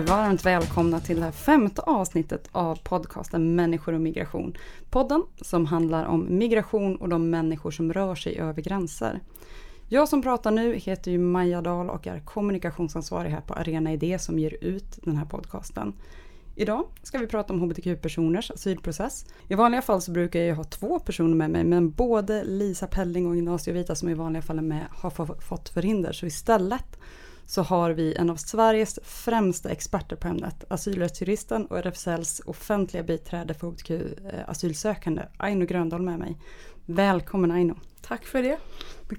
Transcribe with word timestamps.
varmt 0.00 0.46
välkomna 0.46 1.00
till 1.00 1.16
det 1.16 1.22
här 1.22 1.32
femte 1.32 1.82
avsnittet 1.82 2.48
av 2.52 2.78
podcasten 2.82 3.56
Människor 3.56 3.92
och 3.92 4.00
migration. 4.00 4.56
Podden 4.90 5.22
som 5.40 5.66
handlar 5.66 6.04
om 6.04 6.38
migration 6.38 6.96
och 6.96 7.08
de 7.08 7.30
människor 7.30 7.70
som 7.70 7.92
rör 7.92 8.14
sig 8.14 8.38
över 8.38 8.62
gränser. 8.62 9.20
Jag 9.88 10.08
som 10.08 10.22
pratar 10.22 10.50
nu 10.50 10.74
heter 10.74 11.10
ju 11.10 11.18
Maja 11.18 11.62
Dahl 11.62 11.90
och 11.90 12.06
är 12.06 12.20
kommunikationsansvarig 12.20 13.30
här 13.30 13.40
på 13.40 13.54
Arena 13.54 13.92
Idé 13.92 14.18
som 14.18 14.38
ger 14.38 14.64
ut 14.64 14.98
den 15.02 15.16
här 15.16 15.24
podcasten. 15.24 15.92
Idag 16.54 16.84
ska 17.02 17.18
vi 17.18 17.26
prata 17.26 17.52
om 17.52 17.60
hbtq-personers 17.60 18.50
asylprocess. 18.50 19.26
I 19.48 19.54
vanliga 19.54 19.82
fall 19.82 20.02
så 20.02 20.10
brukar 20.10 20.40
jag 20.40 20.56
ha 20.56 20.64
två 20.64 20.98
personer 20.98 21.34
med 21.34 21.50
mig 21.50 21.64
men 21.64 21.90
både 21.90 22.44
Lisa 22.44 22.86
Pelling 22.86 23.26
och 23.26 23.36
Ignacio 23.36 23.74
Vita 23.74 23.94
som 23.94 24.08
i 24.08 24.14
vanliga 24.14 24.42
fall 24.42 24.58
är 24.58 24.62
med 24.62 24.84
har 24.90 25.40
fått 25.40 25.68
förhinder 25.68 26.12
så 26.12 26.26
istället 26.26 26.98
så 27.50 27.62
har 27.62 27.90
vi 27.90 28.14
en 28.14 28.30
av 28.30 28.36
Sveriges 28.36 28.98
främsta 29.02 29.70
experter 29.70 30.16
på 30.16 30.28
ämnet, 30.28 30.64
asylrättsjuristen 30.68 31.66
och 31.66 31.78
RFSLs 31.78 32.42
offentliga 32.46 33.02
biträde 33.02 33.54
för 33.54 33.66
hbtq-asylsökande, 33.66 35.22
Aino 35.36 35.66
Gröndahl 35.66 36.02
med 36.02 36.18
mig. 36.18 36.38
Välkommen 36.86 37.50
Aino! 37.50 37.74
Tack 38.00 38.24
för 38.24 38.42
det! 38.42 38.58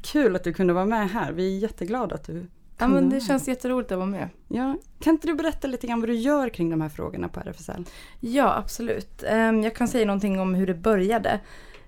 Kul 0.01 0.35
att 0.35 0.43
du 0.43 0.53
kunde 0.53 0.73
vara 0.73 0.85
med 0.85 1.09
här, 1.09 1.31
vi 1.31 1.55
är 1.55 1.59
jätteglada 1.59 2.15
att 2.15 2.23
du 2.23 2.47
Ja 2.77 2.87
men 2.87 3.09
det 3.09 3.21
känns 3.21 3.47
jätteroligt 3.47 3.91
att 3.91 3.97
vara 3.97 4.09
med. 4.09 4.29
Ja, 4.47 4.77
kan 4.99 5.13
inte 5.13 5.27
du 5.27 5.33
berätta 5.33 5.67
lite 5.67 5.87
grann 5.87 5.99
vad 5.99 6.09
du 6.09 6.15
gör 6.15 6.49
kring 6.49 6.69
de 6.69 6.81
här 6.81 6.89
frågorna 6.89 7.29
på 7.29 7.39
RFSL? 7.39 7.85
Ja 8.19 8.55
absolut. 8.57 9.23
Ehm, 9.27 9.63
jag 9.63 9.75
kan 9.75 9.87
säga 9.87 10.05
någonting 10.05 10.39
om 10.39 10.53
hur 10.53 10.67
det 10.67 10.73
började. 10.73 11.39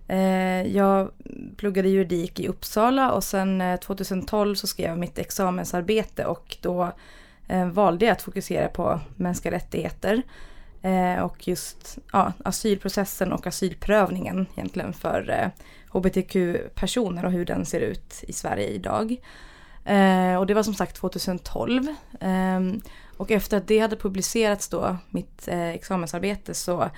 Eh, 0.07 0.68
jag 0.68 1.12
pluggade 1.57 1.90
juridik 1.90 2.40
i 2.40 2.48
Uppsala 2.48 3.12
och 3.12 3.23
sen 3.23 3.62
eh, 3.62 3.79
2012 3.79 4.55
så 4.55 4.68
skrev 4.68 4.90
jag 4.90 4.98
mitt 4.98 5.18
examensarbete 5.18 6.26
och 6.26 6.57
då 6.62 6.91
eh, 7.48 7.68
valde 7.68 8.05
jag 8.05 8.13
att 8.13 8.21
fokusera 8.21 8.68
på 8.68 8.99
mänskliga 9.15 9.55
rättigheter. 9.55 10.21
Och 11.24 11.48
just 11.48 11.98
ja, 12.12 12.34
asylprocessen 12.46 13.34
och 13.34 13.48
asylprövningen 13.48 14.46
egentligen 14.55 14.93
för 14.93 15.51
hbtq-personer 15.90 17.26
och 17.26 17.31
hur 17.31 17.46
den 17.46 17.65
ser 17.65 17.79
ut 17.79 18.24
i 18.27 18.34
Sverige 18.34 18.68
idag. 18.68 19.18
Och 20.40 20.48
det 20.48 20.54
var 20.54 20.63
som 20.63 20.74
sagt 20.74 20.96
2012. 20.96 21.96
Ehm, 22.20 22.81
och 23.18 23.31
efter 23.31 23.57
att 23.57 23.68
det 23.68 23.79
hade 23.79 23.96
publicerats 23.96 24.70
då, 24.70 24.98
mitt 25.09 25.48
examensarbete, 25.48 26.54
så 26.54 26.90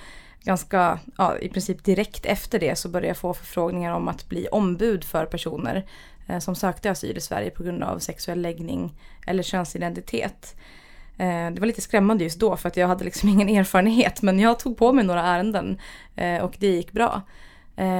ganska, 0.46 1.00
ja, 1.18 1.38
i 1.38 1.50
princip 1.50 1.84
direkt 1.84 2.26
efter 2.26 2.60
det 2.60 2.76
så 2.76 2.90
började 2.90 3.08
jag 3.08 3.18
få 3.18 3.34
förfrågningar 3.34 3.94
om 3.94 4.08
att 4.08 4.30
bli 4.30 4.48
ombud 4.48 5.04
för 5.04 5.26
personer 5.26 5.86
eh, 6.28 6.40
som 6.40 6.56
sökte 6.56 6.92
asyl 6.92 7.18
i 7.18 7.22
Sverige 7.22 7.50
på 7.50 7.64
grund 7.64 7.84
av 7.84 8.00
sexuell 8.00 8.42
läggning 8.42 8.94
eller 9.28 9.44
könsidentitet. 9.44 10.56
Eh, 11.18 11.52
det 11.52 11.60
var 11.60 11.66
lite 11.66 11.82
skrämmande 11.82 12.23
just 12.23 12.40
då 12.40 12.56
för 12.56 12.68
att 12.68 12.78
jag 12.78 12.88
hade 12.88 13.04
liksom 13.04 13.30
ingen 13.40 13.50
erfarenhet 13.50 14.22
men 14.22 14.40
jag 14.40 14.60
tog 14.60 14.78
på 14.78 14.94
mig 14.94 15.06
några 15.06 15.23
ärenden 15.23 15.80
eh, 16.16 16.44
och 16.44 16.56
det 16.60 16.68
gick 16.68 16.92
bra. 16.92 17.22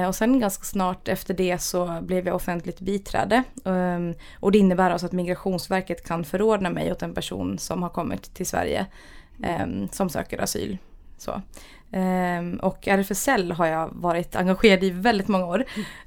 Och 0.08 0.14
sen 0.14 0.40
ganska 0.40 0.64
snart 0.64 1.08
efter 1.08 1.34
det 1.34 1.58
så 1.58 1.98
blev 2.02 2.26
jag 2.26 2.36
offentligt 2.36 2.80
biträde. 2.80 3.42
Ehm, 3.64 4.14
och 4.40 4.52
det 4.52 4.58
innebär 4.58 4.90
alltså 4.90 5.06
att 5.06 5.12
Migrationsverket 5.12 6.06
kan 6.06 6.24
förordna 6.24 6.70
mig 6.70 6.92
åt 6.92 7.02
en 7.02 7.14
person 7.14 7.58
som 7.58 7.82
har 7.82 7.88
kommit 7.88 8.34
till 8.34 8.46
Sverige 8.46 8.86
ehm, 9.42 9.88
som 9.88 10.08
söker 10.08 10.42
asyl. 10.42 10.78
Så. 11.18 11.42
Um, 11.92 12.56
och 12.56 12.88
RFSL 12.88 13.52
har 13.52 13.66
jag 13.66 13.90
varit 13.92 14.36
engagerad 14.36 14.84
i 14.84 14.90
väldigt 14.90 15.28
många 15.28 15.46
år. 15.46 15.64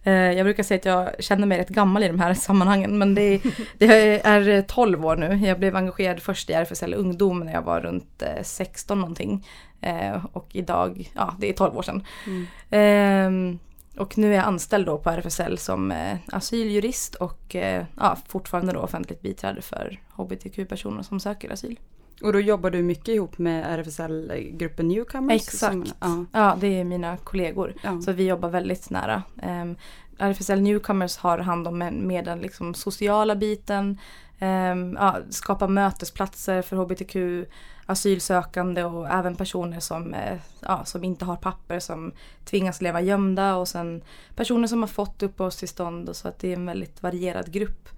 Uh, 0.08 0.14
jag 0.14 0.46
brukar 0.46 0.64
säga 0.64 0.78
att 0.78 0.86
jag 0.86 1.24
känner 1.24 1.48
mig 1.48 1.58
rätt 1.58 1.70
gammal 1.70 2.04
i 2.04 2.08
de 2.08 2.20
här 2.20 2.34
sammanhangen 2.48 2.98
men 2.98 3.16
det, 3.16 3.42
det 3.78 4.26
är 4.26 4.62
12 4.62 5.06
år 5.06 5.16
nu. 5.16 5.48
Jag 5.48 5.60
blev 5.60 5.76
engagerad 5.76 6.20
först 6.20 6.50
i 6.50 6.54
RFSL 6.54 6.94
Ungdom 6.94 7.40
när 7.40 7.54
jag 7.54 7.62
var 7.62 7.82
runt 7.82 8.24
16 8.42 8.98
eh, 8.98 9.02
någonting. 9.02 9.48
Uh, 9.88 10.26
och 10.34 10.48
idag, 10.52 11.12
ja 11.16 11.36
det 11.40 11.50
är 11.50 11.54
12 11.54 11.78
år 11.78 11.82
sedan. 11.82 12.04
Mm. 12.26 13.60
Och 14.00 14.18
nu 14.18 14.32
är 14.32 14.36
jag 14.36 14.46
anställd 14.46 14.86
då 14.86 14.98
på 14.98 15.10
RFSL 15.10 15.58
som 15.58 15.92
eh, 15.92 16.18
asyljurist 16.32 17.16
och 17.16 17.56
eh, 17.56 17.86
ja, 17.98 18.18
fortfarande 18.28 18.74
då 18.74 18.80
offentligt 18.80 19.22
biträde 19.22 19.62
för 19.62 20.00
hbtq-personer 20.16 21.04
som 21.04 21.20
söker 21.20 21.54
asyl. 21.54 21.80
Och 22.22 22.34
då 22.34 22.40
jobbar 22.40 22.70
du 22.70 22.82
mycket 22.82 23.08
ihop 23.08 23.38
med 23.38 23.80
RFSL-gruppen 23.80 24.88
Newcomers? 24.88 25.42
Exakt, 25.42 25.74
som, 25.74 25.86
ja. 26.00 26.26
ja. 26.32 26.58
det 26.60 26.80
är 26.80 26.84
mina 26.84 27.18
kollegor. 27.18 27.74
Ja. 27.82 28.02
Så 28.02 28.12
vi 28.12 28.28
jobbar 28.28 28.50
väldigt 28.50 28.90
nära. 28.90 29.24
Um, 29.44 29.76
RFSL 30.18 30.62
Newcomers 30.62 31.18
har 31.18 31.38
hand 31.38 31.68
om 31.68 31.78
med 31.78 32.26
den 32.26 32.40
liksom 32.40 32.74
sociala 32.74 33.36
biten, 33.36 33.98
um, 34.40 34.94
ja, 34.94 35.18
skapa 35.30 35.68
mötesplatser 35.68 36.62
för 36.62 36.76
hbtq 36.76 37.48
asylsökande 37.86 38.84
och 38.84 39.10
även 39.10 39.36
personer 39.36 39.80
som, 39.80 40.16
ja, 40.60 40.86
som 40.86 41.04
inte 41.04 41.26
har 41.26 41.36
papper 41.36 41.80
som 41.80 42.12
tvingas 42.46 42.82
leva 42.82 43.02
gömda 43.02 43.56
och 43.56 43.68
sen 43.68 44.02
personer 44.36 44.68
som 44.68 44.82
har 44.82 44.88
fått 44.88 45.24
uppehållstillstånd 45.24 46.10
och 46.10 46.16
så 46.16 46.28
att 46.28 46.40
det 46.40 46.50
är 46.50 46.56
en 46.56 46.66
väldigt 46.66 47.04
varierad 47.04 47.52
grupp 47.52 47.90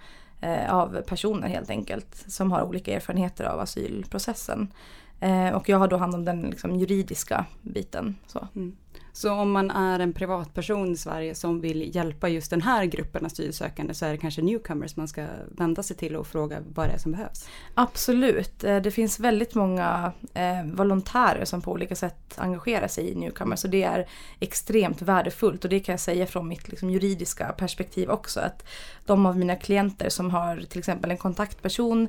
Eh, 0.44 0.76
av 0.76 1.02
personer 1.02 1.48
helt 1.48 1.70
enkelt 1.70 2.24
som 2.28 2.52
har 2.52 2.62
olika 2.62 2.96
erfarenheter 2.96 3.44
av 3.46 3.60
asylprocessen. 3.60 4.74
Eh, 5.20 5.50
och 5.50 5.70
jag 5.70 5.78
har 5.78 5.88
då 5.88 5.98
hand 5.98 6.16
om 6.16 6.26
den 6.26 6.42
liksom, 6.42 6.76
juridiska 6.76 7.46
biten. 7.62 8.16
Så. 8.28 8.48
Mm. 8.56 8.76
Så 9.14 9.34
om 9.34 9.52
man 9.52 9.72
är 9.72 10.00
en 10.00 10.14
privatperson 10.14 10.92
i 10.92 10.98
Sverige 10.98 11.36
som 11.36 11.62
vill 11.62 11.96
hjälpa 11.96 12.30
just 12.30 12.50
den 12.50 12.62
här 12.62 12.86
gruppen 12.86 13.26
asylsökande 13.26 13.94
så 13.94 14.06
är 14.06 14.12
det 14.12 14.18
kanske 14.18 14.42
newcomers 14.42 14.96
man 14.96 15.08
ska 15.08 15.26
vända 15.48 15.84
sig 15.84 15.98
till 15.98 16.16
och 16.16 16.28
fråga 16.28 16.60
vad 16.74 16.88
det 16.88 16.94
är 16.94 16.98
som 16.98 17.12
behövs? 17.12 17.48
Absolut. 17.74 18.64
Eh, 18.64 18.78
det 18.78 18.92
finns 18.92 19.20
väldigt 19.20 19.56
många 19.56 20.12
eh, 20.34 20.66
volontärer 20.74 21.46
som 21.46 21.62
på 21.62 21.72
olika 21.72 21.96
sätt 21.96 22.36
engagerar 22.36 22.88
sig 22.88 23.10
i 23.10 23.16
newcomers 23.16 23.64
och 23.64 23.70
det 23.70 23.84
är 23.84 24.08
extremt 24.40 25.02
värdefullt 25.02 25.64
och 25.64 25.70
det 25.70 25.80
kan 25.80 25.94
jag 25.94 26.00
säga 26.00 26.28
från 26.28 26.48
mitt 26.48 26.68
liksom, 26.68 26.90
juridiska 26.90 27.46
perspektiv 27.46 28.10
också. 28.10 28.40
Att 28.40 28.64
de 29.06 29.26
av 29.26 29.38
mina 29.38 29.56
klienter 29.56 30.10
som 30.10 30.30
har 30.32 30.62
till 30.70 30.80
exempel 30.80 31.12
en 31.12 31.18
kontaktperson 31.18 32.08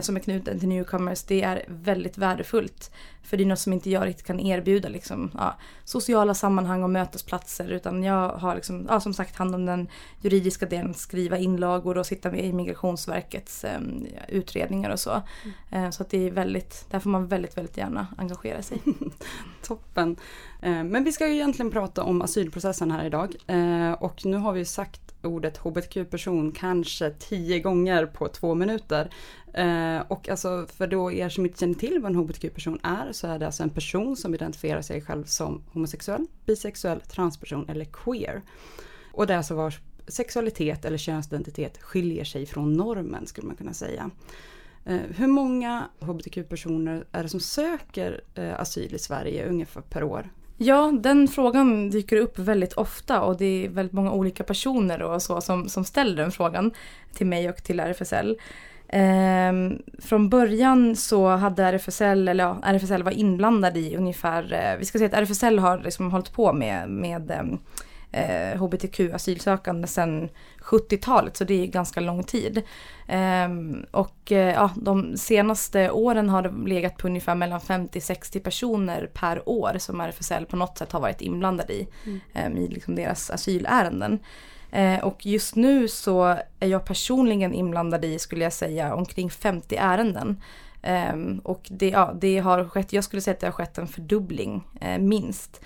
som 0.00 0.16
är 0.16 0.20
knuten 0.20 0.60
till 0.60 0.68
newcomers 0.68 1.22
det 1.22 1.42
är 1.42 1.64
väldigt 1.68 2.18
värdefullt. 2.18 2.90
För 3.24 3.36
det 3.36 3.42
är 3.42 3.46
något 3.46 3.58
som 3.58 3.72
inte 3.72 3.90
jag 3.90 4.06
riktigt 4.06 4.26
kan 4.26 4.40
erbjuda 4.40 4.88
liksom, 4.88 5.30
ja, 5.34 5.56
sociala 5.84 6.34
sammanhang 6.34 6.82
och 6.82 6.90
mötesplatser 6.90 7.68
utan 7.68 8.02
jag 8.02 8.28
har 8.28 8.54
liksom, 8.54 8.86
ja, 8.88 9.00
som 9.00 9.14
sagt 9.14 9.36
hand 9.36 9.54
om 9.54 9.66
den 9.66 9.88
juridiska 10.20 10.66
delen, 10.66 10.94
skriva 10.94 11.38
inlagor 11.38 11.98
och 11.98 12.06
sitta 12.06 12.30
med 12.30 12.44
i 12.44 12.52
Migrationsverkets 12.52 13.64
eh, 13.64 13.80
utredningar 14.28 14.90
och 14.90 15.00
så. 15.00 15.22
Mm. 15.70 15.84
Eh, 15.84 15.90
så 15.90 16.02
att 16.02 16.10
det 16.10 16.26
är 16.26 16.30
väldigt, 16.30 16.86
där 16.90 17.00
får 17.00 17.10
man 17.10 17.26
väldigt, 17.26 17.56
väldigt 17.56 17.76
gärna 17.76 18.06
engagera 18.18 18.62
sig. 18.62 18.78
Toppen. 19.62 20.16
Eh, 20.62 20.84
men 20.84 21.04
vi 21.04 21.12
ska 21.12 21.26
ju 21.26 21.34
egentligen 21.34 21.70
prata 21.70 22.02
om 22.02 22.22
asylprocessen 22.22 22.90
här 22.90 23.04
idag 23.04 23.34
eh, 23.46 23.92
och 23.92 24.26
nu 24.26 24.36
har 24.36 24.52
vi 24.52 24.64
sagt 24.64 25.13
ordet 25.26 25.58
hbtq-person 25.58 26.52
kanske 26.52 27.10
tio 27.10 27.60
gånger 27.60 28.06
på 28.06 28.28
två 28.28 28.54
minuter. 28.54 29.10
Eh, 29.54 30.00
och 30.08 30.28
alltså 30.28 30.66
för 30.76 30.86
då 30.86 31.12
er 31.12 31.28
som 31.28 31.46
inte 31.46 31.58
känner 31.58 31.74
till 31.74 31.98
vad 32.02 32.12
en 32.12 32.18
hbtq-person 32.18 32.78
är 32.82 33.12
så 33.12 33.26
är 33.26 33.38
det 33.38 33.46
alltså 33.46 33.62
en 33.62 33.70
person 33.70 34.16
som 34.16 34.34
identifierar 34.34 34.82
sig 34.82 35.00
själv 35.00 35.24
som 35.24 35.62
homosexuell, 35.72 36.26
bisexuell, 36.46 37.00
transperson 37.00 37.68
eller 37.68 37.84
queer. 37.84 38.42
Och 39.12 39.26
det 39.26 39.32
är 39.32 39.38
alltså 39.38 39.54
vars 39.54 39.80
sexualitet 40.08 40.84
eller 40.84 40.98
könsidentitet 40.98 41.82
skiljer 41.82 42.24
sig 42.24 42.46
från 42.46 42.72
normen 42.72 43.26
skulle 43.26 43.46
man 43.46 43.56
kunna 43.56 43.74
säga. 43.74 44.10
Eh, 44.84 45.00
hur 45.16 45.26
många 45.26 45.88
hbtq-personer 46.00 47.04
är 47.12 47.22
det 47.22 47.28
som 47.28 47.40
söker 47.40 48.20
eh, 48.34 48.60
asyl 48.60 48.94
i 48.94 48.98
Sverige 48.98 49.48
ungefär 49.48 49.80
per 49.80 50.02
år? 50.02 50.30
Ja, 50.56 50.92
den 51.00 51.28
frågan 51.28 51.90
dyker 51.90 52.16
upp 52.16 52.38
väldigt 52.38 52.72
ofta 52.72 53.20
och 53.20 53.36
det 53.36 53.64
är 53.64 53.68
väldigt 53.68 53.92
många 53.92 54.12
olika 54.12 54.44
personer 54.44 55.02
och 55.02 55.22
så 55.22 55.40
som, 55.40 55.68
som 55.68 55.84
ställer 55.84 56.16
den 56.16 56.32
frågan 56.32 56.70
till 57.12 57.26
mig 57.26 57.48
och 57.48 57.56
till 57.56 57.80
RFSL. 57.80 58.38
Ehm, 58.88 59.82
från 59.98 60.28
början 60.28 60.96
så 60.96 61.28
hade 61.28 61.64
RFSL, 61.64 62.28
eller 62.28 62.44
ja, 62.44 62.58
RFSL 62.62 63.02
var 63.02 63.12
inblandad 63.12 63.76
i 63.76 63.96
ungefär, 63.96 64.52
eh, 64.52 64.78
vi 64.78 64.84
ska 64.84 64.98
säga 64.98 65.08
att 65.08 65.22
RFSL 65.22 65.58
har 65.58 65.78
liksom 65.78 66.10
hållit 66.10 66.32
på 66.32 66.52
med, 66.52 66.88
med 66.88 67.30
ehm, 67.30 67.58
eh, 68.14 68.60
hbtq-asylsökande 68.60 69.86
sedan 69.86 70.28
70-talet, 70.60 71.36
så 71.36 71.44
det 71.44 71.62
är 71.62 71.66
ganska 71.66 72.00
lång 72.00 72.22
tid. 72.22 72.62
Um, 73.46 73.86
och 73.90 74.32
uh, 74.32 74.38
ja, 74.38 74.70
de 74.76 75.16
senaste 75.16 75.90
åren 75.90 76.28
har 76.28 76.42
det 76.42 76.70
legat 76.70 76.96
på 76.96 77.06
ungefär 77.06 77.34
mellan 77.34 77.60
50-60 77.60 78.40
personer 78.40 79.10
per 79.14 79.48
år 79.48 79.76
som 79.78 80.00
RFSL 80.00 80.46
på 80.46 80.56
något 80.56 80.78
sätt 80.78 80.92
har 80.92 81.00
varit 81.00 81.20
inblandad 81.20 81.70
i, 81.70 81.88
mm. 82.06 82.20
um, 82.46 82.58
i 82.58 82.68
liksom 82.68 82.94
deras 82.94 83.30
asylärenden. 83.30 84.18
Uh, 84.76 85.04
och 85.04 85.26
just 85.26 85.56
nu 85.56 85.88
så 85.88 86.38
är 86.60 86.68
jag 86.68 86.84
personligen 86.84 87.54
inblandad 87.54 88.04
i, 88.04 88.18
skulle 88.18 88.44
jag 88.44 88.52
säga, 88.52 88.94
omkring 88.94 89.30
50 89.30 89.76
ärenden. 89.76 90.40
Um, 91.12 91.38
och 91.38 91.66
det, 91.70 91.88
ja, 91.88 92.14
det 92.20 92.38
har 92.38 92.64
skett, 92.64 92.92
jag 92.92 93.04
skulle 93.04 93.22
säga 93.22 93.34
att 93.34 93.40
det 93.40 93.46
har 93.46 93.52
skett 93.52 93.78
en 93.78 93.88
fördubbling, 93.88 94.64
uh, 94.82 94.98
minst. 94.98 95.60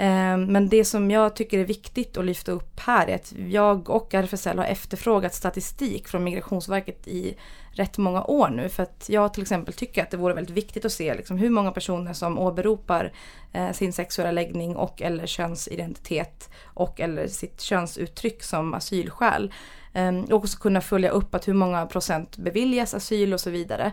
Eh, 0.00 0.36
men 0.36 0.68
det 0.68 0.84
som 0.84 1.10
jag 1.10 1.36
tycker 1.36 1.58
är 1.58 1.64
viktigt 1.64 2.16
att 2.16 2.24
lyfta 2.24 2.52
upp 2.52 2.80
här 2.80 3.06
är 3.06 3.14
att 3.14 3.32
jag 3.48 3.90
och 3.90 4.14
RFSL 4.14 4.58
har 4.58 4.64
efterfrågat 4.64 5.34
statistik 5.34 6.08
från 6.08 6.24
Migrationsverket 6.24 7.08
i 7.08 7.36
rätt 7.72 7.98
många 7.98 8.24
år 8.24 8.48
nu. 8.48 8.68
För 8.68 8.82
att 8.82 9.06
jag 9.08 9.34
till 9.34 9.42
exempel 9.42 9.74
tycker 9.74 10.02
att 10.02 10.10
det 10.10 10.16
vore 10.16 10.34
väldigt 10.34 10.56
viktigt 10.56 10.84
att 10.84 10.92
se 10.92 11.14
liksom 11.14 11.38
hur 11.38 11.50
många 11.50 11.70
personer 11.70 12.12
som 12.12 12.38
åberopar 12.38 13.12
eh, 13.52 13.72
sin 13.72 13.92
sexuella 13.92 14.30
läggning 14.32 14.76
och 14.76 15.02
eller 15.02 15.26
könsidentitet 15.26 16.50
och 16.64 17.00
eller 17.00 17.26
sitt 17.26 17.60
könsuttryck 17.60 18.42
som 18.42 18.74
asylskäl. 18.74 19.52
Ehm, 19.92 20.24
och 20.24 20.32
också 20.32 20.58
kunna 20.58 20.80
följa 20.80 21.10
upp 21.10 21.34
att 21.34 21.48
hur 21.48 21.54
många 21.54 21.86
procent 21.86 22.36
beviljas 22.36 22.94
asyl 22.94 23.32
och 23.32 23.40
så 23.40 23.50
vidare. 23.50 23.92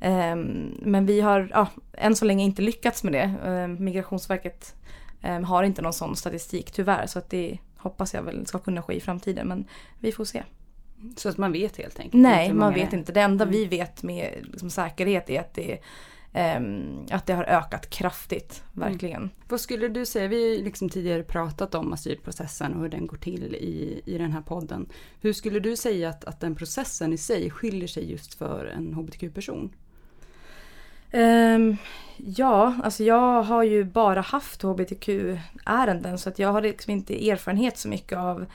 Ehm, 0.00 0.74
men 0.82 1.06
vi 1.06 1.20
har 1.20 1.48
ja, 1.52 1.66
än 1.92 2.16
så 2.16 2.24
länge 2.24 2.44
inte 2.44 2.62
lyckats 2.62 3.04
med 3.04 3.12
det. 3.12 3.34
Ehm, 3.44 3.84
Migrationsverket 3.84 4.74
har 5.44 5.62
inte 5.62 5.82
någon 5.82 5.92
sån 5.92 6.16
statistik 6.16 6.70
tyvärr 6.70 7.06
så 7.06 7.18
att 7.18 7.30
det 7.30 7.58
hoppas 7.76 8.14
jag 8.14 8.22
väl 8.22 8.46
ska 8.46 8.58
kunna 8.58 8.82
ske 8.82 8.94
i 8.94 9.00
framtiden 9.00 9.48
men 9.48 9.64
vi 9.98 10.12
får 10.12 10.24
se. 10.24 10.42
Så 11.16 11.28
att 11.28 11.38
man 11.38 11.52
vet 11.52 11.76
helt 11.76 12.00
enkelt? 12.00 12.22
Nej, 12.22 12.52
man 12.52 12.74
vet 12.74 12.92
inte. 12.92 13.12
Det 13.12 13.20
enda 13.20 13.44
mm. 13.44 13.52
vi 13.52 13.64
vet 13.64 14.02
med 14.02 14.32
liksom, 14.42 14.70
säkerhet 14.70 15.30
är 15.30 15.40
att 15.40 15.54
det, 15.54 15.78
um, 16.58 17.06
att 17.10 17.26
det 17.26 17.32
har 17.32 17.44
ökat 17.44 17.90
kraftigt, 17.90 18.62
mm. 18.76 18.88
verkligen. 18.88 19.16
Mm. 19.16 19.30
Vad 19.48 19.60
skulle 19.60 19.88
du 19.88 20.06
säga, 20.06 20.28
vi 20.28 20.56
har 20.56 20.64
liksom 20.64 20.88
tidigare 20.88 21.22
pratat 21.22 21.74
om 21.74 21.92
asylprocessen 21.92 22.74
och 22.74 22.80
hur 22.80 22.88
den 22.88 23.06
går 23.06 23.16
till 23.16 23.54
i, 23.54 24.02
i 24.04 24.18
den 24.18 24.32
här 24.32 24.42
podden. 24.42 24.88
Hur 25.20 25.32
skulle 25.32 25.60
du 25.60 25.76
säga 25.76 26.08
att, 26.08 26.24
att 26.24 26.40
den 26.40 26.54
processen 26.54 27.12
i 27.12 27.18
sig 27.18 27.50
skiljer 27.50 27.88
sig 27.88 28.10
just 28.10 28.34
för 28.34 28.64
en 28.64 28.94
hbtq-person? 28.94 29.72
Um, 31.12 31.76
ja, 32.16 32.74
alltså 32.84 33.04
jag 33.04 33.42
har 33.42 33.62
ju 33.62 33.84
bara 33.84 34.20
haft 34.20 34.62
hbtq-ärenden 34.62 36.18
så 36.18 36.28
att 36.28 36.38
jag 36.38 36.52
har 36.52 36.62
liksom 36.62 36.92
inte 36.92 37.30
erfarenhet 37.30 37.78
så 37.78 37.88
mycket 37.88 38.18
av 38.18 38.46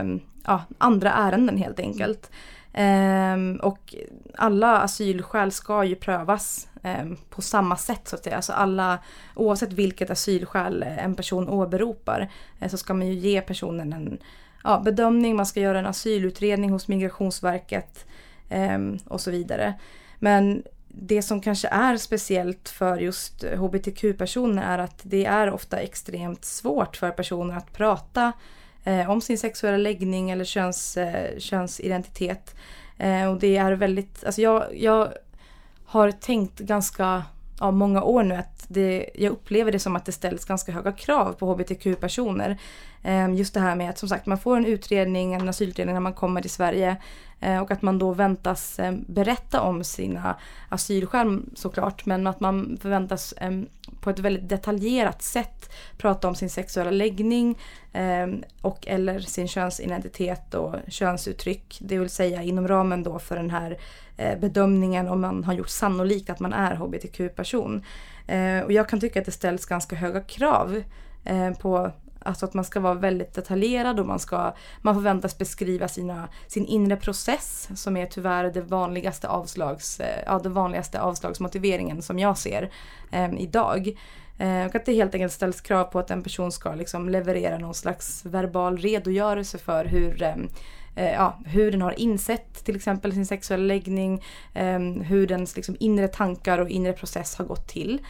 um, 0.00 0.20
ja, 0.44 0.64
andra 0.78 1.12
ärenden 1.12 1.56
helt 1.56 1.80
enkelt. 1.80 2.30
Um, 2.78 3.56
och 3.56 3.94
alla 4.36 4.78
asylskäl 4.78 5.52
ska 5.52 5.84
ju 5.84 5.94
prövas 5.94 6.68
um, 6.82 7.16
på 7.30 7.42
samma 7.42 7.76
sätt 7.76 8.08
så 8.08 8.16
att 8.16 8.24
säga. 8.24 8.36
Alltså 8.36 8.52
alla, 8.52 8.98
oavsett 9.34 9.72
vilket 9.72 10.10
asylskäl 10.10 10.82
en 10.82 11.14
person 11.14 11.48
åberopar 11.48 12.30
uh, 12.62 12.68
så 12.68 12.76
ska 12.76 12.94
man 12.94 13.06
ju 13.06 13.14
ge 13.14 13.40
personen 13.40 13.92
en 13.92 14.18
ja, 14.64 14.80
bedömning, 14.84 15.36
man 15.36 15.46
ska 15.46 15.60
göra 15.60 15.78
en 15.78 15.86
asylutredning 15.86 16.70
hos 16.70 16.88
Migrationsverket 16.88 18.06
um, 18.50 18.98
och 19.04 19.20
så 19.20 19.30
vidare. 19.30 19.74
Men 20.18 20.62
det 20.98 21.22
som 21.22 21.40
kanske 21.40 21.68
är 21.68 21.96
speciellt 21.96 22.68
för 22.68 22.96
just 22.96 23.44
hbtq-personer 23.44 24.62
är 24.62 24.78
att 24.78 25.00
det 25.02 25.24
är 25.24 25.50
ofta 25.50 25.78
extremt 25.78 26.44
svårt 26.44 26.96
för 26.96 27.10
personer 27.10 27.56
att 27.56 27.72
prata 27.72 28.32
eh, 28.84 29.10
om 29.10 29.20
sin 29.20 29.38
sexuella 29.38 29.76
läggning 29.76 30.30
eller 30.30 30.44
köns, 30.44 30.96
eh, 30.96 31.38
könsidentitet. 31.38 32.54
Eh, 32.98 33.30
och 33.30 33.40
det 33.40 33.56
är 33.56 33.72
väldigt, 33.72 34.24
alltså 34.24 34.42
jag, 34.42 34.64
jag 34.76 35.12
har 35.84 36.10
tänkt 36.10 36.58
ganska 36.58 37.22
ja, 37.60 37.70
många 37.70 38.02
år 38.02 38.22
nu 38.22 38.34
att 38.34 38.64
det, 38.68 39.10
jag 39.14 39.32
upplever 39.32 39.72
det 39.72 39.78
som 39.78 39.96
att 39.96 40.04
det 40.04 40.12
ställs 40.12 40.44
ganska 40.44 40.72
höga 40.72 40.92
krav 40.92 41.32
på 41.32 41.52
hbtq-personer. 41.52 42.58
Ehm, 43.06 43.34
just 43.34 43.54
det 43.54 43.60
här 43.60 43.76
med 43.76 43.90
att 43.90 43.98
som 43.98 44.08
sagt 44.08 44.26
man 44.26 44.38
får 44.38 44.56
en 44.56 44.66
utredning, 44.66 45.34
en 45.34 45.48
asylutredning 45.48 45.94
när 45.94 46.00
man 46.00 46.12
kommer 46.12 46.40
till 46.40 46.50
Sverige 46.50 46.96
eh, 47.40 47.58
och 47.58 47.70
att 47.70 47.82
man 47.82 47.98
då 47.98 48.12
väntas 48.12 48.78
ehm, 48.78 49.04
berätta 49.08 49.60
om 49.60 49.84
sina 49.84 50.36
asylskäl 50.68 51.42
såklart 51.54 52.06
men 52.06 52.26
att 52.26 52.40
man 52.40 52.78
förväntas 52.82 53.34
ehm, 53.36 53.66
på 54.00 54.10
ett 54.10 54.18
väldigt 54.18 54.48
detaljerat 54.48 55.22
sätt 55.22 55.72
prata 55.96 56.28
om 56.28 56.34
sin 56.34 56.50
sexuella 56.50 56.90
läggning 56.90 57.58
och 58.60 58.86
eller 58.88 59.20
sin 59.20 59.48
könsidentitet 59.48 60.54
och 60.54 60.74
könsuttryck. 60.88 61.78
Det 61.80 61.98
vill 61.98 62.10
säga 62.10 62.42
inom 62.42 62.68
ramen 62.68 63.02
då 63.02 63.18
för 63.18 63.36
den 63.36 63.50
här 63.50 63.78
eh, 64.16 64.38
bedömningen 64.38 65.08
om 65.08 65.20
man 65.20 65.44
har 65.44 65.54
gjort 65.54 65.68
sannolikt 65.68 66.30
att 66.30 66.40
man 66.40 66.52
är 66.52 66.74
hbtq-person. 66.74 67.84
Eh, 68.26 68.60
och 68.60 68.72
jag 68.72 68.88
kan 68.88 69.00
tycka 69.00 69.20
att 69.20 69.26
det 69.26 69.32
ställs 69.32 69.66
ganska 69.66 69.96
höga 69.96 70.20
krav 70.20 70.82
på 71.60 71.92
Alltså 72.24 72.46
att 72.46 72.54
man 72.54 72.64
ska 72.64 72.80
vara 72.80 72.94
väldigt 72.94 73.34
detaljerad 73.34 74.00
och 74.00 74.06
man, 74.06 74.18
ska, 74.18 74.54
man 74.82 74.94
förväntas 74.94 75.38
beskriva 75.38 75.88
sina, 75.88 76.28
sin 76.46 76.66
inre 76.66 76.96
process 76.96 77.68
som 77.74 77.96
är 77.96 78.06
tyvärr 78.06 78.50
det 78.50 78.60
vanligaste, 78.60 79.28
avslags, 79.28 80.00
eh, 80.00 80.22
ja, 80.26 80.40
det 80.42 80.48
vanligaste 80.48 81.00
avslagsmotiveringen 81.00 82.02
som 82.02 82.18
jag 82.18 82.38
ser 82.38 82.70
eh, 83.12 83.34
idag. 83.38 83.96
Eh, 84.38 84.66
och 84.66 84.74
att 84.74 84.86
det 84.86 84.92
helt 84.92 85.14
enkelt 85.14 85.32
ställs 85.32 85.60
krav 85.60 85.84
på 85.84 85.98
att 85.98 86.10
en 86.10 86.22
person 86.22 86.52
ska 86.52 86.74
liksom 86.74 87.08
leverera 87.08 87.58
någon 87.58 87.74
slags 87.74 88.24
verbal 88.24 88.78
redogörelse 88.78 89.58
för 89.58 89.84
hur 89.84 90.22
ehm, 90.22 90.48
eh, 90.94 91.12
ja, 91.12 91.38
hur 91.46 91.70
den 91.70 91.82
har 91.82 92.00
insett 92.00 92.64
till 92.64 92.76
exempel 92.76 93.12
sin 93.12 93.26
sexuella 93.26 93.64
läggning, 93.64 94.22
ehm, 94.54 95.00
hur 95.00 95.26
dens 95.26 95.56
liksom, 95.56 95.76
inre 95.80 96.08
tankar 96.08 96.58
och 96.58 96.68
inre 96.68 96.92
process 96.92 97.36
har 97.36 97.44
gått 97.44 97.68
till. 97.68 98.00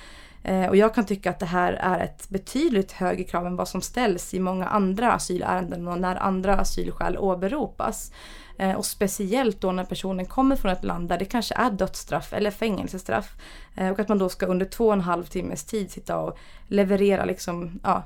Eh, 0.44 0.69
och 0.69 0.76
jag 0.76 0.94
kan 0.94 1.06
tycka 1.06 1.31
att 1.31 1.38
det 1.38 1.46
här 1.46 1.73
är 1.73 2.05
ett 2.05 2.29
betydligt 2.29 2.93
högre 2.93 3.25
krav 3.25 3.46
än 3.46 3.56
vad 3.56 3.69
som 3.69 3.81
ställs 3.81 4.35
i 4.35 4.41
många 4.41 4.67
andra 4.67 5.12
asylärenden 5.12 5.88
och 5.88 6.00
när 6.00 6.17
andra 6.17 6.56
asylskäl 6.56 7.19
åberopas. 7.19 8.12
Eh, 8.58 8.73
och 8.73 8.87
speciellt 8.87 9.61
då 9.61 9.73
när 9.73 9.85
personen 9.85 10.26
kommer 10.26 10.56
från 10.56 10.73
ett 10.73 10.85
land 10.85 11.08
där 11.08 11.19
det 11.19 11.25
kanske 11.25 11.55
är 11.55 11.70
dödsstraff 11.70 12.32
eller 12.32 12.50
fängelsestraff. 12.50 13.37
Eh, 13.76 13.91
och 13.91 14.00
att 14.00 14.08
man 14.08 14.19
då 14.19 14.29
ska 14.29 14.46
under 14.46 14.67
två 14.67 14.87
och 14.87 14.93
en 14.93 15.00
halv 15.00 15.25
timmes 15.25 15.64
tid 15.64 15.91
sitta 15.91 16.19
och 16.19 16.38
leverera 16.69 17.25
liksom, 17.25 17.81
ja, 17.82 18.02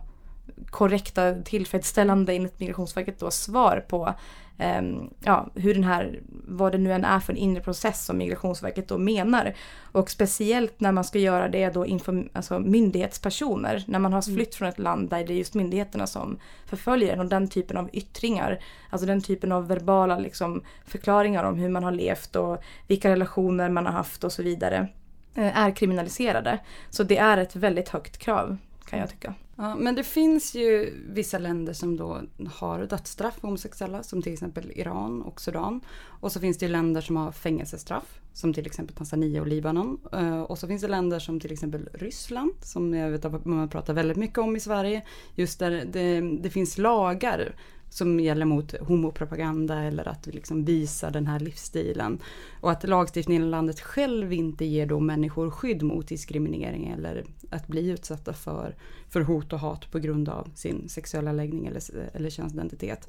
korrekta, 0.71 1.35
tillfredsställande 1.35 2.33
enligt 2.33 2.61
Migrationsverket 2.61 3.19
då 3.19 3.31
svar 3.31 3.85
på 3.89 4.15
um, 4.59 5.11
ja, 5.21 5.47
hur 5.55 5.75
den 5.75 5.85
här, 5.85 6.21
vad 6.47 6.73
det 6.73 6.79
nu 6.79 6.93
än 6.93 7.05
är 7.05 7.21
för 7.21 7.33
en 7.33 7.39
inre 7.39 7.63
process 7.63 8.05
som 8.05 8.19
Migrationsverket 8.19 8.89
då 8.89 8.99
menar. 8.99 9.55
Och 9.93 10.11
speciellt 10.11 10.81
när 10.81 10.93
man 10.93 11.05
ska 11.05 11.19
göra 11.19 11.49
det 11.49 11.71
då 11.71 11.87
inför 11.87 12.29
alltså 12.33 12.59
myndighetspersoner, 12.59 13.85
när 13.87 13.99
man 13.99 14.13
har 14.13 14.29
mm. 14.29 14.37
flytt 14.37 14.55
från 14.55 14.69
ett 14.69 14.79
land 14.79 15.11
där 15.11 15.25
det 15.27 15.33
är 15.33 15.37
just 15.37 15.55
myndigheterna 15.55 16.07
som 16.07 16.39
förföljer 16.67 17.13
en 17.13 17.21
och 17.21 17.27
den 17.29 17.49
typen 17.49 17.77
av 17.77 17.91
yttringar, 17.93 18.59
alltså 18.91 19.07
den 19.07 19.23
typen 19.23 19.53
av 19.53 19.69
verbala 19.69 20.19
liksom, 20.19 20.63
förklaringar 20.87 21.45
om 21.45 21.55
hur 21.59 21.69
man 21.69 21.85
har 21.85 21.93
levt 21.93 22.37
och 22.37 22.63
vilka 22.87 23.11
relationer 23.11 23.69
man 23.69 23.87
har 23.87 23.93
haft 23.93 24.25
och 24.25 24.33
så 24.33 24.43
vidare 24.43 24.89
eh, 25.35 25.59
är 25.59 25.71
kriminaliserade. 25.71 26.59
Så 26.91 27.03
det 27.03 27.19
är 27.19 27.39
ett 27.39 27.57
väldigt 27.57 27.89
högt 27.89 28.19
krav 28.19 28.57
kan 28.89 28.99
jag 28.99 29.11
tycka. 29.11 29.35
Ja, 29.57 29.77
men 29.77 29.95
det 29.95 30.05
finns 30.05 30.55
ju 30.55 30.95
vissa 31.09 31.39
länder 31.39 31.73
som 31.73 31.97
då 31.97 32.21
har 32.55 32.87
dödsstraff 32.87 33.35
för 33.35 33.43
homosexuella 33.43 34.03
som 34.03 34.23
till 34.23 34.33
exempel 34.33 34.73
Iran 34.75 35.23
och 35.23 35.41
Sudan. 35.41 35.81
Och 36.21 36.33
så 36.33 36.41
finns 36.41 36.59
det 36.59 36.69
länder 36.69 37.01
som 37.01 37.17
har 37.17 37.33
fängelsestraff 37.33 38.21
som 38.33 38.55
till 38.55 38.67
exempel 38.67 38.97
Tanzania 38.97 39.41
och 39.41 39.47
Libanon. 39.47 40.01
Eh, 40.13 40.41
och 40.41 40.59
så 40.59 40.67
finns 40.67 40.83
det 40.83 40.89
länder 40.89 41.19
som 41.19 41.41
till 41.41 41.53
exempel 41.53 41.89
Ryssland 41.95 42.53
som 42.63 42.95
jag 42.95 43.11
vet 43.11 43.25
att 43.25 43.45
man 43.45 43.69
pratar 43.69 43.95
väldigt 43.95 44.17
mycket 44.17 44.39
om 44.39 44.57
i 44.57 44.61
Sverige. 44.61 45.03
Just 45.35 45.59
där 45.59 45.85
det, 45.93 46.21
det 46.21 46.51
finns 46.51 46.79
lagar 46.79 47.55
som 47.91 48.21
gäller 48.21 48.47
mot 48.47 48.75
homopropaganda 48.81 49.83
eller 49.83 50.09
att 50.09 50.27
liksom 50.27 50.65
visa 50.65 51.11
den 51.11 51.27
här 51.27 51.41
livsstilen. 51.41 52.19
Och 52.61 52.71
att 52.71 52.89
lagstiftningen 52.89 53.43
i 53.43 53.47
landet 53.47 53.81
själv 53.81 54.33
inte 54.33 54.65
ger 54.65 54.87
då 54.87 55.01
människor 55.01 55.51
skydd 55.51 55.83
mot 55.83 56.09
diskriminering 56.09 56.89
eller 56.89 57.25
att 57.51 57.67
bli 57.67 57.89
utsatta 57.89 58.33
för, 58.33 58.77
för 59.09 59.21
hot 59.21 59.53
och 59.53 59.61
hat 59.61 59.91
på 59.91 59.99
grund 59.99 60.29
av 60.29 60.51
sin 60.55 60.89
sexuella 60.89 61.33
läggning 61.33 61.67
eller, 61.67 61.83
eller 62.15 62.31
könsidentitet. 62.31 63.09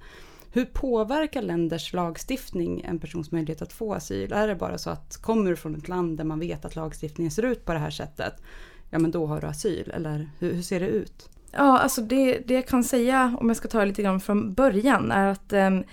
Hur 0.52 0.66
påverkar 0.66 1.42
länders 1.42 1.94
lagstiftning 1.94 2.82
en 2.82 3.00
persons 3.00 3.32
möjlighet 3.32 3.62
att 3.62 3.74
få 3.74 3.94
asyl? 3.94 4.34
Är 4.34 4.48
det 4.48 4.56
bara 4.56 4.78
så 4.78 4.90
att 4.90 5.18
kommer 5.18 5.50
du 5.50 5.56
från 5.56 5.76
ett 5.76 5.88
land 5.88 6.18
där 6.18 6.24
man 6.24 6.40
vet 6.40 6.66
att 6.66 6.76
lagstiftningen 6.76 7.32
ser 7.32 7.44
ut 7.44 7.66
på 7.66 7.74
det 7.74 7.80
här 7.80 7.90
sättet, 7.90 8.34
ja 8.90 9.00
men 9.00 9.12
då 9.12 9.26
har 9.26 9.42
du 9.42 9.48
asyl, 9.48 9.92
eller 9.92 10.30
hur, 10.40 10.54
hur 10.54 10.62
ser 10.62 10.80
det 10.80 10.88
ut? 10.88 11.30
Ja, 11.52 11.80
alltså 11.80 12.02
det, 12.02 12.40
det 12.48 12.54
jag 12.54 12.68
kan 12.68 12.84
säga, 12.84 13.38
om 13.40 13.48
jag 13.48 13.58
ska 13.58 13.68
ta 13.68 13.80
det 13.80 13.86
lite 13.86 14.02
grann 14.02 14.20
från 14.20 14.54
början, 14.54 15.12
är 15.12 15.28
att 15.28 15.54
um, 15.54 15.84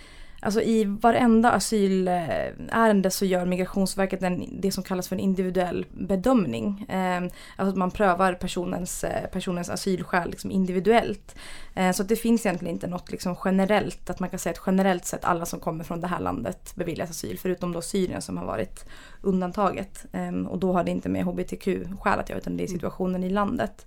Alltså 0.40 0.62
i 0.62 0.84
varenda 0.84 1.50
asylärende 1.50 3.10
så 3.10 3.24
gör 3.24 3.46
Migrationsverket 3.46 4.22
en, 4.22 4.60
det 4.60 4.72
som 4.72 4.82
kallas 4.82 5.08
för 5.08 5.16
en 5.16 5.20
individuell 5.20 5.86
bedömning. 5.90 6.86
Eh, 6.88 7.22
alltså 7.22 7.70
att 7.70 7.76
man 7.76 7.90
prövar 7.90 8.34
personens, 8.34 9.04
eh, 9.04 9.30
personens 9.30 9.70
asylskäl 9.70 10.30
liksom 10.30 10.50
individuellt. 10.50 11.36
Eh, 11.74 11.92
så 11.92 12.02
det 12.02 12.16
finns 12.16 12.46
egentligen 12.46 12.74
inte 12.74 12.86
något 12.86 13.10
liksom 13.10 13.36
generellt, 13.44 14.10
att 14.10 14.20
man 14.20 14.30
kan 14.30 14.38
säga 14.38 14.52
att 14.52 14.62
generellt 14.66 15.04
sett 15.04 15.24
alla 15.24 15.46
som 15.46 15.60
kommer 15.60 15.84
från 15.84 16.00
det 16.00 16.06
här 16.06 16.20
landet 16.20 16.72
beviljas 16.74 17.10
asyl, 17.10 17.38
förutom 17.38 17.72
då 17.72 17.82
Syrien 17.82 18.22
som 18.22 18.36
har 18.36 18.44
varit 18.44 18.86
undantaget. 19.22 20.06
Eh, 20.12 20.46
och 20.48 20.58
då 20.58 20.72
har 20.72 20.84
det 20.84 20.90
inte 20.90 21.08
med 21.08 21.24
hbtq-skäl 21.24 22.18
att 22.18 22.28
göra, 22.28 22.38
utan 22.38 22.56
det 22.56 22.64
är 22.64 22.68
situationen 22.68 23.24
i 23.24 23.30
landet. 23.30 23.86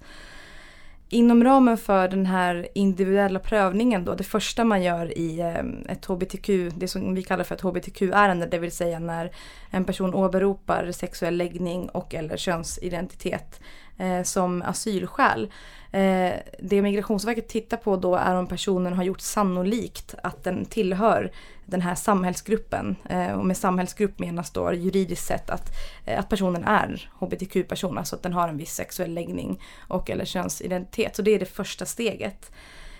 Inom 1.11 1.43
ramen 1.43 1.77
för 1.77 2.07
den 2.07 2.25
här 2.25 2.67
individuella 2.73 3.39
prövningen 3.39 4.05
då, 4.05 4.15
det 4.15 4.23
första 4.23 4.63
man 4.63 4.83
gör 4.83 5.17
i 5.17 5.39
eh, 5.39 5.91
ett 5.93 6.05
hbtq, 6.05 6.49
det 6.75 6.87
som 6.87 7.15
vi 7.15 7.23
kallar 7.23 7.43
för 7.43 7.55
ett 7.55 7.61
hbtq-ärende, 7.61 8.45
det 8.45 8.59
vill 8.59 8.71
säga 8.71 8.99
när 8.99 9.31
en 9.69 9.85
person 9.85 10.13
åberopar 10.13 10.91
sexuell 10.91 11.37
läggning 11.37 11.89
och 11.89 12.15
eller 12.15 12.37
könsidentitet 12.37 13.59
eh, 13.97 14.23
som 14.23 14.61
asylskäl. 14.61 15.51
Eh, 15.91 16.33
det 16.59 16.81
Migrationsverket 16.81 17.47
tittar 17.47 17.77
på 17.77 17.95
då 17.95 18.15
är 18.15 18.35
om 18.35 18.47
personen 18.47 18.93
har 18.93 19.03
gjort 19.03 19.21
sannolikt 19.21 20.15
att 20.23 20.43
den 20.43 20.65
tillhör 20.65 21.31
den 21.69 21.81
här 21.81 21.95
samhällsgruppen. 21.95 22.95
Eh, 23.09 23.31
och 23.31 23.45
med 23.45 23.57
samhällsgrupp 23.57 24.19
menas 24.19 24.51
då 24.51 24.73
juridiskt 24.73 25.27
sett 25.27 25.49
att, 25.49 25.71
eh, 26.05 26.19
att 26.19 26.29
personen 26.29 26.63
är 26.63 27.09
hbtq-person, 27.19 27.97
alltså 27.97 28.15
att 28.15 28.23
den 28.23 28.33
har 28.33 28.49
en 28.49 28.57
viss 28.57 28.73
sexuell 28.73 29.13
läggning 29.13 29.61
och 29.87 30.09
eller 30.09 30.25
könsidentitet. 30.25 31.15
Så 31.15 31.21
det 31.21 31.31
är 31.31 31.39
det 31.39 31.45
första 31.45 31.85
steget. 31.85 32.51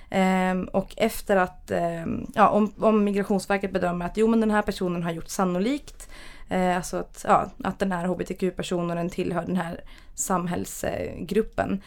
Ehm, 0.09 0.63
och 0.63 0.93
efter 0.97 1.35
att, 1.35 1.71
ehm, 1.71 2.27
ja, 2.35 2.49
om, 2.49 2.73
om 2.79 3.03
Migrationsverket 3.03 3.73
bedömer 3.73 4.05
att 4.05 4.17
jo 4.17 4.27
men 4.27 4.39
den 4.39 4.51
här 4.51 4.61
personen 4.61 5.03
har 5.03 5.11
gjort 5.11 5.27
sannolikt, 5.29 6.09
eh, 6.49 6.75
alltså 6.75 6.97
att, 6.97 7.25
ja, 7.27 7.49
att 7.63 7.79
den 7.79 7.91
här 7.91 8.05
hbtq-personen 8.05 8.97
den 8.97 9.09
tillhör 9.09 9.45
den 9.45 9.55
här 9.55 9.81
samhällsgruppen, 10.15 11.81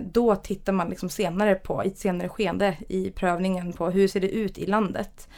då 0.00 0.36
tittar 0.36 0.72
man 0.72 0.88
liksom 0.88 1.10
senare 1.10 1.54
på, 1.54 1.84
i 1.84 1.88
ett 1.88 1.98
senare 1.98 2.28
skede 2.28 2.76
i 2.88 3.10
prövningen 3.10 3.72
på 3.72 3.90
hur 3.90 4.08
ser 4.08 4.20
det 4.20 4.30
ut 4.30 4.58
i 4.58 4.66
landet. 4.66 5.28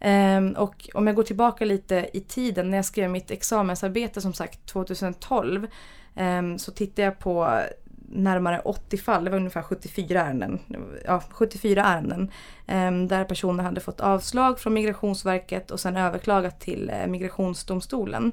Ehm, 0.00 0.52
och 0.52 0.90
om 0.94 1.06
jag 1.06 1.16
går 1.16 1.22
tillbaka 1.22 1.64
lite 1.64 2.08
i 2.12 2.20
tiden 2.20 2.70
när 2.70 2.78
jag 2.78 2.84
skrev 2.84 3.10
mitt 3.10 3.30
examensarbete 3.30 4.20
som 4.20 4.32
sagt 4.32 4.66
2012 4.66 5.66
ehm, 6.14 6.58
så 6.58 6.72
tittade 6.72 7.02
jag 7.02 7.18
på 7.18 7.60
närmare 8.08 8.60
80 8.64 8.96
fall, 8.98 9.24
det 9.24 9.30
var 9.30 9.38
ungefär 9.38 9.62
74 9.62 10.20
ärenden, 10.20 10.58
ja, 11.04 11.22
74 11.30 11.84
ärenden 11.84 12.30
ehm, 12.66 13.08
där 13.08 13.24
personer 13.24 13.64
hade 13.64 13.80
fått 13.80 14.00
avslag 14.00 14.60
från 14.60 14.74
Migrationsverket 14.74 15.70
och 15.70 15.80
sen 15.80 15.96
överklagat 15.96 16.60
till 16.60 16.90
eh, 16.90 17.06
Migrationsdomstolen. 17.06 18.32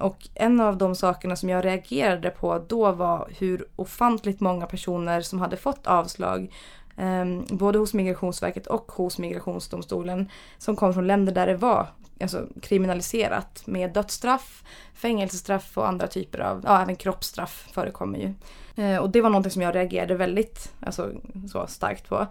Och 0.00 0.28
en 0.34 0.60
av 0.60 0.78
de 0.78 0.94
sakerna 0.94 1.36
som 1.36 1.48
jag 1.48 1.64
reagerade 1.64 2.30
på 2.30 2.64
då 2.68 2.92
var 2.92 3.28
hur 3.38 3.66
ofantligt 3.76 4.40
många 4.40 4.66
personer 4.66 5.20
som 5.20 5.40
hade 5.40 5.56
fått 5.56 5.86
avslag 5.86 6.50
Ehm, 6.96 7.44
både 7.50 7.78
hos 7.78 7.94
Migrationsverket 7.94 8.66
och 8.66 8.92
hos 8.92 9.18
Migrationsdomstolen 9.18 10.30
som 10.58 10.76
kom 10.76 10.94
från 10.94 11.06
länder 11.06 11.32
där 11.32 11.46
det 11.46 11.56
var 11.56 11.88
alltså, 12.20 12.46
kriminaliserat 12.62 13.62
med 13.66 13.92
dödsstraff, 13.92 14.64
fängelsestraff 14.94 15.78
och 15.78 15.88
andra 15.88 16.06
typer 16.06 16.38
av, 16.38 16.62
ja 16.64 16.82
även 16.82 16.96
kroppsstraff 16.96 17.68
förekommer 17.72 18.18
ju. 18.18 18.34
Ehm, 18.76 19.02
och 19.02 19.10
det 19.10 19.20
var 19.20 19.30
någonting 19.30 19.52
som 19.52 19.62
jag 19.62 19.74
reagerade 19.74 20.14
väldigt 20.14 20.72
alltså, 20.80 21.10
så 21.52 21.66
starkt 21.66 22.08
på. 22.08 22.26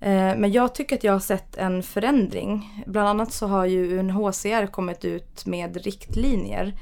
Ehm, 0.00 0.40
men 0.40 0.52
jag 0.52 0.74
tycker 0.74 0.96
att 0.96 1.04
jag 1.04 1.12
har 1.12 1.20
sett 1.20 1.56
en 1.56 1.82
förändring. 1.82 2.84
Bland 2.86 3.08
annat 3.08 3.32
så 3.32 3.46
har 3.46 3.64
ju 3.64 3.98
UNHCR 3.98 4.66
kommit 4.66 5.04
ut 5.04 5.46
med 5.46 5.76
riktlinjer 5.76 6.74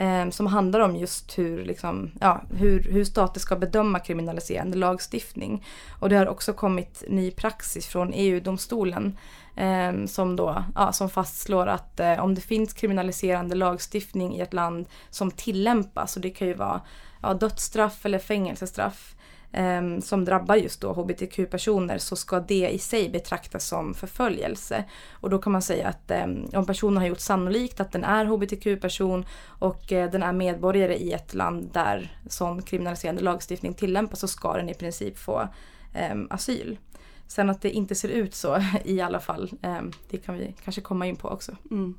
eh, 0.00 0.30
som 0.30 0.46
handlar 0.46 0.80
om 0.80 0.96
just 0.96 1.38
hur, 1.38 1.64
liksom, 1.64 2.10
ja, 2.20 2.42
hur, 2.50 2.82
hur 2.82 3.04
stater 3.04 3.40
ska 3.40 3.56
bedöma 3.56 3.98
kriminaliserande 3.98 4.78
lagstiftning. 4.78 5.64
Och 6.00 6.08
det 6.08 6.16
har 6.16 6.28
också 6.28 6.52
kommit 6.52 7.04
ny 7.08 7.30
praxis 7.30 7.86
från 7.86 8.12
EU-domstolen 8.14 9.18
eh, 9.56 10.04
som, 10.06 10.36
då, 10.36 10.64
ja, 10.74 10.92
som 10.92 11.10
fastslår 11.10 11.66
att 11.66 12.00
eh, 12.00 12.24
om 12.24 12.34
det 12.34 12.40
finns 12.40 12.72
kriminaliserande 12.72 13.54
lagstiftning 13.54 14.36
i 14.36 14.40
ett 14.40 14.54
land 14.54 14.86
som 15.10 15.30
tillämpas, 15.30 16.16
och 16.16 16.22
det 16.22 16.30
kan 16.30 16.48
ju 16.48 16.54
vara 16.54 16.80
ja, 17.22 17.34
dödsstraff 17.34 18.06
eller 18.06 18.18
fängelsestraff, 18.18 19.14
eh, 19.52 19.98
som 20.00 20.24
drabbar 20.24 20.56
just 20.56 20.80
då 20.80 20.92
hbtq-personer 20.92 21.98
så 21.98 22.16
ska 22.16 22.40
det 22.40 22.68
i 22.68 22.78
sig 22.78 23.10
betraktas 23.10 23.66
som 23.66 23.94
förföljelse. 23.94 24.84
Och 25.10 25.30
då 25.30 25.38
kan 25.38 25.52
man 25.52 25.62
säga 25.62 25.88
att 25.88 26.10
eh, 26.10 26.26
om 26.52 26.66
personen 26.66 26.96
har 26.96 27.06
gjort 27.06 27.20
sannolikt 27.20 27.80
att 27.80 27.92
den 27.92 28.04
är 28.04 28.24
hbtq-person 28.24 29.24
och 29.44 29.92
eh, 29.92 30.10
den 30.10 30.22
är 30.22 30.32
medborgare 30.32 30.96
i 30.96 31.12
ett 31.12 31.34
land 31.34 31.70
där 31.72 32.18
sån 32.28 32.62
kriminaliserande 32.62 33.22
lagstiftning 33.22 33.74
tillämpas 33.74 34.20
så 34.20 34.28
ska 34.28 34.52
den 34.52 34.68
i 34.68 34.74
princip 34.74 35.18
få 35.18 35.48
ehm, 35.94 36.26
asyl. 36.30 36.78
Sen 37.26 37.50
att 37.50 37.62
det 37.62 37.70
inte 37.70 37.94
ser 37.94 38.08
ut 38.08 38.34
så 38.34 38.62
i 38.84 39.00
alla 39.00 39.20
fall, 39.20 39.50
ehm, 39.62 39.92
det 40.10 40.18
kan 40.18 40.34
vi 40.34 40.54
kanske 40.64 40.80
komma 40.80 41.06
in 41.06 41.16
på 41.16 41.28
också. 41.28 41.52
Mm. 41.70 41.94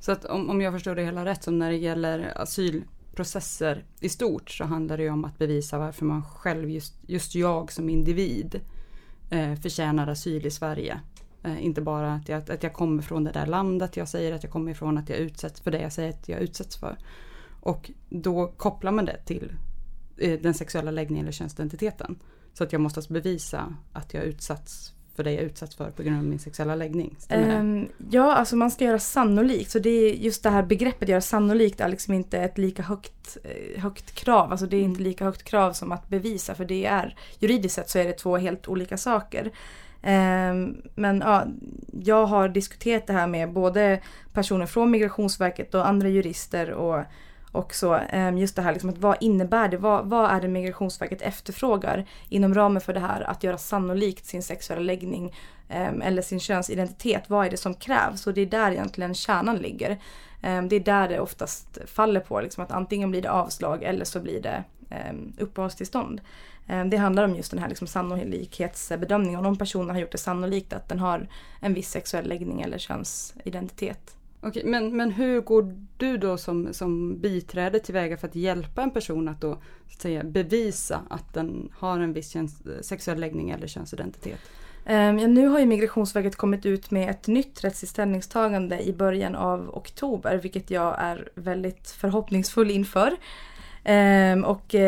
Så 0.00 0.12
att 0.12 0.24
om, 0.24 0.50
om 0.50 0.60
jag 0.60 0.72
förstår 0.72 0.94
det 0.94 1.04
hela 1.04 1.24
rätt, 1.24 1.42
så 1.42 1.50
när 1.50 1.70
det 1.70 1.76
gäller 1.76 2.32
asyl 2.36 2.84
processer 3.16 3.84
i 4.00 4.08
stort 4.08 4.50
så 4.50 4.64
handlar 4.64 4.96
det 4.96 5.02
ju 5.02 5.10
om 5.10 5.24
att 5.24 5.38
bevisa 5.38 5.78
varför 5.78 6.04
man 6.04 6.24
själv, 6.24 6.70
just, 6.70 6.94
just 7.06 7.34
jag 7.34 7.72
som 7.72 7.88
individ, 7.88 8.60
eh, 9.30 9.54
förtjänar 9.54 10.06
asyl 10.06 10.46
i 10.46 10.50
Sverige. 10.50 11.00
Eh, 11.42 11.64
inte 11.64 11.80
bara 11.80 12.14
att 12.14 12.28
jag, 12.28 12.50
att 12.50 12.62
jag 12.62 12.72
kommer 12.72 13.02
från 13.02 13.24
det 13.24 13.32
där 13.32 13.46
landet 13.46 13.96
jag 13.96 14.08
säger 14.08 14.32
att 14.32 14.42
jag 14.42 14.52
kommer 14.52 14.70
ifrån, 14.70 14.98
att 14.98 15.08
jag 15.08 15.18
utsätts 15.18 15.60
för 15.60 15.70
det 15.70 15.80
jag 15.80 15.92
säger 15.92 16.10
att 16.10 16.28
jag 16.28 16.40
utsätts 16.40 16.76
för. 16.76 16.98
Och 17.60 17.90
då 18.08 18.46
kopplar 18.46 18.92
man 18.92 19.04
det 19.04 19.18
till 19.24 19.52
eh, 20.16 20.40
den 20.40 20.54
sexuella 20.54 20.90
läggningen 20.90 21.24
eller 21.24 21.32
könsidentiteten. 21.32 22.18
Så 22.52 22.64
att 22.64 22.72
jag 22.72 22.80
måste 22.80 23.00
alltså 23.00 23.12
bevisa 23.12 23.74
att 23.92 24.14
jag 24.14 24.24
utsatts 24.24 24.92
för 25.16 25.24
det 25.24 25.32
jag 25.32 25.42
utsatts 25.42 25.76
för 25.76 25.90
på 25.90 26.02
grund 26.02 26.18
av 26.18 26.24
min 26.24 26.38
sexuella 26.38 26.74
läggning? 26.74 27.16
Um, 27.30 27.88
ja, 28.10 28.34
alltså 28.34 28.56
man 28.56 28.70
ska 28.70 28.84
göra 28.84 28.98
sannolikt. 28.98 29.70
Så 29.70 29.78
det 29.78 29.90
är 29.90 30.14
just 30.14 30.42
det 30.42 30.50
här 30.50 30.62
begreppet 30.62 31.08
göra 31.08 31.20
sannolikt 31.20 31.80
är 31.80 31.88
liksom 31.88 32.14
inte 32.14 32.38
ett 32.38 32.58
lika 32.58 32.82
högt, 32.82 33.36
eh, 33.44 33.82
högt 33.82 34.14
krav. 34.14 34.50
Alltså 34.50 34.66
det 34.66 34.76
är 34.76 34.82
inte 34.82 35.02
lika 35.02 35.24
högt 35.24 35.42
krav 35.42 35.72
som 35.72 35.92
att 35.92 36.08
bevisa 36.08 36.54
för 36.54 36.64
det 36.64 36.86
är 36.86 37.16
juridiskt 37.38 37.74
sett 37.74 37.90
så 37.90 37.98
är 37.98 38.04
det 38.04 38.12
två 38.12 38.36
helt 38.36 38.68
olika 38.68 38.96
saker. 38.96 39.52
Um, 40.02 40.82
men 40.94 41.20
ja, 41.20 41.46
jag 42.02 42.26
har 42.26 42.48
diskuterat 42.48 43.06
det 43.06 43.12
här 43.12 43.26
med 43.26 43.52
både 43.52 44.00
personer 44.32 44.66
från 44.66 44.90
Migrationsverket 44.90 45.74
och 45.74 45.88
andra 45.88 46.08
jurister 46.08 46.70
och 46.70 47.04
och 47.56 47.74
så 47.74 47.94
ehm, 47.94 48.38
just 48.38 48.56
det 48.56 48.62
här 48.62 48.72
liksom 48.72 48.90
att 48.90 48.98
vad 48.98 49.16
innebär 49.20 49.68
det? 49.68 49.76
Vad, 49.76 50.06
vad 50.06 50.30
är 50.30 50.40
det 50.40 50.48
Migrationsverket 50.48 51.22
efterfrågar 51.22 52.06
inom 52.28 52.54
ramen 52.54 52.80
för 52.80 52.94
det 52.94 53.00
här 53.00 53.20
att 53.20 53.44
göra 53.44 53.58
sannolikt 53.58 54.26
sin 54.26 54.42
sexuella 54.42 54.82
läggning 54.82 55.34
ehm, 55.68 56.02
eller 56.02 56.22
sin 56.22 56.40
könsidentitet? 56.40 57.30
Vad 57.30 57.46
är 57.46 57.50
det 57.50 57.56
som 57.56 57.74
krävs? 57.74 58.26
Och 58.26 58.34
det 58.34 58.40
är 58.40 58.46
där 58.46 58.70
egentligen 58.70 59.14
kärnan 59.14 59.56
ligger. 59.56 59.98
Ehm, 60.42 60.68
det 60.68 60.76
är 60.76 60.80
där 60.80 61.08
det 61.08 61.20
oftast 61.20 61.78
faller 61.86 62.20
på, 62.20 62.40
liksom 62.40 62.64
att 62.64 62.72
antingen 62.72 63.10
blir 63.10 63.22
det 63.22 63.30
avslag 63.30 63.82
eller 63.82 64.04
så 64.04 64.20
blir 64.20 64.42
det 64.42 64.64
uppehållstillstånd. 65.38 66.20
Det 66.86 66.96
handlar 66.96 67.24
om 67.24 67.36
just 67.36 67.50
den 67.50 67.60
här 67.60 67.68
liksom 67.68 67.86
sannolikhetsbedömningen. 67.86 69.46
Om 69.46 69.56
personen 69.56 69.90
har 69.90 70.00
gjort 70.00 70.12
det 70.12 70.18
sannolikt 70.18 70.72
att 70.72 70.88
den 70.88 70.98
har 70.98 71.28
en 71.60 71.74
viss 71.74 71.90
sexuell 71.90 72.28
läggning 72.28 72.62
eller 72.62 72.78
könsidentitet. 72.78 74.16
Okej, 74.46 74.62
men, 74.64 74.96
men 74.96 75.10
hur 75.10 75.40
går 75.40 75.74
du 75.96 76.16
då 76.16 76.36
som, 76.36 76.74
som 76.74 77.20
biträde 77.20 77.80
tillväga 77.80 78.16
för 78.16 78.28
att 78.28 78.34
hjälpa 78.34 78.82
en 78.82 78.90
person 78.90 79.28
att 79.28 79.40
då 79.40 79.54
så 79.54 79.94
att 79.94 80.00
säga, 80.00 80.24
bevisa 80.24 81.00
att 81.10 81.34
den 81.34 81.68
har 81.78 81.98
en 81.98 82.12
viss 82.12 82.30
köns, 82.30 82.62
sexuell 82.80 83.20
läggning 83.20 83.50
eller 83.50 83.66
könsidentitet? 83.66 84.40
Um, 84.88 85.18
ja, 85.18 85.26
nu 85.26 85.46
har 85.46 85.58
ju 85.58 85.66
Migrationsverket 85.66 86.36
kommit 86.36 86.66
ut 86.66 86.90
med 86.90 87.10
ett 87.10 87.26
nytt 87.26 87.64
rättsligt 87.64 87.90
ställningstagande 87.90 88.80
i 88.80 88.92
början 88.92 89.34
av 89.34 89.70
oktober, 89.76 90.40
vilket 90.42 90.70
jag 90.70 90.96
är 90.98 91.28
väldigt 91.34 91.90
förhoppningsfull 91.90 92.70
inför. 92.70 93.16
Um, 93.88 94.44
och 94.44 94.74
uh, 94.74 94.80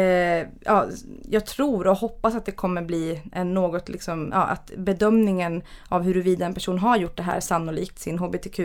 ja, 0.64 0.86
jag 1.28 1.46
tror 1.46 1.86
och 1.86 1.96
hoppas 1.96 2.34
att 2.34 2.46
det 2.46 2.52
kommer 2.52 2.82
bli 2.82 3.22
en 3.32 3.54
något 3.54 3.88
liksom, 3.88 4.28
ja, 4.32 4.42
att 4.42 4.72
bedömningen 4.76 5.62
av 5.88 6.02
huruvida 6.02 6.46
en 6.46 6.54
person 6.54 6.78
har 6.78 6.96
gjort 6.96 7.16
det 7.16 7.22
här 7.22 7.40
sannolikt 7.40 7.98
sin 7.98 8.18
hbtq 8.18 8.60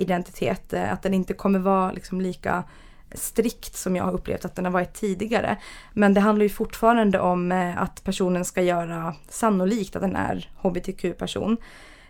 identitet. 0.00 0.72
Eh, 0.72 0.92
att 0.92 1.02
den 1.02 1.14
inte 1.14 1.34
kommer 1.34 1.58
vara 1.58 1.92
liksom 1.92 2.20
lika 2.20 2.64
strikt 3.12 3.76
som 3.76 3.96
jag 3.96 4.04
har 4.04 4.12
upplevt 4.12 4.44
att 4.44 4.56
den 4.56 4.64
har 4.64 4.72
varit 4.72 4.94
tidigare. 4.94 5.56
Men 5.92 6.14
det 6.14 6.20
handlar 6.20 6.42
ju 6.42 6.48
fortfarande 6.48 7.20
om 7.20 7.52
eh, 7.52 7.82
att 7.82 8.04
personen 8.04 8.44
ska 8.44 8.62
göra 8.62 9.14
sannolikt 9.28 9.96
att 9.96 10.02
den 10.02 10.16
är 10.16 10.50
hbtq-person. 10.62 11.56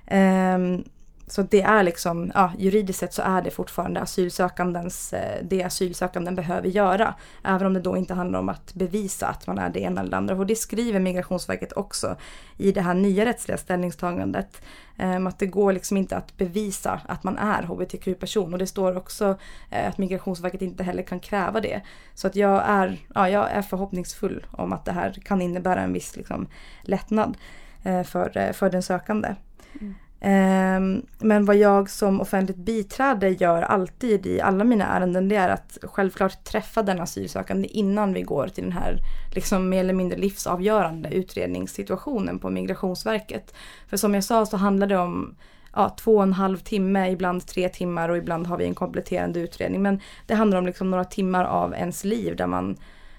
Ehm, 0.07 0.85
så 1.31 1.43
det 1.43 1.63
är 1.63 1.83
liksom, 1.83 2.33
ja, 2.35 2.53
juridiskt 2.59 2.99
sett 2.99 3.15
så 3.15 3.23
är 3.23 3.43
det 3.43 3.51
fortfarande 3.51 4.01
asylsökandens, 4.01 5.13
eh, 5.13 5.45
det 5.45 5.63
asylsökanden 5.63 6.35
behöver 6.35 6.69
göra. 6.69 7.15
Även 7.45 7.67
om 7.67 7.75
det 7.75 7.81
då 7.81 7.97
inte 7.97 8.15
handlar 8.15 8.39
om 8.39 8.49
att 8.49 8.75
bevisa 8.75 9.27
att 9.27 9.47
man 9.47 9.59
är 9.59 9.71
det 9.71 9.81
ena 9.81 10.01
eller 10.01 10.11
det 10.11 10.17
andra. 10.17 10.35
Och 10.35 10.47
det 10.47 10.57
skriver 10.57 11.01
Migrationsverket 11.01 11.73
också 11.73 12.17
i 12.57 12.73
det 12.73 12.81
här 12.81 12.95
nya 12.95 13.25
rättsliga 13.25 13.59
ställningstagandet. 13.59 14.63
Ehm, 14.97 15.27
att 15.27 15.39
det 15.39 15.47
går 15.47 15.73
liksom 15.73 15.97
inte 15.97 16.17
att 16.17 16.37
bevisa 16.37 17.01
att 17.09 17.25
man 17.25 17.39
är 17.39 17.63
hbtq-person. 17.63 18.53
Och 18.53 18.59
det 18.59 18.67
står 18.67 18.97
också 18.97 19.37
eh, 19.71 19.89
att 19.89 19.99
Migrationsverket 19.99 20.63
inte 20.63 20.83
heller 20.83 21.03
kan 21.03 21.21
kräva 21.21 21.61
det. 21.61 21.81
Så 22.15 22.27
att 22.27 22.37
jag 22.37 22.63
är, 22.67 22.99
ja, 23.15 23.29
jag 23.29 23.51
är 23.51 23.63
förhoppningsfull 23.63 24.47
om 24.51 24.73
att 24.73 24.85
det 24.85 24.93
här 24.93 25.13
kan 25.25 25.43
innebära 25.43 25.81
en 25.81 25.93
viss 25.93 26.17
liksom, 26.17 26.47
lättnad 26.83 27.37
eh, 27.83 28.03
för, 28.03 28.53
för 28.53 28.71
den 28.71 28.83
sökande. 28.83 29.35
Mm. 29.81 29.95
Ehm, 30.21 31.03
men 31.19 31.45
vad 31.45 31.57
jag 31.57 31.91
som 31.91 32.21
offentligt 32.21 32.57
biträde 32.57 33.29
gör 33.29 33.63
alltid 33.63 34.27
i 34.27 34.41
alla 34.41 34.65
mina 34.65 34.87
ärenden 34.87 35.29
det 35.29 35.37
är 35.37 35.49
att 35.49 35.79
självklart 35.83 36.45
träffa 36.45 36.83
den 36.83 37.01
asylsökande 37.01 37.69
innan 37.69 38.13
vi 38.13 38.23
går 38.23 38.49
till 38.49 38.65
den 38.65 38.73
här 38.73 38.99
liksom 39.35 39.69
mer 39.69 39.81
eller 39.81 39.95
mindre 39.95 40.19
livsavgörande 40.19 41.15
utredningssituationen 41.15 42.39
på 42.39 42.51
Migrationsverket. 42.51 43.55
För 43.89 43.97
som 43.97 44.15
jag 44.15 44.25
sa 44.25 44.47
så 44.47 44.57
handlar 44.57 44.87
det 44.87 44.99
om 44.99 45.35
ja, 45.75 45.89
två 45.89 46.17
och 46.17 46.23
en 46.23 46.33
halv 46.33 46.57
timme, 46.57 47.11
ibland 47.11 47.47
tre 47.47 47.69
timmar 47.69 48.09
och 48.09 48.17
ibland 48.17 48.47
har 48.47 48.57
vi 48.57 48.65
en 48.65 48.75
kompletterande 48.75 49.41
utredning. 49.41 49.83
Men 49.83 50.01
det 50.27 50.35
handlar 50.35 50.59
om 50.59 50.67
liksom 50.67 50.91
några 50.91 51.05
timmar 51.05 51.45
av 51.45 51.75
ens 51.75 52.05
liv 52.05 52.37
där 52.37 52.47
man 52.47 52.77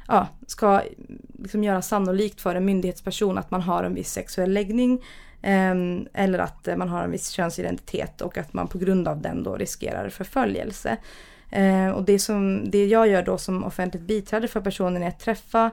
ja, 0.08 0.28
ska 0.48 0.82
liksom 1.40 1.64
göra 1.64 1.82
sannolikt 1.82 2.42
för 2.42 2.56
en 2.56 2.66
myndighetsperson 2.66 3.38
att 3.38 3.52
man 3.52 3.62
har 3.62 3.84
en 3.84 3.94
viss 3.94 4.12
sexuell 4.12 4.54
läggning 4.54 5.02
Ehm, 5.42 6.08
eller 6.14 6.40
att 6.40 6.68
man 6.78 6.90
har 6.90 7.04
en 7.04 7.12
viss 7.12 7.30
könsidentitet 7.30 8.22
och 8.22 8.38
att 8.38 8.54
man 8.54 8.68
på 8.68 8.78
grund 8.78 9.08
av 9.08 9.22
den 9.22 9.44
då 9.44 9.56
riskerar 9.56 10.10
förföljelse. 10.10 10.98
Ehm, 11.50 11.94
och 11.94 12.04
det, 12.04 12.20
som, 12.20 12.70
det 12.72 12.86
jag 12.86 13.08
gör 13.08 13.24
då 13.24 13.38
som 13.38 13.64
offentligt 13.64 14.04
biträde 14.04 14.48
för 14.48 14.62
personen 14.62 15.04
är 15.04 15.08
att 15.08 15.20
träffa 15.20 15.72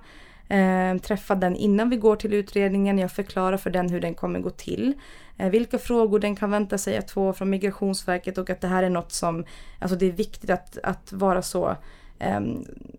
Eh, 0.49 0.97
träffa 0.99 1.35
den 1.35 1.57
innan 1.57 1.91
vi 1.91 1.97
går 1.97 2.17
till 2.17 2.35
utredningen. 2.35 2.99
Jag 2.99 3.13
förklarar 3.13 3.57
för 3.57 3.71
den 3.71 3.91
hur 3.91 4.01
den 4.01 4.15
kommer 4.15 4.41
gå 4.41 4.51
till. 4.51 4.95
Eh, 5.37 5.51
vilka 5.51 5.79
frågor 5.79 6.19
den 6.19 6.37
kan 6.37 6.51
vänta 6.51 6.79
sig 6.79 6.97
att 6.97 7.11
få 7.11 7.33
från 7.33 7.51
Migrationsverket 7.51 8.39
och 8.39 8.51
att 8.51 8.61
det 8.61 8.69
här 8.69 8.83
är 8.83 8.91
något 8.91 9.13
som, 9.13 9.45
alltså 9.79 9.97
det 9.97 10.07
är 10.07 10.13
viktigt 10.13 10.51
att, 10.51 10.79
att 10.83 11.13
vara 11.13 11.43
så, 11.43 11.77
eh, 12.19 12.41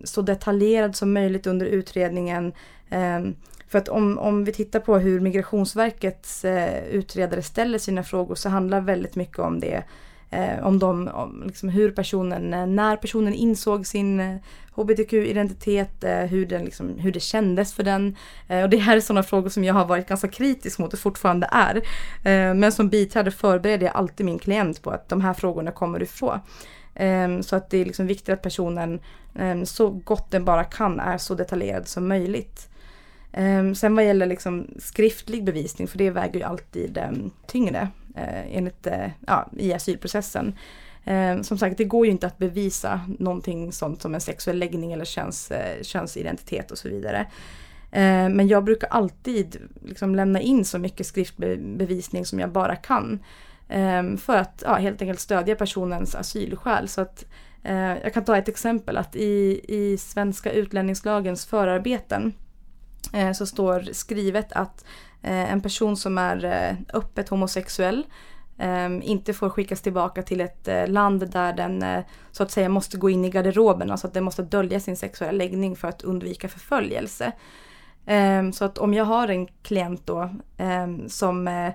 så 0.04 0.22
detaljerad 0.22 0.96
som 0.96 1.12
möjligt 1.12 1.46
under 1.46 1.66
utredningen. 1.66 2.52
Ehm, 2.90 3.34
för 3.70 3.78
att 3.78 3.88
om, 3.88 4.18
om 4.18 4.44
vi 4.44 4.52
tittar 4.52 4.80
på 4.80 4.98
hur 4.98 5.20
Migrationsverkets 5.20 6.44
eh, 6.44 6.84
utredare 6.84 7.42
ställer 7.42 7.78
sina 7.78 8.02
frågor 8.02 8.34
så 8.34 8.48
handlar 8.48 8.80
väldigt 8.80 9.16
mycket 9.16 9.38
om 9.38 9.60
det 9.60 9.82
eh, 10.30 10.66
om, 10.66 10.78
de, 10.78 11.08
om 11.08 11.42
liksom 11.46 11.68
hur 11.68 11.90
personen, 11.90 12.54
eh, 12.54 12.66
när 12.66 12.96
personen 12.96 13.34
insåg 13.34 13.86
sin 13.86 14.20
eh, 14.20 14.36
hbtq-identitet, 14.74 16.04
eh, 16.04 16.18
hur, 16.18 16.46
den, 16.46 16.64
liksom, 16.64 16.98
hur 16.98 17.12
det 17.12 17.20
kändes 17.20 17.74
för 17.74 17.82
den. 17.82 18.16
Eh, 18.48 18.62
och 18.62 18.70
det 18.70 18.76
här 18.76 18.96
är 18.96 19.00
sådana 19.00 19.22
frågor 19.22 19.48
som 19.48 19.64
jag 19.64 19.74
har 19.74 19.84
varit 19.84 20.08
ganska 20.08 20.28
kritisk 20.28 20.78
mot 20.78 20.92
och 20.92 20.98
fortfarande 20.98 21.48
är. 21.52 21.76
Eh, 22.24 22.54
men 22.54 22.72
som 22.72 22.88
biträde 22.88 23.30
förbereder 23.30 23.86
jag 23.86 23.96
alltid 23.96 24.26
min 24.26 24.38
klient 24.38 24.82
på 24.82 24.90
att 24.90 25.08
de 25.08 25.20
här 25.20 25.34
frågorna 25.34 25.70
kommer 25.70 25.98
du 25.98 26.06
få. 26.06 26.40
Ehm, 26.94 27.42
så 27.42 27.56
att 27.56 27.70
det 27.70 27.78
är 27.78 27.84
liksom 27.84 28.06
viktigt 28.06 28.28
att 28.28 28.42
personen 28.42 29.00
ehm, 29.34 29.66
så 29.66 29.90
gott 29.90 30.30
den 30.30 30.44
bara 30.44 30.64
kan 30.64 31.00
är 31.00 31.18
så 31.18 31.34
detaljerad 31.34 31.88
som 31.88 32.08
möjligt. 32.08 32.69
Ehm, 33.32 33.74
sen 33.74 33.94
vad 33.94 34.04
gäller 34.04 34.26
liksom 34.26 34.66
skriftlig 34.78 35.44
bevisning, 35.44 35.88
för 35.88 35.98
det 35.98 36.10
väger 36.10 36.38
ju 36.38 36.42
alltid 36.42 36.98
ehm, 36.98 37.30
tyngre 37.46 37.88
eh, 38.16 38.56
enligt, 38.56 38.86
eh, 38.86 39.10
ja, 39.26 39.48
i 39.56 39.72
asylprocessen. 39.72 40.54
Eh, 41.04 41.40
som 41.40 41.58
sagt, 41.58 41.78
det 41.78 41.84
går 41.84 42.06
ju 42.06 42.12
inte 42.12 42.26
att 42.26 42.38
bevisa 42.38 43.00
någonting 43.18 43.72
sånt 43.72 44.02
som 44.02 44.14
en 44.14 44.20
sexuell 44.20 44.58
läggning 44.58 44.92
eller 44.92 45.04
köns, 45.04 45.50
eh, 45.50 45.82
könsidentitet 45.82 46.70
och 46.70 46.78
så 46.78 46.88
vidare. 46.88 47.26
Eh, 47.90 48.28
men 48.28 48.48
jag 48.48 48.64
brukar 48.64 48.88
alltid 48.88 49.56
liksom 49.84 50.14
lämna 50.14 50.40
in 50.40 50.64
så 50.64 50.78
mycket 50.78 51.06
skriftbevisning 51.06 52.26
som 52.26 52.40
jag 52.40 52.50
bara 52.50 52.76
kan. 52.76 53.18
Eh, 53.68 54.16
för 54.16 54.36
att 54.36 54.62
ja, 54.66 54.74
helt 54.74 55.02
enkelt 55.02 55.20
stödja 55.20 55.56
personens 55.56 56.14
asylskäl. 56.14 56.88
Så 56.88 57.00
att, 57.00 57.24
eh, 57.62 57.98
jag 58.02 58.14
kan 58.14 58.24
ta 58.24 58.36
ett 58.36 58.48
exempel 58.48 58.96
att 58.96 59.16
i, 59.16 59.60
i 59.68 59.96
svenska 59.98 60.52
utlänningslagens 60.52 61.46
förarbeten 61.46 62.32
Eh, 63.12 63.32
så 63.32 63.46
står 63.46 63.92
skrivet 63.92 64.52
att 64.52 64.84
Eh, 65.22 65.52
en 65.52 65.60
person 65.60 65.96
som 65.96 66.18
är 66.18 66.44
eh, 66.44 66.96
öppet 66.98 67.28
homosexuell 67.28 68.06
ehm, 68.58 69.02
inte 69.02 69.34
får 69.34 69.50
skickas 69.50 69.80
tillbaka 69.80 70.22
till 70.22 70.40
ett 70.40 70.68
eh, 70.68 70.88
land 70.88 71.30
där 71.30 71.52
den 71.52 71.82
eh, 71.82 72.04
så 72.32 72.42
att 72.42 72.50
säga 72.50 72.68
måste 72.68 72.96
gå 72.96 73.10
in 73.10 73.24
i 73.24 73.30
garderoben, 73.30 73.90
alltså 73.90 74.06
att 74.06 74.14
den 74.14 74.24
måste 74.24 74.42
dölja 74.42 74.80
sin 74.80 74.96
sexuella 74.96 75.32
läggning 75.32 75.76
för 75.76 75.88
att 75.88 76.02
undvika 76.02 76.48
förföljelse. 76.48 77.32
Ehm, 78.06 78.52
så 78.52 78.64
att 78.64 78.78
om 78.78 78.94
jag 78.94 79.04
har 79.04 79.28
en 79.28 79.46
klient 79.46 80.06
då 80.06 80.30
ehm, 80.56 81.08
som 81.08 81.48
eh, 81.48 81.72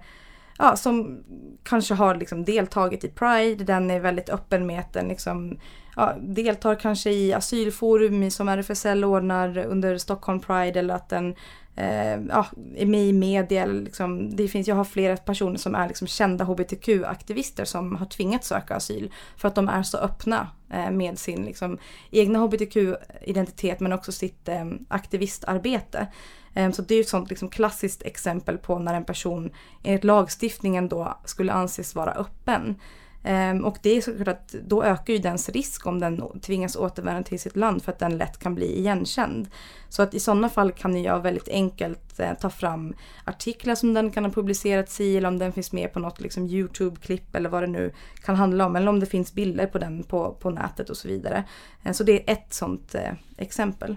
ja, 0.57 0.75
som 0.75 1.23
kanske 1.63 1.93
har 1.93 2.15
liksom 2.15 2.45
deltagit 2.45 3.03
i 3.03 3.09
Pride, 3.09 3.63
den 3.63 3.91
är 3.91 3.99
väldigt 3.99 4.29
öppen 4.29 4.65
med 4.65 4.79
att 4.79 4.93
den 4.93 5.07
liksom, 5.07 5.59
ja, 5.95 6.15
deltar 6.21 6.75
kanske 6.75 7.11
i 7.11 7.33
asylforum 7.33 8.31
som 8.31 8.49
RFSL 8.49 9.03
ordnar 9.03 9.57
under 9.57 9.97
Stockholm 9.97 10.39
Pride 10.39 10.79
eller 10.79 10.93
att 10.93 11.09
den 11.09 11.35
eh, 11.75 12.19
ja, 12.29 12.45
är 12.75 12.85
med 12.85 13.05
i 13.05 13.13
media. 13.13 13.65
Liksom, 13.65 14.35
det 14.35 14.47
finns, 14.47 14.67
jag 14.67 14.75
har 14.75 14.83
flera 14.83 15.17
personer 15.17 15.57
som 15.57 15.75
är 15.75 15.87
liksom 15.87 16.07
kända 16.07 16.45
hbtq-aktivister 16.45 17.65
som 17.65 17.95
har 17.95 18.05
tvingats 18.05 18.47
söka 18.47 18.75
asyl 18.75 19.11
för 19.37 19.47
att 19.47 19.55
de 19.55 19.69
är 19.69 19.83
så 19.83 19.97
öppna 19.97 20.47
eh, 20.73 20.91
med 20.91 21.19
sin 21.19 21.45
liksom, 21.45 21.77
egna 22.11 22.39
hbtq-identitet 22.39 23.79
men 23.79 23.93
också 23.93 24.11
sitt 24.11 24.47
eh, 24.47 24.65
aktivistarbete. 24.87 26.07
Ehm, 26.55 26.73
så 26.73 26.81
det 26.81 26.95
är 26.95 27.01
ett 27.01 27.09
sånt 27.09 27.29
liksom, 27.29 27.49
klassiskt 27.49 28.01
exempel 28.01 28.57
på 28.57 28.79
när 28.79 28.93
en 28.93 29.05
person 29.05 29.51
enligt 29.83 30.03
lagstiftningen 30.03 30.89
då 30.89 31.17
skulle 31.25 31.53
anses 31.53 31.95
vara 31.95 32.11
öppen. 32.11 32.75
Ehm, 33.23 33.65
och 33.65 33.77
det 33.81 33.89
är 33.89 34.01
såklart 34.01 34.27
att 34.27 34.55
då 34.67 34.83
ökar 34.83 35.13
ju 35.13 35.19
dens 35.19 35.49
risk 35.49 35.87
om 35.87 35.99
den 35.99 36.39
tvingas 36.39 36.75
återvända 36.75 37.23
till 37.23 37.39
sitt 37.39 37.55
land 37.55 37.83
för 37.83 37.91
att 37.91 37.99
den 37.99 38.17
lätt 38.17 38.39
kan 38.39 38.55
bli 38.55 38.79
igenkänd. 38.79 39.47
Så 39.89 40.01
att 40.01 40.13
i 40.13 40.19
sådana 40.19 40.49
fall 40.49 40.71
kan 40.71 41.03
jag 41.03 41.19
väldigt 41.19 41.47
enkelt 41.49 42.19
eh, 42.19 42.33
ta 42.33 42.49
fram 42.49 42.93
artiklar 43.23 43.75
som 43.75 43.93
den 43.93 44.11
kan 44.11 44.25
ha 44.25 44.31
publicerats 44.31 45.01
i 45.01 45.17
eller 45.17 45.27
om 45.27 45.39
den 45.39 45.53
finns 45.53 45.71
med 45.71 45.93
på 45.93 45.99
något 45.99 46.21
liksom, 46.21 46.47
YouTube-klipp 46.47 47.35
eller 47.35 47.49
vad 47.49 47.63
det 47.63 47.67
nu 47.67 47.93
kan 48.23 48.35
handla 48.35 48.65
om. 48.65 48.75
Eller 48.75 48.87
om 48.87 48.99
det 48.99 49.05
finns 49.05 49.33
bilder 49.33 49.67
på 49.67 49.77
den 49.77 50.03
på, 50.03 50.37
på 50.39 50.49
nätet 50.49 50.89
och 50.89 50.97
så 50.97 51.07
vidare. 51.07 51.43
Ehm, 51.83 51.93
så 51.93 52.03
det 52.03 52.29
är 52.29 52.33
ett 52.33 52.53
sådant 52.53 52.95
eh, 52.95 53.13
exempel. 53.37 53.95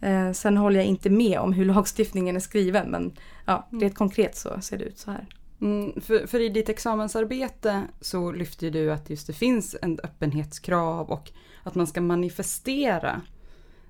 Eh, 0.00 0.32
sen 0.32 0.56
håller 0.56 0.76
jag 0.76 0.86
inte 0.86 1.10
med 1.10 1.38
om 1.38 1.52
hur 1.52 1.64
lagstiftningen 1.74 2.36
är 2.36 2.40
skriven 2.40 2.90
men 2.90 3.12
ja, 3.46 3.68
rent 3.70 3.82
mm. 3.82 3.94
konkret 3.94 4.36
så 4.36 4.60
ser 4.60 4.78
det 4.78 4.84
ut 4.84 4.98
så 4.98 5.10
här. 5.10 5.26
Mm, 5.60 6.00
för, 6.00 6.26
för, 6.26 6.40
i 6.40 6.48
ditt 6.48 6.68
examensarbete 6.68 7.82
så 8.00 8.32
lyfter 8.32 8.70
du 8.70 8.92
att 8.92 9.10
just 9.10 9.26
det 9.26 9.32
finns 9.32 9.76
en 9.82 9.98
öppenhetskrav 10.02 11.10
och 11.10 11.30
att 11.62 11.74
man 11.74 11.86
ska 11.86 12.00
manifestera 12.00 13.20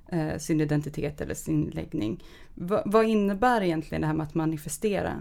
eh, 0.09 0.39
sin 0.39 0.61
identitet 0.61 1.21
eller 1.21 1.35
sin 1.35 1.65
läggning. 1.65 2.25
Va, 2.55 2.83
vad 2.87 3.05
innebär 3.05 3.63
egentligen 3.63 4.01
det 4.01 4.07
här 4.07 4.15
med 4.15 4.27
att 4.27 4.35
manifestera? 4.35 5.15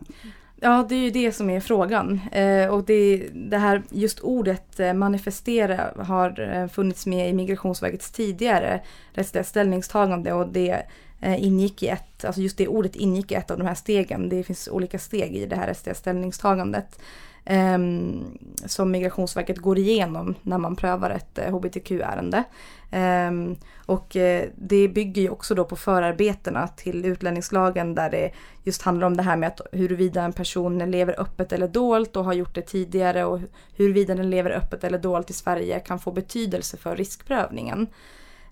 Ja, 0.62 0.86
det 0.89 0.95
är 0.95 1.00
ju 1.00 1.10
det 1.10 1.32
som 1.32 1.50
är 1.50 1.60
frågan. 1.60 2.19
Eh, 2.32 2.67
och 2.67 2.84
det, 2.84 3.30
det, 3.34 3.58
här, 3.58 3.84
just 3.89 4.19
ordet 4.19 4.80
eh, 4.80 4.93
manifestera 4.93 5.93
har 5.98 6.39
eh, 6.39 6.67
funnits 6.67 7.06
med 7.06 7.30
i 7.30 7.34
Migrationsverkets 7.34 8.12
tidigare 8.12 8.82
rättsliga 9.13 9.43
ställningstagande 9.43 10.34
och 10.34 10.48
det 10.48 10.86
Eh, 11.22 11.43
ingick 11.43 11.84
i 11.84 11.88
ett, 11.88 12.26
alltså 12.26 12.41
just 12.41 12.58
det 12.58 12.67
ordet 12.67 12.95
ingick 12.95 13.32
i 13.32 13.36
ett 13.36 13.52
av 13.52 13.58
de 13.58 13.67
här 13.67 13.76
stegen. 13.76 14.30
Det 14.30 14.43
finns 14.43 14.67
olika 14.67 15.00
steg 15.00 15.36
i 15.36 15.45
det 15.45 15.56
här 15.56 15.67
rättsliga 15.67 15.95
ställningstagandet. 15.95 17.00
Ehm, 17.45 18.38
som 18.65 18.91
Migrationsverket 18.91 19.58
går 19.58 19.78
igenom 19.78 20.36
när 20.41 20.58
man 20.58 20.75
prövar 20.75 21.10
ett 21.10 21.38
eh, 21.38 21.52
hbtq-ärende. 21.52 22.43
Ehm, 22.91 23.56
och 23.86 24.15
eh, 24.15 24.49
det 24.56 24.88
bygger 24.88 25.21
ju 25.21 25.30
också 25.30 25.56
då 25.56 25.65
på 25.65 25.75
förarbetena 25.75 26.67
till 26.67 27.06
utlänningslagen 27.06 27.95
där 27.95 28.10
det 28.10 28.32
just 28.63 28.82
handlar 28.82 29.08
om 29.08 29.17
det 29.17 29.23
här 29.23 29.38
med 29.38 29.47
att 29.47 29.62
huruvida 29.71 30.23
en 30.23 30.34
person 30.34 30.91
lever 30.91 31.21
öppet 31.21 31.54
eller 31.54 31.67
dolt 31.67 32.15
och 32.15 32.25
har 32.25 32.34
gjort 32.34 32.56
det 32.56 32.62
tidigare 32.62 33.25
och 33.25 33.39
huruvida 33.75 34.15
den 34.15 34.30
lever 34.30 34.52
öppet 34.52 34.84
eller 34.84 34.99
dolt 34.99 35.30
i 35.30 35.34
Sverige 35.34 35.80
kan 35.80 35.99
få 35.99 36.12
betydelse 36.12 36.78
för 36.78 36.95
riskprövningen. 36.95 37.88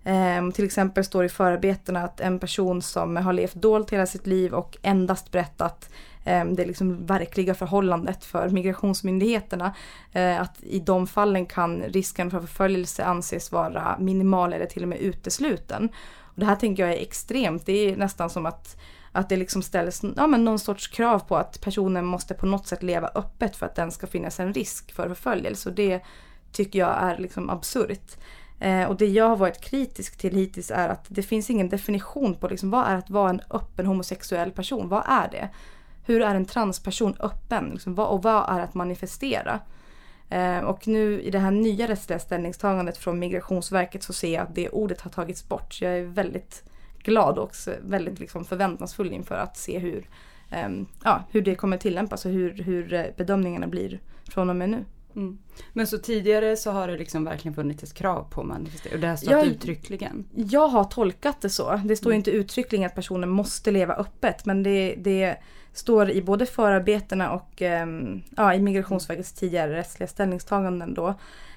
Ehm, 0.03 0.51
till 0.51 0.65
exempel 0.65 1.03
står 1.03 1.25
i 1.25 1.29
förarbetena 1.29 2.03
att 2.03 2.19
en 2.19 2.39
person 2.39 2.81
som 2.81 3.15
har 3.15 3.33
levt 3.33 3.55
dolt 3.55 3.93
hela 3.93 4.05
sitt 4.05 4.27
liv 4.27 4.53
och 4.53 4.77
endast 4.81 5.31
berättat 5.31 5.89
Ehm, 6.27 6.55
det 6.55 6.65
liksom 6.65 7.05
verkliga 7.05 7.53
förhållandet 7.55 8.25
för 8.25 8.49
migrationsmyndigheterna. 8.49 9.75
Ehm, 10.13 10.41
att 10.41 10.63
i 10.63 10.79
de 10.79 11.07
fallen 11.07 11.45
kan 11.45 11.83
risken 11.83 12.31
för 12.31 12.39
förföljelse 12.39 13.05
anses 13.05 13.51
vara 13.51 13.97
minimal 13.99 14.53
eller 14.53 14.65
till 14.65 14.83
och 14.83 14.89
med 14.89 14.99
utesluten. 14.99 15.89
Och 16.19 16.39
det 16.39 16.45
här 16.45 16.55
tänker 16.55 16.83
jag 16.83 16.93
är 16.93 17.01
extremt. 17.01 17.65
Det 17.65 17.71
är 17.71 17.97
nästan 17.97 18.29
som 18.29 18.45
att 18.45 18.77
att 19.11 19.29
det 19.29 19.37
liksom 19.37 19.61
ställs 19.61 20.01
ja, 20.15 20.27
men 20.27 20.45
någon 20.45 20.59
sorts 20.59 20.87
krav 20.87 21.19
på 21.19 21.37
att 21.37 21.61
personen 21.61 22.05
måste 22.05 22.33
på 22.33 22.45
något 22.45 22.67
sätt 22.67 22.83
leva 22.83 23.11
öppet 23.15 23.55
för 23.55 23.65
att 23.65 23.75
den 23.75 23.91
ska 23.91 24.07
finnas 24.07 24.39
en 24.39 24.53
risk 24.53 24.91
för 24.91 25.07
förföljelse. 25.07 25.69
Och 25.69 25.75
det 25.75 26.01
tycker 26.51 26.79
jag 26.79 26.97
är 26.99 27.17
liksom 27.17 27.49
absurt. 27.49 28.17
Eh, 28.59 28.83
och 28.83 28.97
det 28.97 29.05
jag 29.05 29.29
har 29.29 29.35
varit 29.35 29.61
kritisk 29.61 30.17
till 30.17 30.35
hittills 30.35 30.71
är 30.71 30.89
att 30.89 31.05
det 31.07 31.23
finns 31.23 31.49
ingen 31.49 31.69
definition 31.69 32.35
på 32.35 32.47
liksom, 32.47 32.69
vad 32.69 32.87
är 32.87 32.95
att 32.95 33.09
vara 33.09 33.29
en 33.29 33.41
öppen 33.49 33.85
homosexuell 33.85 34.51
person. 34.51 34.89
Vad 34.89 35.03
är 35.07 35.29
det? 35.31 35.49
Hur 36.07 36.21
är 36.21 36.35
en 36.35 36.45
transperson 36.45 37.15
öppen? 37.19 37.69
Liksom, 37.69 37.95
vad, 37.95 38.07
och 38.07 38.23
vad 38.23 38.49
är 38.49 38.59
att 38.59 38.73
manifestera? 38.73 39.59
Eh, 40.29 40.59
och 40.59 40.87
nu 40.87 41.21
i 41.21 41.31
det 41.31 41.39
här 41.39 41.51
nya 41.51 41.87
rättsliga 41.87 42.19
ställningstagandet 42.19 42.97
från 42.97 43.19
Migrationsverket 43.19 44.03
så 44.03 44.13
ser 44.13 44.33
jag 44.33 44.43
att 44.43 44.55
det 44.55 44.69
ordet 44.69 45.01
har 45.01 45.11
tagits 45.11 45.49
bort. 45.49 45.81
Jag 45.81 45.97
är 45.97 46.03
väldigt 46.03 46.63
glad 47.03 47.37
och 47.37 47.55
väldigt 47.81 48.19
liksom, 48.19 48.45
förväntansfull 48.45 49.13
inför 49.13 49.35
att 49.35 49.57
se 49.57 49.79
hur, 49.79 50.09
eh, 50.51 50.69
ja, 51.03 51.23
hur 51.31 51.41
det 51.41 51.55
kommer 51.55 51.77
tillämpas 51.77 52.25
och 52.25 52.31
hur, 52.31 52.63
hur 52.63 53.13
bedömningarna 53.17 53.67
blir 53.67 53.99
från 54.29 54.49
och 54.49 54.55
med 54.55 54.69
nu. 54.69 54.85
Mm. 55.15 55.37
Men 55.73 55.87
så 55.87 55.97
tidigare 55.97 56.57
så 56.57 56.71
har 56.71 56.87
det 56.87 56.97
liksom 56.97 57.23
verkligen 57.23 57.55
funnits 57.55 57.83
ett 57.83 57.93
krav 57.93 58.27
på 58.29 58.43
manifestering 58.43 58.95
och 58.95 59.01
det 59.01 59.07
har 59.07 59.15
stått 59.15 59.31
jag, 59.31 59.45
uttryckligen? 59.45 60.25
Jag 60.33 60.67
har 60.67 60.83
tolkat 60.83 61.41
det 61.41 61.49
så. 61.49 61.81
Det 61.85 61.95
står 61.95 62.09
mm. 62.09 62.17
inte 62.17 62.31
uttryckligen 62.31 62.85
att 62.85 62.95
personen 62.95 63.29
måste 63.29 63.71
leva 63.71 63.93
öppet 63.93 64.45
men 64.45 64.63
det, 64.63 64.95
det 64.97 65.37
står 65.77 66.09
i 66.09 66.21
både 66.21 66.45
förarbetena 66.45 67.31
och 67.31 67.61
ehm, 67.61 68.21
ja, 68.37 68.53
i 68.53 68.59
Migrationsverkets 68.59 69.33
tidigare 69.33 69.73
rättsliga 69.73 70.07
ställningstaganden 70.07 70.93
då 70.93 71.13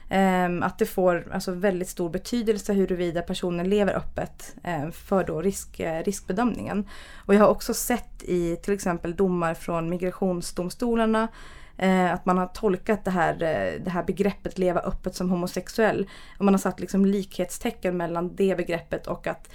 ehm, 0.09 0.62
att 0.62 0.79
det 0.79 0.87
får 0.87 1.29
alltså, 1.33 1.53
väldigt 1.53 1.88
stor 1.88 2.11
betydelse 2.11 2.73
huruvida 2.73 3.23
personen 3.23 3.68
lever 3.68 3.96
öppet 3.96 4.57
ehm, 4.62 4.92
för 4.92 5.25
då 5.25 5.42
risk, 5.42 5.81
eh, 5.81 6.03
riskbedömningen. 6.03 6.88
Och 7.27 7.35
jag 7.35 7.40
har 7.40 7.49
också 7.49 7.75
sett 7.75 8.23
i 8.23 8.57
till 8.57 8.75
exempel 8.75 9.16
domar 9.16 9.55
från 9.55 9.90
migrationsdomstolarna 9.90 11.29
eh, 11.77 12.12
att 12.12 12.27
man 12.27 12.38
har 12.38 12.46
tolkat 12.46 13.05
det 13.05 13.11
här, 13.11 13.33
eh, 13.33 13.85
det 13.85 13.90
här 13.90 14.03
begreppet 14.03 14.59
leva 14.59 14.81
öppet 14.81 15.14
som 15.14 15.31
homosexuell. 15.31 16.09
Och 16.38 16.44
man 16.44 16.55
har 16.55 16.59
satt 16.59 16.81
liksom 16.81 17.07
likhetstecken 17.07 17.96
mellan 17.96 18.37
det 18.37 18.57
begreppet 18.57 19.07
och 19.07 19.27
att, 19.27 19.51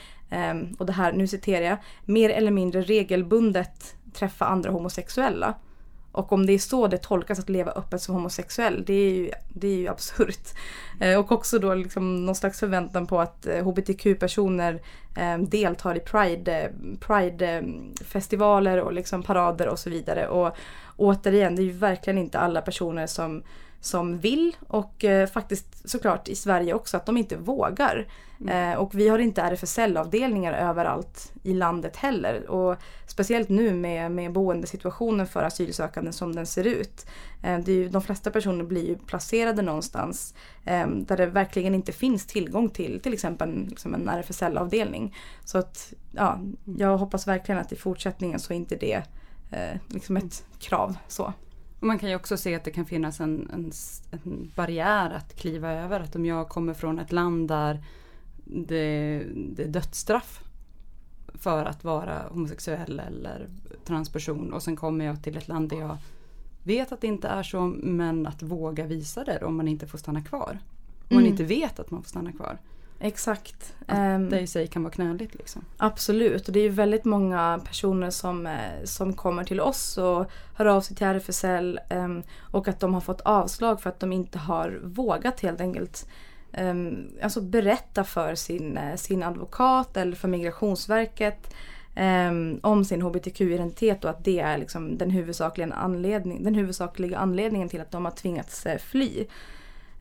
och 0.78 0.86
det 0.86 0.94
här, 0.94 1.14
nu 1.14 1.28
citerar 1.28 1.66
jag, 1.66 1.78
mer 2.06 2.30
eller 2.30 2.52
mindre 2.52 2.82
regelbundet 2.82 3.96
träffa 4.16 4.46
andra 4.46 4.72
homosexuella. 4.72 5.56
Och 6.16 6.32
om 6.32 6.46
det 6.46 6.54
är 6.54 6.60
så 6.60 6.88
det 6.88 6.98
tolkas 6.98 7.40
att 7.40 7.50
leva 7.50 7.72
öppet 7.72 8.02
som 8.02 8.16
homosexuell, 8.16 8.84
det 8.86 8.94
är 8.94 9.12
ju, 9.12 9.32
det 9.50 9.68
är 9.68 9.78
ju 9.78 9.88
absurt. 9.88 10.50
Eh, 11.00 11.20
och 11.20 11.32
också 11.32 11.60
då 11.60 11.74
liksom 11.74 12.26
någon 12.26 12.36
slags 12.36 12.60
förväntan 12.60 13.08
på 13.08 13.20
att 13.20 13.46
eh, 13.46 13.66
hbtq-personer 13.66 14.82
eh, 15.16 15.38
deltar 15.38 15.98
i 15.98 16.00
pride, 16.00 16.72
pride 17.00 18.82
och 18.82 18.94
liksom 18.94 19.24
parader 19.24 19.68
och 19.68 19.80
så 19.80 19.90
vidare. 19.90 20.28
Och 20.28 20.56
återigen, 20.98 21.56
det 21.56 21.62
är 21.62 21.66
ju 21.66 21.72
verkligen 21.72 22.18
inte 22.18 22.40
alla 22.40 22.62
personer 22.62 23.08
som 23.08 23.44
som 23.86 24.20
vill 24.20 24.56
och 24.68 25.04
eh, 25.04 25.28
faktiskt 25.28 25.90
såklart 25.90 26.28
i 26.28 26.36
Sverige 26.36 26.74
också 26.74 26.98
att 26.98 27.06
de 27.06 27.18
inte 27.18 27.38
vågar. 27.38 28.08
Mm. 28.42 28.72
Eh, 28.72 28.78
och 28.78 28.96
vi 28.96 29.08
har 29.08 29.20
inte 29.20 29.42
RFSL-avdelningar 29.42 30.54
överallt 30.54 31.34
i 31.44 31.54
landet 31.54 31.96
heller. 31.96 32.50
Och 32.50 32.78
speciellt 33.08 33.50
nu 33.50 33.74
med, 33.74 34.12
med 34.12 34.32
boendesituationen 34.32 35.28
för 35.28 35.44
asylsökande 35.44 36.12
som 36.12 36.36
den 36.36 36.46
ser 36.46 36.68
ut. 36.68 37.06
Eh, 37.44 37.60
det 37.60 37.72
är 37.72 37.76
ju, 37.76 37.90
de 37.90 38.02
flesta 38.02 38.32
personer 38.32 38.64
blir 38.64 38.88
ju 38.88 38.98
placerade 38.98 39.62
någonstans 39.62 40.34
där 40.96 41.18
det 41.18 41.26
verkligen 41.26 41.76
inte 41.76 41.92
finns 41.92 42.26
tillgång 42.26 42.70
till 42.70 43.00
till 43.00 43.14
exempel 43.14 43.68
liksom 43.70 43.94
en 43.94 44.10
RFSL-avdelning. 44.10 45.16
Så 45.44 45.58
att 45.58 45.94
ja, 46.12 46.34
mm. 46.34 46.58
jag 46.78 46.98
hoppas 46.98 47.28
verkligen 47.28 47.62
att 47.62 47.72
i 47.72 47.76
fortsättningen 47.76 48.40
så 48.40 48.54
är 48.54 48.58
inte 48.58 48.76
det 48.76 49.04
liksom 49.90 50.18
ett 50.18 50.46
krav. 50.60 50.98
så. 51.08 51.34
Och 51.86 51.88
man 51.88 52.00
kan 52.00 52.10
ju 52.10 52.16
också 52.16 52.38
se 52.38 52.56
att 52.56 52.64
det 52.64 52.72
kan 52.72 52.86
finnas 52.86 53.20
en, 53.20 53.50
en, 53.54 53.72
en, 54.12 54.52
barriär 54.56 55.10
att 55.10 55.36
kliva 55.36 55.72
över. 55.72 56.00
Att 56.00 56.16
om 56.16 56.26
jag 56.26 56.50
kommer 56.50 56.74
från 56.74 57.00
ett 57.00 57.12
land 57.12 57.48
där 57.48 57.84
det, 58.46 59.24
det 59.56 59.64
är 59.64 59.68
dödsstraff 59.68 60.44
för 61.34 61.66
att 61.66 61.84
vara 61.84 62.24
homosexuell 62.30 63.00
eller 63.00 63.50
transperson 63.84 64.54
och 64.54 64.64
sen 64.64 64.76
kommer 64.76 65.06
jag 65.06 65.24
till 65.24 65.38
ett 65.38 65.48
land 65.48 65.70
där 65.70 65.78
jag 65.78 65.98
vet 66.64 66.92
att 66.92 67.02
det 67.02 67.08
inte 67.08 67.28
är 67.28 67.44
så 67.44 67.74
men 67.78 68.28
att 68.28 68.44
våga 68.44 68.86
visa 68.86 69.24
det 69.24 69.46
om 69.46 69.58
man 69.58 69.68
inte 69.68 69.88
får 69.88 69.98
stanna 69.98 70.24
kvar. 70.24 70.60
Om 71.00 71.16
man 71.16 71.20
mm. 71.20 71.32
inte 71.32 71.44
vet 71.44 71.80
att 71.80 71.92
man 71.92 72.04
får 72.04 72.10
stanna 72.10 72.32
kvar. 72.32 72.58
Exakt. 73.06 73.74
Att 73.86 73.98
ehm, 73.98 74.30
det 74.30 74.40
i 74.40 74.48
sig 74.48 74.68
kan 74.68 74.84
vara 74.84 74.94
knöligt. 74.94 75.36
Liksom. 75.36 75.66
Absolut. 75.78 76.48
Och 76.48 76.54
det 76.54 76.60
är 76.60 76.70
väldigt 76.70 77.06
många 77.06 77.60
personer 77.66 78.10
som, 78.10 78.48
eh, 78.48 78.84
som 78.84 79.14
kommer 79.14 79.44
till 79.44 79.60
oss 79.60 79.98
och 79.98 80.32
hör 80.56 80.66
av 80.66 80.82
sig 80.82 80.96
till 80.96 81.08
RFSL 81.08 81.80
um, 81.90 82.24
och 82.40 82.68
att 82.68 82.80
de 82.80 82.94
har 82.94 83.02
fått 83.02 83.22
avslag 83.22 83.82
för 83.82 83.90
att 83.90 84.00
de 84.00 84.14
inte 84.14 84.38
har 84.38 84.80
vågat 84.84 85.40
helt 85.40 85.62
enkelt 85.62 86.08
um, 86.58 87.08
alltså 87.22 87.42
berätta 87.42 88.04
för 88.04 88.36
sin, 88.36 88.78
eh, 88.78 88.96
sin 88.96 89.24
advokat 89.24 89.98
eller 89.98 90.16
för 90.16 90.28
Migrationsverket 90.28 91.54
om 92.62 92.86
sin 92.86 93.02
hbtq-identitet 93.02 94.04
och 94.04 94.10
att 94.10 94.24
det 94.24 94.40
är 94.40 94.58
liksom 94.58 94.98
den, 94.98 95.10
huvudsakliga 95.10 95.74
anledning, 95.74 96.44
den 96.44 96.56
huvudsakliga 96.56 97.18
anledningen 97.18 97.70
till 97.70 97.82
att 97.82 97.92
de 97.92 98.06
har 98.06 98.12
tvingats 98.12 98.66
eh, 98.66 98.78
fly. 98.78 99.26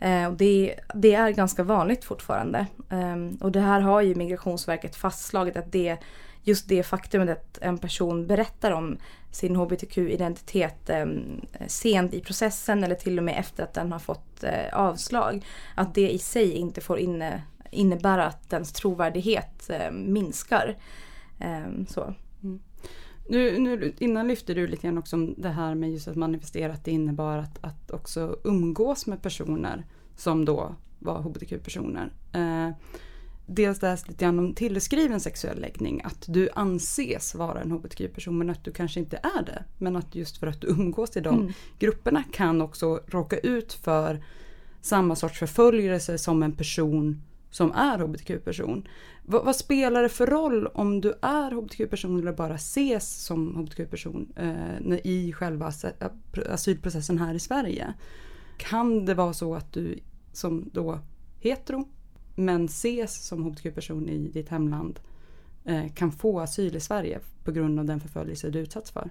Eh, 0.04 0.26
och 0.26 0.36
det, 0.36 0.74
det, 0.94 1.14
är 1.14 1.30
ganska 1.30 1.62
vanligt 1.62 2.04
fortfarande. 2.04 2.66
Eh, 2.90 3.16
och 3.40 3.52
det 3.52 3.60
här 3.60 3.80
har 3.80 4.00
ju 4.00 4.14
Migrationsverket 4.14 4.96
fastslagit 4.96 5.56
att 5.56 5.72
det 5.72 5.98
just 6.42 6.68
det 6.68 6.82
faktumet 6.82 7.30
att 7.30 7.58
en 7.62 7.78
person 7.78 8.26
berättar 8.26 8.70
om 8.70 8.98
sin 9.30 9.56
hbtq-identitet 9.56 10.90
eh, 10.90 11.06
sent 11.66 12.14
i 12.14 12.20
processen 12.20 12.84
eller 12.84 12.94
till 12.94 13.18
och 13.18 13.24
med 13.24 13.38
efter 13.38 13.62
att 13.62 13.74
den 13.74 13.92
har 13.92 13.98
fått 13.98 14.44
eh, 14.44 14.74
avslag. 14.78 15.46
Att 15.74 15.94
det 15.94 16.10
i 16.10 16.18
sig 16.18 16.52
inte 16.52 16.80
får 16.80 16.98
inne, 16.98 17.42
innebära 17.70 18.26
att 18.26 18.50
dens 18.50 18.72
trovärdighet 18.72 19.70
eh, 19.70 19.90
minskar. 19.90 20.76
Ehm, 21.40 21.86
så. 21.86 22.14
Nu, 23.28 23.58
nu, 23.58 23.94
innan 23.98 24.28
lyfte 24.28 24.54
du 24.54 24.66
lite 24.66 24.82
grann 24.82 24.98
också 24.98 25.16
om 25.16 25.34
det 25.38 25.48
här 25.48 25.74
med 25.74 25.92
just 25.92 26.08
att 26.08 26.16
manifestera 26.16 26.72
att 26.72 26.84
det 26.84 26.90
innebar 26.90 27.38
att, 27.38 27.64
att 27.64 27.90
också 27.90 28.38
umgås 28.44 29.06
med 29.06 29.22
personer 29.22 29.86
som 30.16 30.44
då 30.44 30.74
var 30.98 31.18
hbtq-personer. 31.22 32.12
Eh, 32.32 32.70
dels 33.46 33.82
läst 33.82 34.08
lite 34.08 34.24
grann 34.24 34.38
om 34.38 34.54
tillskriven 34.54 35.20
sexuell 35.20 35.60
läggning, 35.60 36.00
att 36.04 36.24
du 36.28 36.48
anses 36.54 37.34
vara 37.34 37.60
en 37.60 37.70
hbtq-person 37.70 38.38
men 38.38 38.50
att 38.50 38.64
du 38.64 38.72
kanske 38.72 39.00
inte 39.00 39.16
är 39.16 39.44
det. 39.46 39.64
Men 39.78 39.96
att 39.96 40.14
just 40.14 40.36
för 40.36 40.46
att 40.46 40.60
du 40.60 40.66
umgås 40.66 41.16
i 41.16 41.20
de 41.20 41.40
mm. 41.40 41.52
grupperna 41.78 42.24
kan 42.32 42.62
också 42.62 43.00
råka 43.06 43.38
ut 43.38 43.72
för 43.72 44.24
samma 44.80 45.16
sorts 45.16 45.38
förföljelse 45.38 46.18
som 46.18 46.42
en 46.42 46.52
person 46.52 47.22
som 47.54 47.72
är 47.72 47.98
hbtq-person. 47.98 48.88
Vad, 49.22 49.44
vad, 49.44 49.56
spelar 49.56 50.02
det 50.02 50.08
för 50.08 50.26
roll 50.26 50.66
om 50.66 51.00
du 51.00 51.14
är 51.22 51.50
hbtq-person 51.50 52.20
eller 52.20 52.32
bara 52.32 52.54
ses 52.54 53.24
som 53.24 53.56
hbtq-person 53.56 54.32
eh, 54.36 54.96
i 55.04 55.32
själva 55.32 55.72
asylprocessen 56.50 57.18
här 57.18 57.34
i 57.34 57.38
Sverige? 57.38 57.94
Kan 58.56 59.04
det 59.04 59.14
vara 59.14 59.32
så 59.32 59.54
att 59.54 59.72
du 59.72 59.98
som 60.32 60.70
då 60.72 60.98
hetero 61.40 61.88
men 62.34 62.64
ses 62.64 63.26
som 63.26 63.44
hbtq-person 63.44 64.08
i 64.08 64.28
ditt 64.28 64.48
hemland 64.48 65.00
eh, 65.64 65.92
kan 65.94 66.12
få 66.12 66.40
asyl 66.40 66.76
i 66.76 66.80
Sverige 66.80 67.20
på 67.44 67.52
grund 67.52 67.78
av 67.78 67.84
den 67.84 68.00
förföljelse 68.00 68.50
du 68.50 68.58
utsatts 68.58 68.90
för? 68.90 69.10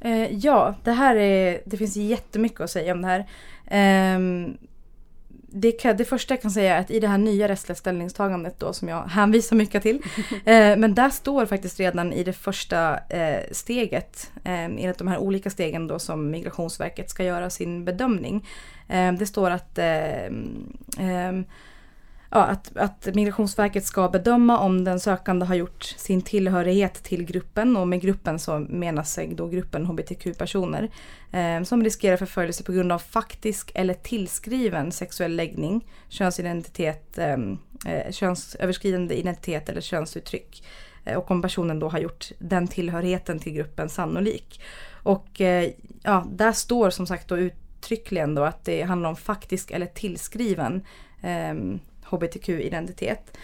Eh, 0.00 0.36
ja, 0.36 0.74
det 0.84 0.92
här 0.92 1.16
är, 1.16 1.62
det 1.66 1.76
finns 1.76 1.96
jättemycket 1.96 2.60
att 2.60 2.70
säga 2.70 2.92
om 2.92 3.02
det 3.02 3.08
här. 3.08 3.28
Ehm, 3.66 4.56
det, 5.52 5.72
kan, 5.72 5.96
det 5.96 6.04
första 6.04 6.34
jag 6.34 6.42
kan 6.42 6.50
säga 6.50 6.76
är 6.76 6.80
att 6.80 6.90
i 6.90 7.00
det 7.00 7.08
här 7.08 7.18
nya 7.18 7.48
rättsliga 7.48 7.76
ställningstagandet 7.76 8.60
då 8.60 8.72
som 8.72 8.88
jag 8.88 9.02
hänvisar 9.02 9.56
mycket 9.56 9.82
till. 9.82 9.96
eh, 10.44 10.76
men 10.76 10.94
där 10.94 11.10
står 11.10 11.46
faktiskt 11.46 11.80
redan 11.80 12.12
i 12.12 12.24
det 12.24 12.32
första 12.32 12.98
eh, 13.08 13.42
steget, 13.52 14.30
eh, 14.44 14.64
enligt 14.64 14.98
de 14.98 15.08
här 15.08 15.18
olika 15.18 15.50
stegen 15.50 15.86
då 15.86 15.98
som 15.98 16.30
Migrationsverket 16.30 17.10
ska 17.10 17.24
göra 17.24 17.50
sin 17.50 17.84
bedömning. 17.84 18.48
Eh, 18.88 19.12
det 19.12 19.26
står 19.26 19.50
att 19.50 19.78
eh, 19.78 20.24
eh, 20.98 21.40
ja, 22.30 22.44
att, 22.44 22.76
att 22.76 23.08
Migrationsverket 23.14 23.84
ska 23.84 24.08
bedöma 24.08 24.58
om 24.58 24.84
den 24.84 25.00
sökande 25.00 25.46
har 25.46 25.54
gjort 25.54 25.82
sin 25.84 26.22
tillhörighet 26.22 26.94
till 27.02 27.24
gruppen 27.24 27.76
och 27.76 27.88
med 27.88 28.00
gruppen 28.00 28.38
så 28.38 28.58
menas 28.58 29.18
då 29.30 29.48
gruppen 29.48 29.86
hbtq-personer 29.86 30.90
eh, 31.32 31.62
som 31.62 31.84
riskerar 31.84 32.16
förföljelse 32.16 32.64
på 32.64 32.72
grund 32.72 32.92
av 32.92 32.98
faktisk 32.98 33.72
eller 33.74 33.94
tillskriven 33.94 34.92
sexuell 34.92 35.36
läggning, 35.36 35.86
könsidentitet, 36.08 37.18
eh, 37.18 37.36
eh, 37.86 38.12
könsöverskridande 38.12 39.14
identitet 39.14 39.68
eller 39.68 39.80
könsuttryck. 39.80 40.64
Eh, 41.04 41.18
och 41.18 41.30
om 41.30 41.42
personen 41.42 41.78
då 41.78 41.88
har 41.88 41.98
gjort 41.98 42.30
den 42.38 42.68
tillhörigheten 42.68 43.38
till 43.38 43.52
gruppen 43.52 43.88
sannolik. 43.88 44.60
Och 45.02 45.40
eh, 45.40 45.70
ja, 46.02 46.26
där 46.32 46.52
står 46.52 46.90
som 46.90 47.06
sagt 47.06 47.28
då 47.28 47.38
uttryckligen 47.38 48.34
då 48.34 48.44
att 48.44 48.64
det 48.64 48.82
handlar 48.82 49.08
om 49.08 49.16
faktisk 49.16 49.70
eller 49.70 49.86
tillskriven 49.86 50.84
ehm, 51.22 51.80
hbtq-identitet. 52.10 53.36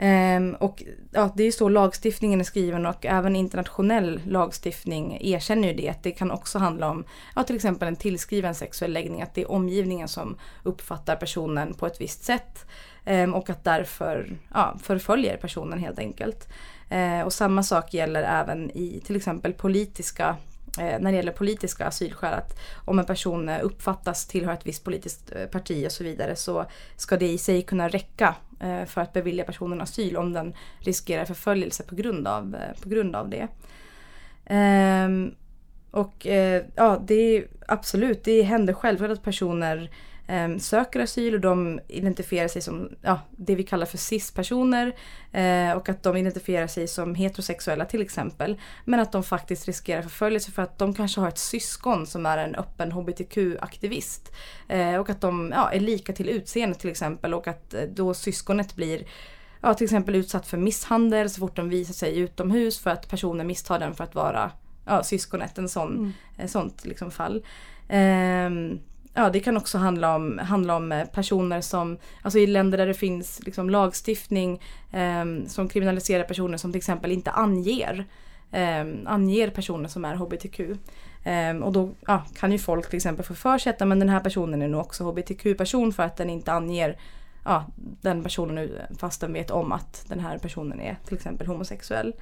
Um, 0.00 0.54
och 0.54 0.82
ja, 1.10 1.32
det 1.36 1.42
är 1.42 1.44
ju 1.44 1.52
så 1.52 1.68
lagstiftningen 1.68 2.40
är 2.40 2.44
skriven 2.44 2.86
och 2.86 3.06
även 3.06 3.36
internationell 3.36 4.20
lagstiftning 4.26 5.18
erkänner 5.20 5.68
ju 5.68 5.74
det. 5.74 5.88
Att 5.88 6.02
det 6.02 6.10
kan 6.10 6.30
också 6.30 6.58
handla 6.58 6.90
om 6.90 7.04
ja, 7.36 7.42
till 7.42 7.56
exempel 7.56 7.88
en 7.88 7.96
tillskriven 7.96 8.54
sexuell 8.54 8.92
läggning. 8.92 9.22
Att 9.22 9.34
det 9.34 9.42
är 9.42 9.50
omgivningen 9.50 10.08
som 10.08 10.36
uppfattar 10.62 11.16
personen 11.16 11.74
på 11.74 11.86
ett 11.86 12.00
visst 12.00 12.24
sätt. 12.24 12.66
Um, 13.06 13.34
och 13.34 13.50
att 13.50 13.64
därför 13.64 14.36
ja, 14.54 14.76
förföljer 14.82 15.36
personen 15.36 15.78
helt 15.78 15.98
enkelt. 15.98 16.48
Uh, 16.92 17.20
och 17.20 17.32
samma 17.32 17.62
sak 17.62 17.94
gäller 17.94 18.22
även 18.22 18.70
i 18.70 19.02
till 19.04 19.16
exempel 19.16 19.52
politiska 19.52 20.36
Eh, 20.78 21.00
när 21.00 21.10
det 21.10 21.16
gäller 21.16 21.32
politiska 21.32 21.86
asylskäl 21.86 22.34
att 22.34 22.58
om 22.84 22.98
en 22.98 23.04
person 23.04 23.48
eh, 23.48 23.64
uppfattas 23.64 24.26
tillhöra 24.26 24.54
ett 24.54 24.66
visst 24.66 24.84
politiskt 24.84 25.32
eh, 25.32 25.46
parti 25.46 25.86
och 25.86 25.92
så 25.92 26.04
vidare 26.04 26.36
så 26.36 26.64
ska 26.96 27.16
det 27.16 27.28
i 27.28 27.38
sig 27.38 27.62
kunna 27.62 27.88
räcka 27.88 28.34
för 28.86 29.00
att 29.00 29.12
bevilja 29.12 29.44
personen 29.44 29.80
asyl 29.80 30.16
om 30.16 30.32
den 30.32 30.54
riskerar 30.78 31.24
förföljelse 31.24 31.82
på 31.82 31.94
grund 31.94 32.28
av, 32.28 32.56
på 32.82 32.88
grund 32.88 33.16
av 33.16 33.28
det. 33.28 33.48
Ehm, 34.46 35.34
och 35.90 36.26
ja, 36.74 36.98
det 37.06 37.14
är 37.14 37.46
absolut, 37.66 38.24
det 38.24 38.42
händer 38.42 38.72
självklart 38.72 39.10
att 39.10 39.22
personer 39.22 39.90
eh, 40.28 40.56
söker 40.56 41.00
asyl 41.00 41.34
och 41.34 41.40
de 41.40 41.80
identifierar 41.88 42.48
sig 42.48 42.62
som 42.62 42.88
ja, 43.02 43.20
det 43.30 43.54
vi 43.54 43.62
kallar 43.62 43.86
för 43.86 43.98
cis-personer 43.98 44.96
eh, 45.32 45.72
och 45.72 45.88
att 45.88 46.02
de 46.02 46.16
identifierar 46.16 46.66
sig 46.66 46.88
som 46.88 47.14
heterosexuella 47.14 47.84
till 47.84 48.02
exempel. 48.02 48.60
Men 48.84 49.00
att 49.00 49.12
de 49.12 49.22
faktiskt 49.22 49.66
riskerar 49.66 50.02
förföljelse 50.02 50.50
för 50.50 50.62
att 50.62 50.78
de 50.78 50.94
kanske 50.94 51.20
har 51.20 51.28
ett 51.28 51.38
syskon 51.38 52.06
som 52.06 52.26
är 52.26 52.38
en 52.38 52.54
öppen 52.54 52.92
hbtq-aktivist. 52.92 54.32
Eh, 54.68 54.96
och 54.96 55.10
att 55.10 55.20
de 55.20 55.52
ja, 55.54 55.70
är 55.72 55.80
lika 55.80 56.12
till 56.12 56.28
utseende 56.28 56.74
till 56.74 56.90
exempel 56.90 57.34
och 57.34 57.48
att 57.48 57.74
eh, 57.74 57.82
då 57.82 58.14
syskonet 58.14 58.76
blir 58.76 59.06
ja, 59.60 59.74
till 59.74 59.84
exempel 59.84 60.14
utsatt 60.14 60.46
för 60.46 60.56
misshandel 60.56 61.30
så 61.30 61.40
fort 61.40 61.56
de 61.56 61.68
visar 61.68 61.94
sig 61.94 62.18
utomhus 62.18 62.78
för 62.78 62.90
att 62.90 63.08
personen 63.08 63.46
misstar 63.46 63.78
den 63.78 63.94
för 63.94 64.04
att 64.04 64.14
vara 64.14 64.50
ja, 64.84 65.02
syskonet. 65.02 65.58
En 65.58 65.68
sån, 65.68 65.96
mm. 65.96 66.12
ett 66.36 66.50
sånt 66.50 66.84
liksom 66.84 67.10
fall. 67.10 67.44
Um, 67.90 68.80
ja, 69.18 69.30
det 69.30 69.40
kan 69.40 69.56
också 69.56 69.78
handla 69.78 70.14
om, 70.16 70.38
handla 70.38 70.76
om 70.76 70.92
eh, 70.92 71.04
personer 71.04 71.60
som, 71.60 71.98
alltså 72.22 72.38
i 72.38 72.46
länder 72.46 72.78
där 72.78 72.86
det 72.86 72.94
finns 72.94 73.40
liksom 73.42 73.70
lagstiftning 73.70 74.62
eh, 74.92 75.24
som 75.46 75.68
kriminaliserar 75.68 76.24
personer 76.24 76.56
som 76.56 76.72
till 76.72 76.78
exempel 76.78 77.12
inte 77.12 77.30
anger, 77.30 78.06
eh, 78.52 78.86
anger 79.06 79.50
personer 79.50 79.88
som 79.88 80.04
är 80.04 80.14
hbtq. 80.14 80.60
Um, 80.60 80.78
ehm, 81.24 81.62
och 81.62 81.72
då 81.72 81.90
ja, 82.06 82.24
kan 82.38 82.52
ju 82.52 82.58
folk 82.58 82.88
till 82.88 82.96
exempel 82.96 83.24
få 83.24 83.34
för 83.34 83.58
sig 83.58 83.70
att 83.70 83.88
men 83.88 83.98
den 83.98 84.08
här 84.08 84.20
personen 84.20 84.62
är 84.62 84.68
nog 84.68 84.80
också 84.80 85.04
hbtq-person 85.04 85.92
för 85.92 86.02
att 86.02 86.16
den 86.16 86.30
inte 86.30 86.52
anger 86.52 86.98
ja, 87.44 87.66
den 87.76 88.22
personen 88.22 88.70
fast 88.98 89.20
den 89.20 89.32
vet 89.32 89.50
om 89.50 89.72
att 89.72 90.04
den 90.08 90.20
här 90.20 90.38
personen 90.38 90.80
är 90.80 90.96
till 91.04 91.14
exempel 91.14 91.46
homosexuell. 91.46 92.14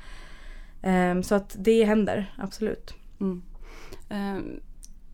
Um, 0.82 1.22
så 1.22 1.34
att 1.34 1.56
det 1.58 1.84
händer, 1.84 2.34
absolut. 2.38 2.94
Mm. 3.20 3.42
Ehm, 4.08 4.60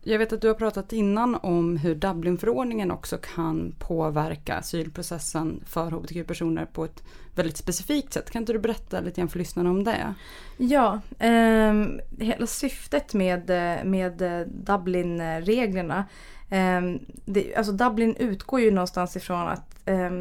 jag 0.05 0.19
vet 0.19 0.33
att 0.33 0.41
du 0.41 0.47
har 0.47 0.55
pratat 0.55 0.93
innan 0.93 1.35
om 1.35 1.77
hur 1.77 1.95
Dublinförordningen 1.95 2.91
också 2.91 3.17
kan 3.17 3.75
påverka 3.79 4.55
asylprocessen 4.55 5.63
för 5.65 5.91
hbtq-personer 5.91 6.65
på 6.65 6.85
ett 6.85 7.03
väldigt 7.35 7.57
specifikt 7.57 8.13
sätt. 8.13 8.31
Kan 8.31 8.41
inte 8.41 8.53
du 8.53 8.59
berätta 8.59 9.01
lite 9.01 9.21
grann 9.21 9.29
för 9.29 9.39
lyssnarna 9.39 9.69
om 9.69 9.83
det? 9.83 10.13
Ja, 10.57 11.01
eh, 11.19 11.73
hela 12.19 12.47
syftet 12.47 13.13
med, 13.13 13.47
med 13.85 14.47
Dublinreglerna 14.47 16.05
eh, 16.49 16.81
det, 17.25 17.55
alltså 17.55 17.71
Dublin 17.71 18.15
utgår 18.15 18.59
ju 18.59 18.71
någonstans 18.71 19.15
ifrån 19.15 19.47
att 19.47 19.75
eh, 19.85 20.11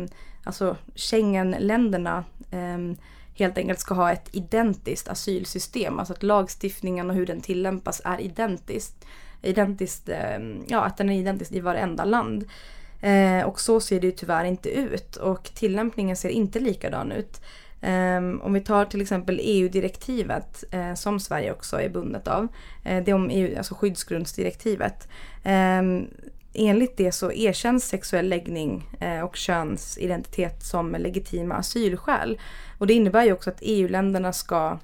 alltså 0.45 0.77
Schengenländerna 0.95 2.25
eh, 2.51 2.99
helt 3.35 3.59
enkelt 3.59 3.81
ska 3.81 3.95
ha 3.95 4.13
ett 4.13 4.29
identiskt 4.33 5.09
asylsystem. 5.09 5.99
Alltså 5.99 6.15
att 6.15 6.23
lagstiftningen 6.23 7.11
och 7.11 7.17
hur 7.17 7.27
den 7.27 7.41
tillämpas 7.41 8.03
är 8.05 8.21
identiskt 8.21 9.07
identiskt 9.43 10.09
ehm, 10.09 10.65
ja, 10.69 10.85
att 10.85 10.97
den 10.97 11.11
är 11.11 11.19
identisk 11.19 11.53
i 11.53 11.61
varenda 11.61 12.05
land. 12.05 12.45
Eh, 13.01 13.47
och 13.47 13.61
så 13.61 13.81
ser 13.81 14.01
det 14.01 14.07
ju 14.07 14.13
tyvärr 14.13 14.45
inte 14.45 14.71
ut 14.71 15.17
och 15.17 15.51
tillämpningen 15.55 16.17
ser 16.17 16.29
inte 16.29 16.61
likadan 16.61 17.13
ut. 17.13 17.41
Um, 17.85 18.41
om 18.43 18.53
vi 18.53 18.61
tar 18.61 18.85
till 18.85 19.01
exempel 19.01 19.41
EU-direktivet 19.43 20.65
eh, 20.71 20.95
som 20.95 21.21
Sverige 21.21 21.53
också 21.53 21.81
är 21.81 21.89
bundet 21.89 22.29
av. 22.29 22.49
Eh, 22.85 23.05
det 23.05 23.11
är 23.11 23.15
om 23.15 23.31
EU, 23.31 23.59
alltså 23.59 23.75
skyddsgrundsdirektivet. 23.75 25.09
Um, 25.45 26.09
enligt 26.55 26.97
det 26.97 27.13
så 27.13 27.33
erkänns 27.33 27.89
sexuell 27.89 28.29
läggning 28.29 28.89
eh, 29.01 29.21
och 29.21 29.37
könsidentitet 29.37 30.63
som 30.63 30.93
legitima 30.93 31.55
asylskäl. 31.55 32.39
Och 32.79 32.87
det 32.87 32.95
innebär 32.95 33.25
ju 33.25 33.33
också 33.33 33.51
att 33.51 33.59
EU-länderna 33.61 34.33
ska, 34.33 34.79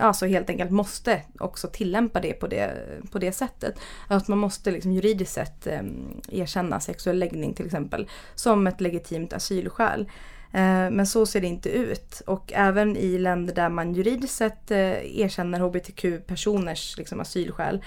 alltså 0.00 0.26
helt 0.26 0.50
enkelt 0.50 0.70
måste 0.70 1.22
också 1.38 1.68
tillämpa 1.68 2.20
det 2.20 2.32
på 2.32 2.46
det, 2.46 2.70
på 3.10 3.18
det 3.18 3.32
sättet. 3.32 3.74
Att 4.08 4.28
man 4.28 4.38
måste 4.38 4.70
liksom 4.70 4.92
juridiskt 4.92 5.32
sett 5.32 5.66
ehm, 5.66 6.20
erkänna 6.28 6.80
sexuell 6.80 7.18
läggning 7.18 7.54
till 7.54 7.66
exempel 7.66 8.08
som 8.34 8.66
ett 8.66 8.80
legitimt 8.80 9.32
asylskäl. 9.32 10.08
Eh, 10.52 10.90
men 10.90 11.06
så 11.06 11.26
ser 11.26 11.40
det 11.40 11.46
inte 11.46 11.68
ut. 11.68 12.22
Och 12.26 12.52
även 12.52 12.96
i 12.96 13.18
länder 13.18 13.54
där 13.54 13.68
man 13.68 13.94
juridiskt 13.94 14.34
sett 14.34 14.70
erkänner 14.70 15.60
hbtq-personers 15.60 16.98
liksom, 16.98 17.20
asylskäl 17.20 17.82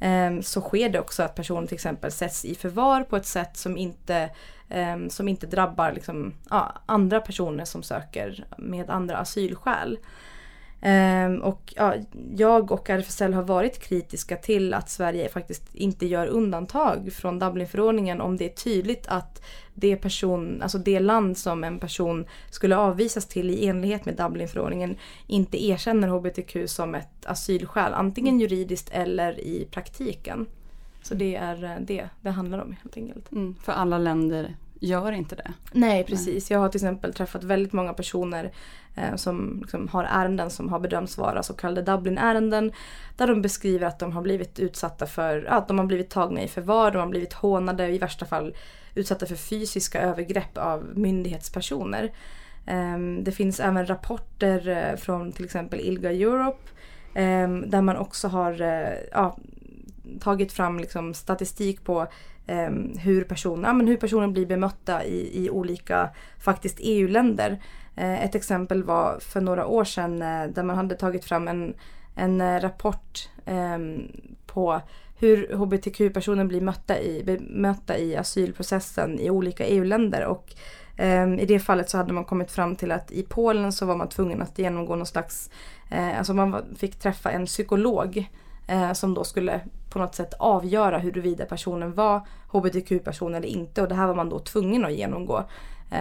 Ehm, 0.00 0.42
så 0.42 0.60
sker 0.60 0.88
det 0.88 1.00
också 1.00 1.22
att 1.22 1.34
personer 1.34 1.66
till 1.66 1.74
exempel 1.74 2.12
sätts 2.12 2.44
i 2.44 2.54
förvar 2.54 3.02
på 3.02 3.16
ett 3.16 3.26
sätt 3.26 3.56
som 3.56 3.76
inte, 3.76 4.30
ehm, 4.68 5.10
som 5.10 5.28
inte 5.28 5.46
drabbar 5.46 5.92
liksom, 5.92 6.34
andra 6.86 7.20
personer 7.20 7.64
som 7.64 7.82
söker 7.82 8.46
med 8.58 8.90
andra 8.90 9.16
asylskäl. 9.16 9.98
Um, 10.82 11.42
och 11.42 11.74
ja, 11.76 11.94
jag 12.36 12.72
och 12.72 12.90
RFSL 12.90 13.34
har 13.34 13.42
varit 13.42 13.78
kritiska 13.78 14.36
till 14.36 14.74
att 14.74 14.90
Sverige 14.90 15.28
faktiskt 15.28 15.74
inte 15.74 16.06
gör 16.06 16.26
undantag 16.26 17.12
från 17.12 17.38
Dublinförordningen 17.38 18.20
om 18.20 18.36
det 18.36 18.44
är 18.44 18.54
tydligt 18.54 19.06
att 19.06 19.42
det, 19.74 19.96
person, 19.96 20.62
alltså 20.62 20.78
det 20.78 21.00
land 21.00 21.38
som 21.38 21.64
en 21.64 21.78
person 21.78 22.26
skulle 22.50 22.76
avvisas 22.76 23.26
till 23.26 23.50
i 23.50 23.66
enlighet 23.66 24.04
med 24.04 24.16
Dublinförordningen 24.16 24.96
inte 25.26 25.64
erkänner 25.64 26.08
hbtq 26.08 26.70
som 26.70 26.94
ett 26.94 27.26
asylskäl, 27.26 27.92
antingen 27.94 28.40
juridiskt 28.40 28.90
eller 28.92 29.40
i 29.40 29.68
praktiken. 29.70 30.46
Så 31.02 31.14
det 31.14 31.36
är 31.36 31.64
eh, 31.64 31.80
det 31.80 32.08
det 32.20 32.30
handlar 32.30 32.58
om 32.58 32.76
helt 32.82 32.96
enkelt. 32.96 33.32
Mm, 33.32 33.54
för 33.62 33.72
alla 33.72 33.98
länder 33.98 34.56
gör 34.80 35.12
inte 35.12 35.36
det. 35.36 35.52
Nej 35.72 36.04
precis. 36.04 36.50
Jag 36.50 36.58
har 36.58 36.68
till 36.68 36.78
exempel 36.78 37.14
träffat 37.14 37.44
väldigt 37.44 37.72
många 37.72 37.92
personer 37.92 38.52
eh, 38.94 39.16
som 39.16 39.58
liksom 39.60 39.88
har 39.88 40.04
ärenden 40.04 40.50
som 40.50 40.68
har 40.68 40.80
bedömts 40.80 41.18
vara 41.18 41.42
så 41.42 41.54
kallade 41.54 41.92
Dublin-ärenden. 41.92 42.72
Där 43.16 43.26
de 43.26 43.42
beskriver 43.42 43.86
att 43.86 43.98
de 43.98 44.12
har 44.12 44.22
blivit 44.22 44.58
utsatta 44.58 45.06
för, 45.06 45.44
att 45.44 45.68
de 45.68 45.78
har 45.78 45.86
blivit 45.86 46.10
tagna 46.10 46.42
i 46.42 46.48
förvar, 46.48 46.90
de 46.90 46.98
har 46.98 47.06
blivit 47.06 47.32
hånade, 47.32 47.88
i 47.88 47.98
värsta 47.98 48.26
fall 48.26 48.54
utsatta 48.94 49.26
för 49.26 49.36
fysiska 49.36 50.00
övergrepp 50.00 50.58
av 50.58 50.86
myndighetspersoner. 50.94 52.12
Eh, 52.66 52.98
det 53.22 53.32
finns 53.32 53.60
även 53.60 53.86
rapporter 53.86 54.68
eh, 54.68 54.96
från 54.96 55.32
till 55.32 55.44
exempel 55.44 55.80
ILGA 55.80 56.12
Europe 56.12 56.70
ehm, 57.14 57.70
där 57.70 57.82
man 57.82 57.96
också 57.96 58.28
har 58.28 58.62
eh, 58.62 58.98
ja, 59.12 59.36
tagit 60.20 60.52
fram 60.52 60.78
liksom 60.78 61.14
statistik 61.14 61.84
på 61.84 62.06
eh, 62.46 62.70
hur, 62.98 63.24
personer, 63.24 63.68
ja, 63.68 63.72
men 63.72 63.88
hur 63.88 63.96
personer 63.96 64.28
blir 64.28 64.46
bemötta 64.46 65.04
i, 65.04 65.44
i 65.44 65.50
olika 65.50 66.10
faktiskt 66.38 66.76
EU-länder. 66.80 67.62
Eh, 67.96 68.24
ett 68.24 68.34
exempel 68.34 68.82
var 68.82 69.18
för 69.20 69.40
några 69.40 69.66
år 69.66 69.84
sedan 69.84 70.22
eh, 70.22 70.44
där 70.46 70.62
man 70.62 70.76
hade 70.76 70.94
tagit 70.94 71.24
fram 71.24 71.48
en, 71.48 71.74
en 72.14 72.40
eh, 72.40 72.60
rapport 72.60 73.28
ehm, 73.46 74.02
på 74.46 74.80
hur 75.18 75.54
hbtq-personer 75.54 76.44
blir 76.44 76.60
mötta 76.60 77.00
i, 77.00 77.22
bemötta 77.24 77.98
i 77.98 78.16
asylprocessen 78.16 79.18
i 79.20 79.30
olika 79.30 79.66
EU-länder. 79.66 80.24
Och 80.24 80.54
ehm, 80.96 81.38
i 81.38 81.46
det 81.46 81.58
fallet 81.58 81.90
så 81.90 81.96
hade 81.96 82.12
man 82.12 82.24
kommit 82.24 82.50
fram 82.50 82.76
till 82.76 82.92
att 82.92 83.10
i 83.10 83.22
Polen 83.22 83.72
så 83.72 83.86
var 83.86 83.96
man 83.96 84.08
tvungen 84.08 84.42
att 84.42 84.58
genomgå 84.58 84.96
någon 84.96 85.06
slags, 85.06 85.50
eh, 85.90 86.18
alltså 86.18 86.34
man 86.34 86.64
fick 86.76 86.98
träffa 86.98 87.30
en 87.30 87.46
psykolog 87.46 88.28
uh, 88.72 88.92
som 88.92 89.14
då 89.14 89.24
skulle 89.24 89.60
på 89.90 89.98
något 89.98 90.14
sätt 90.14 90.34
avgöra 90.38 90.98
huruvida 90.98 91.44
personen 91.44 91.94
var 91.94 92.26
hbtq-person 92.48 93.34
eller 93.34 93.48
inte 93.48 93.82
och 93.82 93.88
det 93.88 93.94
här 93.94 94.06
var 94.06 94.14
man 94.14 94.28
då 94.28 94.38
tvungen 94.38 94.84
att 94.84 94.92
genomgå. 94.92 95.44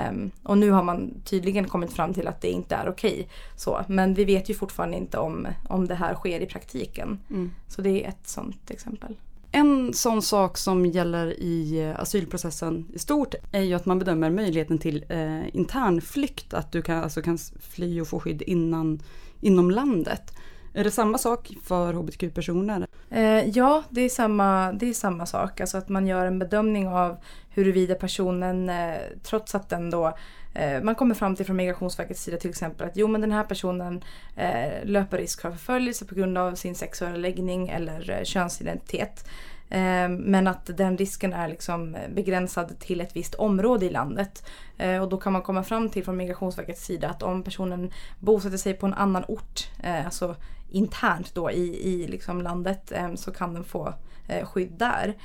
Um, 0.10 0.32
och 0.44 0.58
nu 0.58 0.72
har 0.72 0.84
man 0.84 1.22
tydligen 1.26 1.68
kommit 1.68 1.94
fram 1.94 2.14
till 2.14 2.28
att 2.28 2.42
det 2.42 2.50
inte 2.50 2.76
är 2.76 2.90
okej. 2.90 3.28
Okay, 3.68 3.84
Men 3.88 4.14
vi 4.14 4.26
vet 4.26 4.50
ju 4.50 4.54
fortfarande 4.54 4.98
inte 4.98 5.18
om, 5.18 5.48
om 5.70 5.88
det 5.88 5.96
här 5.96 6.16
sker 6.16 6.40
i 6.40 6.46
praktiken. 6.46 7.20
Mm. 7.30 7.52
Så 7.68 7.82
det 7.82 8.04
är 8.04 8.10
ett 8.10 8.28
sånt 8.28 8.72
exempel. 8.72 9.16
En 9.52 9.94
sån 9.94 10.22
sak 10.22 10.58
som 10.58 10.86
gäller 10.86 11.40
i 11.40 11.80
eh, 11.82 12.00
asylprocessen 12.00 12.86
i 12.94 13.00
stort 13.00 13.36
är 13.52 13.62
ju 13.62 13.74
att 13.74 13.86
man 13.86 14.00
bedömer 14.00 14.30
möjligheten 14.30 14.78
till 14.78 15.06
eh, 15.10 15.56
internflykt. 15.56 16.54
Att 16.54 16.72
du 16.72 16.82
kan, 16.82 17.04
alltså 17.04 17.22
kan 17.22 17.38
fly 17.60 18.02
och 18.02 18.08
få 18.08 18.20
skydd 18.20 18.42
innan, 18.42 19.00
inom 19.42 19.72
landet. 19.72 20.37
Är 20.78 20.84
det 20.84 20.92
samma 20.92 21.18
sak 21.18 21.54
för 21.64 21.94
hbtq-personer? 21.94 22.88
Eh, 23.10 23.50
ja, 23.50 23.84
det 23.90 24.02
är, 24.02 24.10
samma, 24.10 24.72
det 24.72 24.90
är 24.90 24.94
samma 24.94 25.26
sak. 25.26 25.62
Alltså 25.62 25.78
att 25.78 25.90
man 25.90 26.08
gör 26.08 26.26
en 26.26 26.40
bedömning 26.40 26.88
av 26.88 27.18
huruvida 27.50 27.96
personen, 27.96 28.70
eh, 28.70 28.96
trots 29.24 29.56
att 29.56 29.70
den 29.70 29.90
då 29.90 30.18
eh, 30.54 30.82
man 30.82 30.96
kommer 30.96 31.16
fram 31.16 31.36
till 31.36 31.46
från 31.46 31.56
Migrationsverkets 31.56 32.24
sida 32.24 32.38
till 32.38 32.50
exempel 32.50 32.88
att 32.88 32.98
jo 32.98 33.08
men 33.08 33.22
den 33.22 33.32
här 33.32 33.44
personen 33.44 34.04
eh, 34.36 34.84
löper 34.84 35.18
risk 35.18 35.42
för 35.42 35.52
förföljelse 35.52 36.06
på 36.06 36.16
grund 36.16 36.38
av 36.38 36.56
sin 36.56 36.76
sexuella 36.76 37.18
läggning 37.18 37.70
eller 37.70 38.10
eh, 38.10 38.24
könsidentitet. 38.24 39.28
Ehm, 39.70 40.16
men 40.16 40.48
att 40.48 40.78
den 40.78 40.98
risken 40.98 41.34
är 41.34 41.48
liksom 41.48 41.98
begränsad 42.16 42.80
till 42.80 43.02
ett 43.02 43.16
visst 43.16 43.36
område 43.36 43.86
i 43.86 43.90
landet. 43.90 44.46
Ehm, 44.78 45.02
och 45.02 45.10
då 45.10 45.18
kan 45.18 45.34
man 45.34 45.42
komma 45.42 45.64
fram 45.64 45.90
till 45.90 46.04
från 46.04 46.18
Migrationsverkets 46.18 46.86
sida 46.86 47.10
att 47.10 47.24
om 47.24 47.44
personen 47.44 47.92
bosätter 48.20 48.58
sig 48.58 48.74
på 48.74 48.86
en 48.86 48.94
annan 48.94 49.24
ort, 49.28 49.70
eh, 49.84 50.06
alltså 50.06 50.36
internt 50.70 51.36
då 51.36 51.52
i, 51.52 51.94
i 51.94 52.08
liksom 52.08 52.42
landet 52.42 52.92
ehm, 52.92 53.18
så 53.18 53.32
kan 53.32 53.54
den 53.54 53.64
få 53.64 53.94
eh, 54.28 54.46
skydd 54.46 54.72
där. 54.72 55.18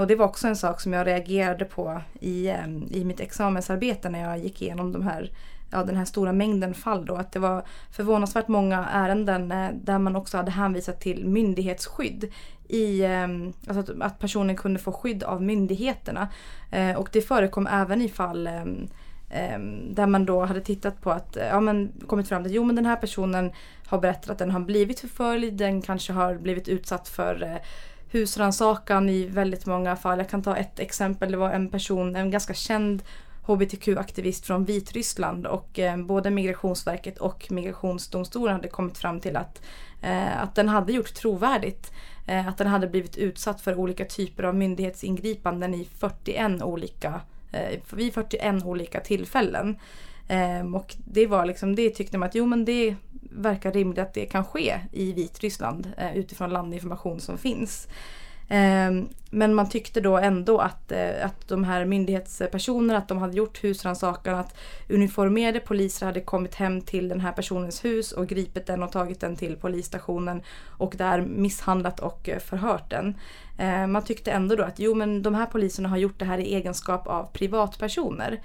och 0.00 0.06
det 0.06 0.16
var 0.16 0.26
också 0.26 0.48
en 0.48 0.56
sak 0.56 0.80
som 0.80 0.92
jag 0.92 1.06
reagerade 1.06 1.64
på 1.64 2.02
i, 2.20 2.48
i 2.90 3.04
mitt 3.04 3.20
examensarbete 3.20 4.08
när 4.08 4.20
jag 4.20 4.38
gick 4.38 4.62
igenom 4.62 4.92
de 4.92 5.02
här 5.02 5.30
ja, 5.70 5.84
den 5.84 5.96
här 5.96 6.04
stora 6.04 6.32
mängden 6.32 6.74
fall 6.74 7.06
då 7.06 7.14
att 7.14 7.32
det 7.32 7.38
var 7.38 7.64
förvånansvärt 7.90 8.48
många 8.48 8.88
ärenden 8.92 9.52
eh, 9.52 9.70
där 9.74 9.98
man 9.98 10.16
också 10.16 10.36
hade 10.36 10.50
hänvisat 10.50 11.00
till 11.00 11.26
myndighetsskydd. 11.26 12.32
I, 12.68 13.04
ehm, 13.04 13.52
alltså 13.66 13.92
att, 13.92 14.00
att 14.00 14.18
personen 14.18 14.56
kunde 14.56 14.80
få 14.80 14.92
skydd 14.92 15.22
av 15.22 15.42
myndigheterna. 15.42 16.28
Eh, 16.70 16.96
och 16.96 17.08
det 17.12 17.22
förekom 17.22 17.66
även 17.66 18.02
i 18.02 18.08
fall 18.08 18.46
ehm, 18.46 18.88
ehm, 19.30 19.94
där 19.94 20.06
man 20.06 20.26
då 20.26 20.44
hade 20.44 20.60
tittat 20.60 21.00
på 21.00 21.10
att, 21.10 21.36
eh, 21.36 21.46
ja 21.46 21.60
men 21.60 21.92
kommit 22.06 22.28
fram 22.28 22.44
till, 22.44 22.54
jo 22.54 22.64
men 22.64 22.76
den 22.76 22.86
här 22.86 22.96
personen 22.96 23.52
har 23.86 23.98
berättat 23.98 24.30
att 24.30 24.38
den 24.38 24.50
har 24.50 24.60
blivit 24.60 25.00
förföljd, 25.00 25.54
den 25.54 25.82
kanske 25.82 26.12
har 26.12 26.34
blivit 26.34 26.68
utsatt 26.68 27.08
för 27.08 27.60
husrannsakan 28.10 29.08
i 29.08 29.26
väldigt 29.26 29.66
många 29.66 29.96
fall. 29.96 30.18
Jag 30.18 30.28
kan 30.28 30.42
ta 30.42 30.56
ett 30.56 30.80
exempel, 30.80 31.30
det 31.30 31.36
var 31.36 31.50
en 31.50 31.68
person, 31.68 32.16
en 32.16 32.30
ganska 32.30 32.54
känd 32.54 33.02
hbtq-aktivist 33.46 34.46
från 34.46 34.64
Vitryssland 34.64 35.46
och 35.46 35.78
eh, 35.78 35.96
både 35.96 36.30
Migrationsverket 36.30 37.18
och 37.18 37.46
Migrationsdomstolen 37.50 38.54
hade 38.54 38.68
kommit 38.68 38.98
fram 38.98 39.20
till 39.20 39.36
att, 39.36 39.62
eh, 40.02 40.42
att 40.42 40.54
den 40.54 40.68
hade 40.68 40.92
gjort 40.92 41.14
trovärdigt 41.14 41.92
eh, 42.26 42.48
att 42.48 42.58
den 42.58 42.66
hade 42.66 42.86
blivit 42.86 43.16
utsatt 43.16 43.60
för 43.60 43.74
olika 43.74 44.04
typer 44.04 44.42
av 44.42 44.54
myndighetsingripanden 44.54 45.74
i 45.74 45.88
41 45.98 46.62
olika 46.62 47.20
eh, 47.52 47.80
vid 47.92 48.14
41 48.14 48.64
olika 48.64 49.00
tillfällen. 49.00 49.76
Eh, 50.28 50.74
och 50.74 50.96
det 51.04 51.26
var 51.26 51.46
liksom, 51.46 51.76
det 51.76 51.90
tyckte 51.90 52.18
man 52.18 52.28
att 52.28 52.34
jo 52.34 52.46
men 52.46 52.64
det 52.64 52.96
verkar 53.30 53.72
rimligt 53.72 53.98
att 53.98 54.14
det 54.14 54.26
kan 54.26 54.44
ske 54.44 54.80
i 54.92 55.12
Vitryssland 55.12 55.92
eh, 55.96 56.16
utifrån 56.16 56.50
landinformation 56.50 57.20
som 57.20 57.38
finns. 57.38 57.88
Ehm, 58.52 59.08
men 59.30 59.54
man 59.54 59.68
tyckte 59.68 60.00
då 60.00 60.18
ändå 60.18 60.58
att, 60.58 60.92
eh, 60.92 61.26
att 61.26 61.48
de 61.48 61.64
här 61.64 61.84
myndighetspersonerna, 61.84 62.98
att 62.98 63.08
de 63.08 63.18
hade 63.18 63.36
gjort 63.36 63.64
husrannsakan, 63.64 64.34
att 64.34 64.54
uniformerade 64.88 65.60
poliser 65.60 66.06
hade 66.06 66.20
kommit 66.20 66.54
hem 66.54 66.80
till 66.80 67.08
den 67.08 67.20
här 67.20 67.32
personens 67.32 67.84
hus 67.84 68.12
och 68.12 68.26
gripit 68.26 68.66
den 68.66 68.82
och 68.82 68.92
tagit 68.92 69.20
den 69.20 69.36
till 69.36 69.56
polisstationen 69.56 70.42
och 70.78 70.94
där 70.96 71.20
misshandlat 71.20 72.00
och 72.00 72.28
eh, 72.28 72.38
förhört 72.38 72.90
den. 72.90 73.14
Ehm, 73.58 73.92
man 73.92 74.04
tyckte 74.04 74.30
ändå 74.30 74.56
då 74.56 74.62
att 74.62 74.78
jo 74.78 74.94
men 74.94 75.22
de 75.22 75.34
här 75.34 75.46
poliserna 75.46 75.88
har 75.88 75.96
gjort 75.96 76.18
det 76.18 76.24
här 76.24 76.38
i 76.38 76.54
egenskap 76.54 77.06
av 77.06 77.28
privatpersoner. 77.32 78.40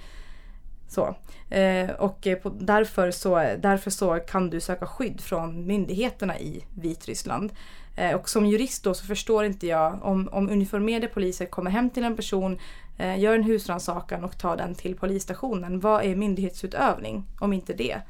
Så. 0.88 1.16
Ehm, 1.50 1.90
och 1.98 2.28
därför, 2.52 3.10
så, 3.10 3.34
därför 3.58 3.90
så 3.90 4.14
kan 4.14 4.50
du 4.50 4.60
söka 4.60 4.86
skydd 4.86 5.20
från 5.20 5.66
myndigheterna 5.66 6.38
i 6.38 6.64
Vitryssland. 6.74 7.52
Eh, 7.96 8.14
och 8.14 8.28
som 8.28 8.46
jurist 8.46 8.84
då 8.84 8.94
så 8.94 9.06
förstår 9.06 9.44
inte 9.44 9.66
jag 9.66 9.98
om, 10.02 10.28
om 10.32 10.50
uniformerade 10.50 11.08
poliser 11.08 11.46
kommer 11.46 11.70
hem 11.70 11.90
till 11.90 12.04
en 12.04 12.16
person, 12.16 12.58
eh, 12.98 13.18
gör 13.18 13.34
en 13.34 13.42
husrannsakan 13.42 14.24
och 14.24 14.38
tar 14.38 14.56
den 14.56 14.74
till 14.74 14.96
polisstationen. 14.96 15.80
Vad 15.80 16.04
är 16.04 16.16
myndighetsutövning 16.16 17.24
om 17.40 17.52
inte 17.52 17.72
det? 17.72 18.00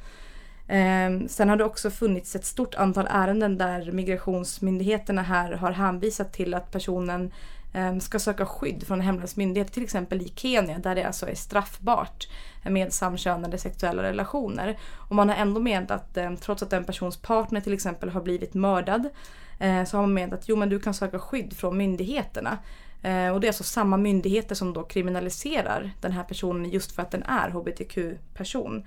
Eh, 0.68 1.27
sen 1.29 1.49
har 1.49 1.57
det 1.57 1.64
också 1.64 1.90
funnits 1.90 2.37
ett 2.37 2.44
stort 2.44 2.75
antal 2.75 3.07
ärenden 3.11 3.59
där 3.59 3.92
migrationsmyndigheterna 3.92 5.22
här 5.22 5.53
har 5.53 5.72
hänvisat 5.72 6.33
till 6.33 6.55
att 6.55 6.70
personen 6.70 7.33
eh, 7.75 7.99
ska 7.99 8.18
söka 8.18 8.46
skydd 8.46 8.87
från 8.87 9.01
hemlandsmyndighet, 9.01 9.72
till 9.72 9.83
exempel 9.83 10.22
i 10.22 10.33
Kenya 10.37 10.79
där 10.79 10.94
det 10.94 11.05
alltså 11.05 11.29
är 11.29 11.35
straffbart 11.35 12.29
med 12.62 12.92
samkönade 12.92 13.59
sexuella 13.59 14.03
relationer. 14.03 14.79
Och 15.09 15.14
man 15.14 15.29
har 15.29 15.37
ändå 15.37 15.61
menat 15.61 15.90
att 15.90 16.16
eh, 16.16 16.35
trots 16.35 16.62
att 16.62 16.72
en 16.72 16.85
persons 16.85 17.16
partner 17.16 17.61
till 17.61 17.75
exempel 17.75 18.11
har 18.11 18.20
blivit 18.20 18.55
mördad 18.55 19.09
Eh, 19.09 19.45
Eh, 19.58 19.84
så 19.84 19.96
har 19.96 20.02
man 20.02 20.14
menat 20.14 20.40
att 20.40 20.48
jo 20.48 20.56
men 20.56 20.68
du 20.68 20.80
kan 20.80 20.94
söka 20.94 21.18
skydd 21.18 21.52
från 21.52 21.76
myndigheterna. 21.76 22.58
Eh, 23.02 23.28
och 23.28 23.40
det 23.40 23.46
är 23.46 23.48
alltså 23.48 23.64
samma 23.64 23.96
myndigheter 23.96 24.54
som 24.54 24.72
då 24.72 24.82
kriminaliserar 24.82 25.90
den 26.00 26.12
här 26.12 26.24
personen 26.24 26.70
just 26.70 26.92
för 26.92 27.02
att 27.02 27.10
den 27.10 27.22
är 27.22 27.50
hbtq-person. 27.50 28.84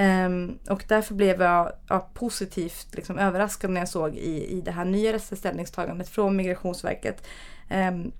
Ehm, 0.00 0.58
och 0.70 0.84
därför 0.88 1.14
blev 1.14 1.42
jag 1.42 1.72
ja, 1.88 2.08
positivt 2.14 2.86
liksom, 2.92 3.18
överraskad 3.18 3.70
när 3.70 3.80
jag 3.80 3.88
såg 3.88 4.14
i, 4.14 4.56
i 4.56 4.60
det 4.60 4.70
här 4.70 4.84
nya 4.84 5.18
ställningstagandet 5.18 6.08
från 6.08 6.36
Migrationsverket 6.36 7.26
ehm, 7.68 8.12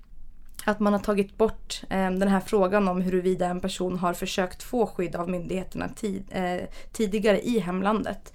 att 0.64 0.80
man 0.80 0.92
har 0.92 1.00
tagit 1.00 1.36
bort 1.36 1.82
ehm, 1.88 2.18
den 2.18 2.28
här 2.28 2.40
frågan 2.40 2.88
om 2.88 3.00
huruvida 3.00 3.46
en 3.46 3.60
person 3.60 3.98
har 3.98 4.14
försökt 4.14 4.62
få 4.62 4.86
skydd 4.86 5.16
av 5.16 5.28
myndigheterna 5.28 5.88
tid, 5.88 6.24
eh, 6.30 6.60
tidigare 6.92 7.40
i 7.40 7.58
hemlandet. 7.58 8.32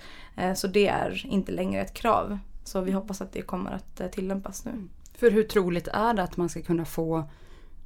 Så 0.56 0.68
det 0.68 0.88
är 0.88 1.26
inte 1.26 1.52
längre 1.52 1.82
ett 1.82 1.94
krav. 1.94 2.40
Så 2.64 2.82
vi 2.82 2.92
hoppas 2.92 3.22
att 3.22 3.32
det 3.32 3.42
kommer 3.42 3.72
att 3.72 4.00
eh, 4.00 4.08
tillämpas 4.08 4.66
nu. 4.66 4.72
För 5.18 5.32
hur 5.32 5.44
troligt 5.44 5.88
är 5.88 6.14
det 6.14 6.24
att 6.24 6.38
man 6.38 6.50
ska 6.50 6.62
kunna 6.62 6.86
få 6.86 7.18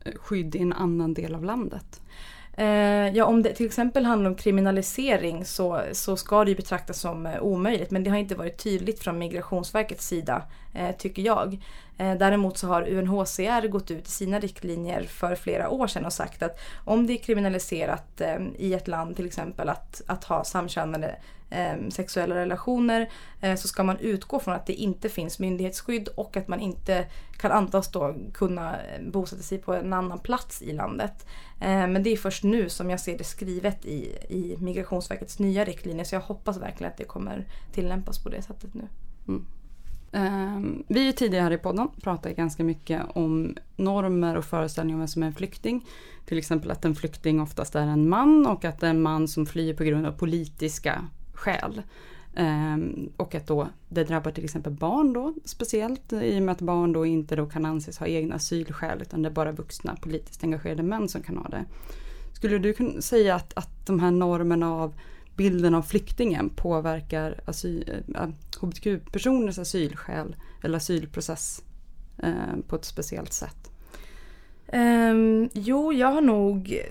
eh, 0.05 0.13
skydd 0.15 0.55
i 0.55 0.59
en 0.59 0.73
annan 0.73 1.13
del 1.13 1.35
av 1.35 1.43
landet? 1.43 2.01
Eh, 2.53 3.07
ja, 3.15 3.25
om 3.25 3.43
det 3.43 3.53
till 3.53 3.65
exempel 3.65 4.05
handlar 4.05 4.29
om 4.29 4.35
kriminalisering 4.35 5.45
så, 5.45 5.81
så 5.91 6.17
ska 6.17 6.43
det 6.43 6.51
ju 6.51 6.57
betraktas 6.57 6.99
som 6.99 7.25
omöjligt. 7.41 7.91
Men 7.91 8.03
det 8.03 8.09
har 8.09 8.17
inte 8.17 8.35
varit 8.35 8.63
tydligt 8.63 8.99
från 8.99 9.19
Migrationsverkets 9.19 10.07
sida, 10.07 10.43
tycker 10.97 11.21
jag. 11.21 11.63
däremot 11.97 12.57
så 12.57 12.67
har 12.67 12.89
UNHCR 12.89 13.67
gått 13.67 13.91
ut 13.91 14.07
i 14.07 14.11
sina 14.11 14.39
riktlinjer 14.39 15.03
för 15.03 15.35
flera 15.35 15.69
år 15.69 15.87
sedan 15.87 16.05
och 16.05 16.13
sagt 16.13 16.43
att 16.43 16.59
om 16.85 17.07
det 17.07 17.13
är 17.13 17.17
kriminaliserat 17.23 18.21
i 18.57 18.73
ett 18.73 18.87
land 18.87 19.15
till 19.15 19.25
exempel 19.25 19.69
att, 19.69 20.01
att 20.07 20.23
ha 20.23 20.43
samkönade 20.43 21.15
eh, 21.49 21.89
sexuella 21.89 22.35
relationer 22.35 23.09
eh, 23.41 23.55
så 23.55 23.67
ska 23.67 23.83
man 23.83 23.97
utgå 23.97 24.39
från 24.39 24.53
att 24.53 24.65
det 24.65 24.73
inte 24.73 25.09
finns 25.09 25.39
myndighetsskydd 25.39 26.07
och 26.07 26.37
att 26.37 26.47
man 26.47 26.59
inte 26.59 27.05
kan 27.37 27.51
antas 27.51 27.91
då 27.91 28.15
kunna 28.33 28.75
eh, 28.81 29.03
bosätta 29.11 29.41
sig 29.41 29.57
på 29.57 29.73
en 29.73 29.93
annan 29.93 30.19
plats 30.19 30.61
i 30.61 30.73
landet. 30.73 31.25
Eh, 31.59 31.87
men 31.87 32.03
det 32.03 32.09
är 32.09 32.17
först 32.17 32.43
nu 32.43 32.69
som 32.69 32.89
jag 32.89 32.99
ser 32.99 33.17
det 33.17 33.23
skrivet 33.23 33.85
i, 33.85 34.17
i 34.29 34.57
Migrationsverkets 34.59 35.39
nya 35.39 35.65
riktlinjer 35.65 36.05
så 36.05 36.15
jag 36.15 36.21
hoppas 36.21 36.57
verkligen 36.57 36.91
att 36.91 36.97
det 36.97 37.03
kommer 37.03 37.47
tillämpas 37.71 38.23
på 38.23 38.29
det 38.29 38.41
sättet 38.41 38.73
nu. 38.73 38.87
Mm. 39.27 39.45
Ehm, 40.11 40.83
vi 40.87 41.05
har 41.05 41.11
tidigare 41.11 41.43
här 41.43 41.51
i 41.51 41.57
podden 41.57 41.89
pratat 42.01 42.35
ganska 42.35 42.63
mycket 42.63 43.01
om 43.09 43.55
normer 43.75 44.35
och 44.35 44.45
föreställningar 44.45 44.95
om 44.95 44.99
vem 44.99 45.07
som 45.07 45.23
är 45.23 45.27
en 45.27 45.33
flykting. 45.33 45.85
Till 46.25 46.37
exempel 46.37 46.71
att 46.71 46.85
en 46.85 46.95
flykting 46.95 47.41
oftast 47.41 47.75
är 47.75 47.87
en 47.87 48.09
man 48.09 48.47
och 48.47 48.65
att 48.65 48.79
det 48.79 48.87
är 48.87 48.91
en 48.91 49.01
man 49.01 49.27
som 49.27 49.45
flyr 49.45 49.73
på 49.73 49.83
grund 49.83 50.05
av 50.05 50.11
politiska 50.11 51.07
skäl. 51.37 51.81
Um, 52.35 52.43
ehm, 52.45 53.09
och 53.17 53.35
att 53.35 53.47
då 53.47 53.67
det 53.89 54.03
drabbar 54.03 54.31
till 54.31 54.43
exempel 54.43 54.73
barn 54.73 55.13
då 55.13 55.33
speciellt 55.45 56.13
i 56.13 56.39
och 56.39 56.43
med 56.43 56.51
att 56.51 56.61
barn 56.61 56.93
då 56.93 57.05
inte 57.05 57.35
då 57.35 57.45
kan 57.45 57.65
anses 57.65 57.97
ha 57.97 58.07
egna 58.07 58.35
asylskäl 58.35 59.01
utan 59.01 59.21
det 59.21 59.29
är 59.29 59.33
bara 59.33 59.51
vuxna 59.51 59.95
politiskt 59.95 60.43
engagerade 60.43 60.83
män 60.83 61.09
som 61.09 61.21
kan 61.21 61.37
ha 61.37 61.49
det. 61.49 61.65
Skulle 62.33 62.57
du 62.57 62.73
kunna 62.73 63.01
säga 63.01 63.35
att, 63.35 63.53
att 63.57 63.85
de 63.85 63.99
här 63.99 64.11
normerna 64.11 64.73
av 64.73 64.93
bilden 65.35 65.75
av 65.75 65.81
flyktingen 65.81 66.49
påverkar 66.49 67.39
asyl, 67.45 68.03
äh, 68.15 68.27
hbtq-personers 68.61 69.59
asylskäl 69.59 70.35
eller 70.63 70.77
asylprocess 70.77 71.63
äh, 72.17 72.31
på 72.67 72.75
ett 72.75 72.85
speciellt 72.85 73.33
sätt? 73.33 73.71
Um, 74.73 75.49
jo, 75.53 75.93
jag 75.93 76.07
har 76.07 76.21
nog 76.21 76.81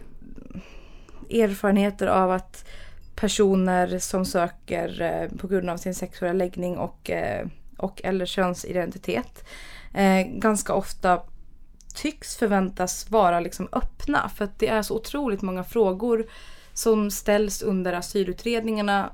erfarenheter 1.30 2.06
av 2.06 2.30
att 2.30 2.68
personer 3.16 3.98
som 3.98 4.24
söker 4.24 5.00
eh, 5.00 5.38
på 5.38 5.46
grund 5.46 5.70
av 5.70 5.76
sin 5.76 5.94
sexuella 5.94 6.32
läggning 6.32 6.78
och, 6.78 7.10
eh, 7.10 7.46
och 7.76 8.00
eller 8.04 8.26
könsidentitet 8.26 9.44
eh, 9.94 10.26
ganska 10.26 10.74
ofta 10.74 11.22
tycks 11.94 12.36
förväntas 12.36 13.10
vara 13.10 13.40
liksom 13.40 13.68
öppna 13.72 14.28
för 14.28 14.44
att 14.44 14.58
det 14.58 14.68
är 14.68 14.82
så 14.82 14.96
otroligt 14.96 15.42
många 15.42 15.64
frågor 15.64 16.26
som 16.72 17.10
ställs 17.10 17.62
under 17.62 17.92
asylutredningarna 17.92 19.12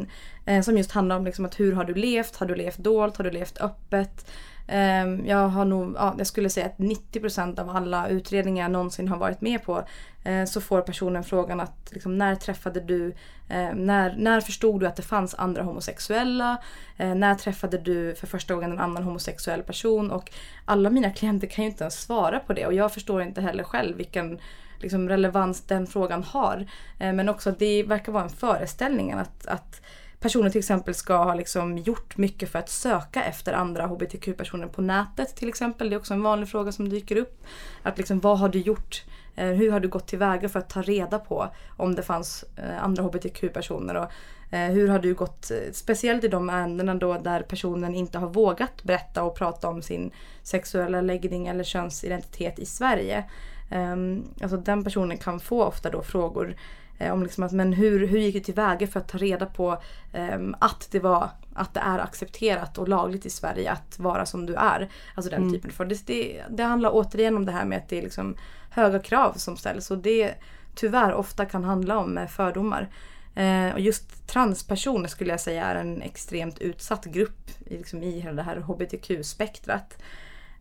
som 0.64 0.78
just 0.78 0.92
handlar 0.92 1.16
om 1.16 1.24
liksom 1.24 1.44
att 1.44 1.60
hur 1.60 1.72
har 1.72 1.84
du 1.84 1.94
levt? 1.94 2.36
Har 2.36 2.46
du 2.46 2.54
levt 2.54 2.78
dolt? 2.78 3.16
Har 3.16 3.24
du 3.24 3.30
levt 3.30 3.60
öppet? 3.60 4.30
Ehm, 4.66 5.26
jag 5.26 5.48
har 5.48 5.64
nog, 5.64 5.94
ja, 5.96 6.14
jag 6.18 6.26
skulle 6.26 6.50
säga 6.50 6.66
att 6.66 6.78
90% 6.78 7.60
av 7.60 7.70
alla 7.70 8.08
utredningar 8.08 8.64
jag 8.64 8.72
någonsin 8.72 9.08
har 9.08 9.16
varit 9.16 9.40
med 9.40 9.62
på 9.64 9.84
eh, 10.24 10.44
så 10.44 10.60
får 10.60 10.80
personen 10.80 11.24
frågan 11.24 11.60
att 11.60 11.92
liksom, 11.92 12.18
när 12.18 12.34
träffade 12.34 12.80
du, 12.80 13.14
ehm, 13.48 13.86
när, 13.86 14.16
när 14.16 14.40
förstod 14.40 14.80
du 14.80 14.86
att 14.86 14.96
det 14.96 15.02
fanns 15.02 15.34
andra 15.34 15.62
homosexuella? 15.62 16.56
Ehm, 16.96 17.20
när 17.20 17.34
träffade 17.34 17.78
du 17.78 18.14
för 18.14 18.26
första 18.26 18.54
gången 18.54 18.72
en 18.72 18.80
annan 18.80 19.02
homosexuell 19.02 19.62
person? 19.62 20.10
Och 20.10 20.30
alla 20.64 20.90
mina 20.90 21.10
klienter 21.10 21.46
kan 21.46 21.64
ju 21.64 21.70
inte 21.70 21.84
ens 21.84 22.02
svara 22.02 22.40
på 22.40 22.52
det 22.52 22.66
och 22.66 22.74
jag 22.74 22.92
förstår 22.92 23.22
inte 23.22 23.40
heller 23.40 23.64
själv 23.64 23.96
vilken 23.96 24.38
liksom, 24.78 25.08
relevans 25.08 25.60
den 25.60 25.86
frågan 25.86 26.22
har. 26.22 26.66
Men 26.98 27.28
också 27.28 27.50
att 27.50 27.58
det 27.58 27.82
verkar 27.82 28.12
vara 28.12 28.22
en 28.22 28.30
föreställning 28.30 29.12
att, 29.12 29.46
att 29.46 29.80
personer 30.24 30.50
till 30.50 30.58
exempel 30.58 30.94
ska 30.94 31.16
ha 31.16 31.34
liksom 31.34 31.78
gjort 31.78 32.16
mycket 32.16 32.50
för 32.50 32.58
att 32.58 32.68
söka 32.68 33.24
efter 33.24 33.52
andra 33.52 33.86
hbtq-personer 33.86 34.66
på 34.66 34.82
nätet 34.82 35.36
till 35.36 35.48
exempel. 35.48 35.90
Det 35.90 35.96
är 35.96 35.98
också 35.98 36.14
en 36.14 36.22
vanlig 36.22 36.48
fråga 36.48 36.72
som 36.72 36.88
dyker 36.88 37.16
upp. 37.16 37.44
Att 37.82 37.98
liksom, 37.98 38.20
vad 38.20 38.38
har 38.38 38.48
du 38.48 38.58
gjort? 38.58 39.04
Eh, 39.36 39.46
hur 39.48 39.70
har 39.70 39.80
du 39.80 39.88
gått 39.88 40.06
tillväga 40.06 40.48
för 40.48 40.58
att 40.58 40.68
ta 40.68 40.82
reda 40.82 41.18
på 41.18 41.48
om 41.76 41.94
det 41.94 42.02
fanns 42.02 42.44
eh, 42.56 42.84
andra 42.84 43.02
hbtq-personer? 43.02 43.94
Och, 43.94 44.10
eh, 44.54 44.70
hur 44.70 44.88
har 44.88 44.98
du 44.98 45.14
gått, 45.14 45.50
speciellt 45.72 46.24
i 46.24 46.28
de 46.28 46.50
ärendena 46.50 46.94
då 46.94 47.18
där 47.18 47.42
personen 47.42 47.94
inte 47.94 48.18
har 48.18 48.28
vågat 48.28 48.82
berätta 48.82 49.22
och 49.22 49.36
prata 49.36 49.68
om 49.68 49.82
sin 49.82 50.10
sexuella 50.42 51.00
läggning 51.00 51.46
eller 51.46 51.64
könsidentitet 51.64 52.58
i 52.58 52.66
Sverige. 52.66 53.24
Ehm, 53.70 54.24
alltså 54.42 54.56
den 54.56 54.84
personen 54.84 55.18
kan 55.18 55.40
få 55.40 55.64
ofta 55.64 55.90
då 55.90 56.02
frågor 56.02 56.56
om 57.00 57.22
liksom 57.22 57.44
att, 57.44 57.52
men 57.52 57.72
hur, 57.72 58.06
hur 58.06 58.18
gick 58.18 58.34
du 58.34 58.40
tillväga 58.40 58.86
för 58.86 59.00
att 59.00 59.08
ta 59.08 59.18
reda 59.18 59.46
på 59.46 59.82
eh, 60.12 60.38
att 60.58 60.88
det 60.90 61.00
var 61.00 61.30
att 61.54 61.74
det 61.74 61.80
är 61.80 61.98
accepterat 61.98 62.78
och 62.78 62.88
lagligt 62.88 63.26
i 63.26 63.30
Sverige 63.30 63.72
att 63.72 63.98
vara 63.98 64.26
som 64.26 64.46
du 64.46 64.54
är. 64.54 64.88
Alltså 65.14 65.30
den 65.30 65.42
mm. 65.42 65.52
typen 65.52 65.70
av 65.78 65.88
det, 65.88 66.06
det, 66.06 66.42
det 66.50 66.62
handlar 66.62 66.90
återigen 66.92 67.36
om 67.36 67.46
det 67.46 67.52
här 67.52 67.64
med 67.64 67.78
att 67.78 67.88
det 67.88 67.98
är 67.98 68.02
liksom 68.02 68.36
höga 68.70 68.98
krav 68.98 69.32
som 69.32 69.56
ställs 69.56 69.90
och 69.90 69.98
det 69.98 70.34
tyvärr 70.74 71.14
ofta 71.14 71.44
kan 71.44 71.64
handla 71.64 71.98
om 71.98 72.18
eh, 72.18 72.26
fördomar. 72.26 72.88
Eh, 73.34 73.72
och 73.72 73.80
just 73.80 74.26
transpersoner 74.26 75.08
skulle 75.08 75.30
jag 75.30 75.40
säga 75.40 75.64
är 75.64 75.74
en 75.74 76.02
extremt 76.02 76.58
utsatt 76.58 77.04
grupp 77.04 77.50
liksom 77.66 78.02
i 78.02 78.20
hela 78.20 78.36
det 78.36 78.42
här 78.42 78.56
hbtq-spektrat. 78.56 79.98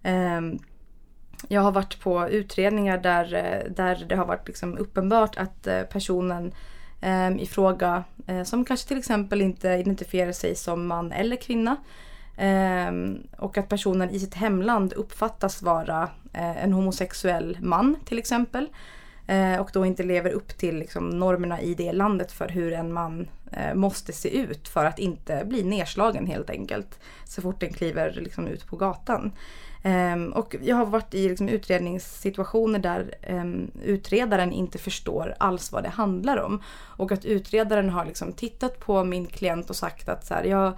Eh, 0.03 0.41
jag 1.47 1.61
har 1.61 1.71
varit 1.71 1.99
på 1.99 2.29
utredningar 2.29 2.97
där, 2.97 3.33
eh, 3.33 3.71
där 3.71 4.05
det 4.09 4.15
har 4.15 4.25
varit 4.25 4.47
liksom 4.47 4.77
uppenbart 4.77 5.37
att 5.37 5.67
eh, 5.67 5.81
personen 5.81 6.53
eh, 7.01 7.31
i 7.37 7.45
fråga, 7.45 8.03
eh, 8.27 8.43
som 8.43 8.65
kanske 8.65 8.87
till 8.87 8.97
exempel 8.97 9.41
inte 9.41 9.69
identifierar 9.69 10.31
sig 10.31 10.55
som 10.55 10.87
man 10.87 11.11
eller 11.11 11.35
kvinna, 11.35 11.75
eh, 12.37 12.91
och 13.37 13.57
att 13.57 13.69
personen 13.69 14.09
i 14.09 14.19
sitt 14.19 14.33
hemland 14.33 14.93
uppfattas 14.93 15.61
vara 15.61 16.09
eh, 16.33 16.63
en 16.63 16.73
homosexuell 16.73 17.57
man 17.61 17.95
till 18.05 18.19
exempel. 18.19 18.67
och 19.59 19.69
då 19.73 19.85
inte 19.85 20.03
lever 20.03 20.31
upp 20.31 20.57
till 20.57 20.77
liksom, 20.77 21.09
normerna 21.09 21.61
i 21.61 21.73
det 21.73 21.93
landet 21.93 22.31
för 22.31 22.47
hur 22.49 22.73
en 22.73 22.93
man 22.93 23.27
måste 23.73 24.13
se 24.13 24.37
ut 24.37 24.67
för 24.67 24.85
att 24.85 24.99
inte 24.99 25.45
bli 25.45 25.63
nedslagen 25.63 26.27
helt 26.27 26.49
enkelt. 26.49 26.99
Så 27.25 27.41
fort 27.41 27.59
den 27.59 27.73
kliver 27.73 28.11
liksom, 28.11 28.47
ut 28.47 28.67
på 28.67 28.75
gatan. 28.75 29.31
Um, 29.86 30.34
och 30.34 30.55
jag 30.61 30.75
har 30.75 30.86
varit 30.86 31.13
i 31.13 31.29
liksom, 31.29 31.49
utredningssituationer 31.49 32.79
där 32.79 33.13
um, 33.29 33.71
utredaren 33.84 34.51
inte 34.51 34.77
förstår 34.77 35.36
alls 35.39 35.71
vad 35.71 35.84
det 35.84 35.89
handlar 35.89 36.38
om. 36.38 36.63
Och 36.97 37.11
att 37.11 37.25
utredaren 37.25 37.89
har 37.89 38.05
liksom, 38.05 38.34
tittat 38.34 38.79
på 38.79 39.03
min 39.03 39.25
klient 39.25 39.69
och 39.69 39.75
sagt 39.75 40.09
att 40.09 40.25
så 40.25 40.34
här, 40.34 40.43
jag, 40.43 40.73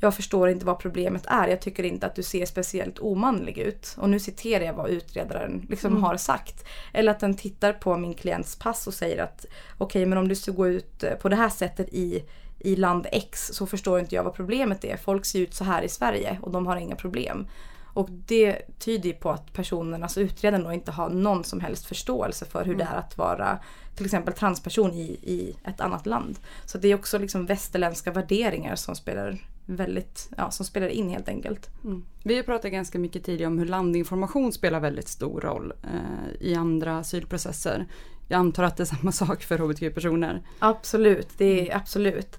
jag 0.00 0.14
förstår 0.14 0.48
inte 0.48 0.66
vad 0.66 0.78
problemet 0.78 1.26
är. 1.26 1.48
Jag 1.48 1.60
tycker 1.60 1.84
inte 1.84 2.06
att 2.06 2.14
du 2.14 2.22
ser 2.22 2.46
speciellt 2.46 2.98
omanlig 2.98 3.58
ut. 3.58 3.96
Och 3.98 4.10
nu 4.10 4.20
citerar 4.20 4.64
jag 4.64 4.74
vad 4.74 4.90
utredaren 4.90 5.66
liksom 5.68 5.90
mm. 5.90 6.02
har 6.02 6.16
sagt. 6.16 6.64
Eller 6.92 7.12
att 7.12 7.20
den 7.20 7.36
tittar 7.36 7.72
på 7.72 7.96
min 7.96 8.14
klients 8.14 8.56
pass 8.56 8.86
och 8.86 8.94
säger 8.94 9.22
att 9.22 9.46
okej 9.78 9.84
okay, 9.84 10.06
men 10.06 10.18
om 10.18 10.28
du 10.28 10.34
ska 10.34 10.52
gå 10.52 10.68
ut 10.68 11.04
på 11.22 11.28
det 11.28 11.36
här 11.36 11.48
sättet 11.48 11.88
i 11.88 12.24
i 12.64 12.76
land 12.76 13.06
X 13.12 13.50
så 13.52 13.66
förstår 13.66 14.00
inte 14.00 14.14
jag 14.14 14.24
vad 14.24 14.34
problemet 14.34 14.84
är. 14.84 14.96
Folk 14.96 15.24
ser 15.24 15.38
ut 15.38 15.54
så 15.54 15.64
här 15.64 15.82
i 15.82 15.88
Sverige 15.88 16.38
och 16.42 16.50
de 16.50 16.66
har 16.66 16.76
inga 16.76 16.96
problem. 16.96 17.46
Och 17.94 18.08
det 18.10 18.78
tyder 18.78 19.08
ju 19.08 19.14
på 19.14 19.30
att 19.30 19.52
personen, 19.52 20.02
alltså 20.02 20.20
utredaren 20.20 20.64
då 20.64 20.72
inte 20.72 20.90
har 20.90 21.10
någon 21.10 21.44
som 21.44 21.60
helst 21.60 21.86
förståelse 21.86 22.44
för 22.44 22.64
hur 22.64 22.74
mm. 22.74 22.78
det 22.78 22.92
är 22.92 22.98
att 22.98 23.18
vara 23.18 23.58
till 23.96 24.04
exempel 24.04 24.34
transperson 24.34 24.92
i, 24.92 25.02
i 25.22 25.56
ett 25.64 25.80
annat 25.80 26.06
land. 26.06 26.38
Så 26.64 26.78
det 26.78 26.88
är 26.88 26.94
också 26.94 27.18
liksom 27.18 27.46
västerländska 27.46 28.10
värderingar 28.10 28.76
som 28.76 28.94
spelar 28.94 29.38
väldigt, 29.66 30.30
ja, 30.36 30.50
som 30.50 30.66
spelar 30.66 30.88
in 30.88 31.10
helt 31.10 31.28
enkelt. 31.28 31.70
Mm. 31.84 32.04
Vi 32.22 32.36
har 32.36 32.42
pratat 32.42 32.72
ganska 32.72 32.98
mycket 32.98 33.24
tidigare 33.24 33.50
om 33.50 33.58
hur 33.58 33.66
landinformation 33.66 34.52
spelar 34.52 34.80
väldigt 34.80 35.08
stor 35.08 35.40
roll 35.40 35.72
eh, 35.82 36.48
i 36.48 36.54
andra 36.54 36.98
asylprocesser. 36.98 37.86
Jag 38.28 38.38
antar 38.38 38.64
att 38.64 38.76
det 38.76 38.82
är 38.82 38.96
samma 38.96 39.12
sak 39.12 39.42
för 39.42 39.58
hbtq-personer. 39.58 40.42
Absolut, 40.58 41.28
det 41.36 41.60
är 41.60 41.64
mm. 41.64 41.76
absolut. 41.76 42.38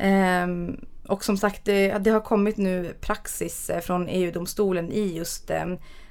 Um, 0.00 0.86
och 1.08 1.24
som 1.24 1.36
sagt, 1.36 1.64
det, 1.64 1.98
det, 1.98 2.10
har 2.10 2.20
kommit 2.20 2.56
nu 2.56 2.94
praxis 3.00 3.70
eh, 3.70 3.80
från 3.80 4.08
EU-domstolen 4.08 4.92
i 4.92 5.16
just 5.16 5.50
eh, 5.50 5.66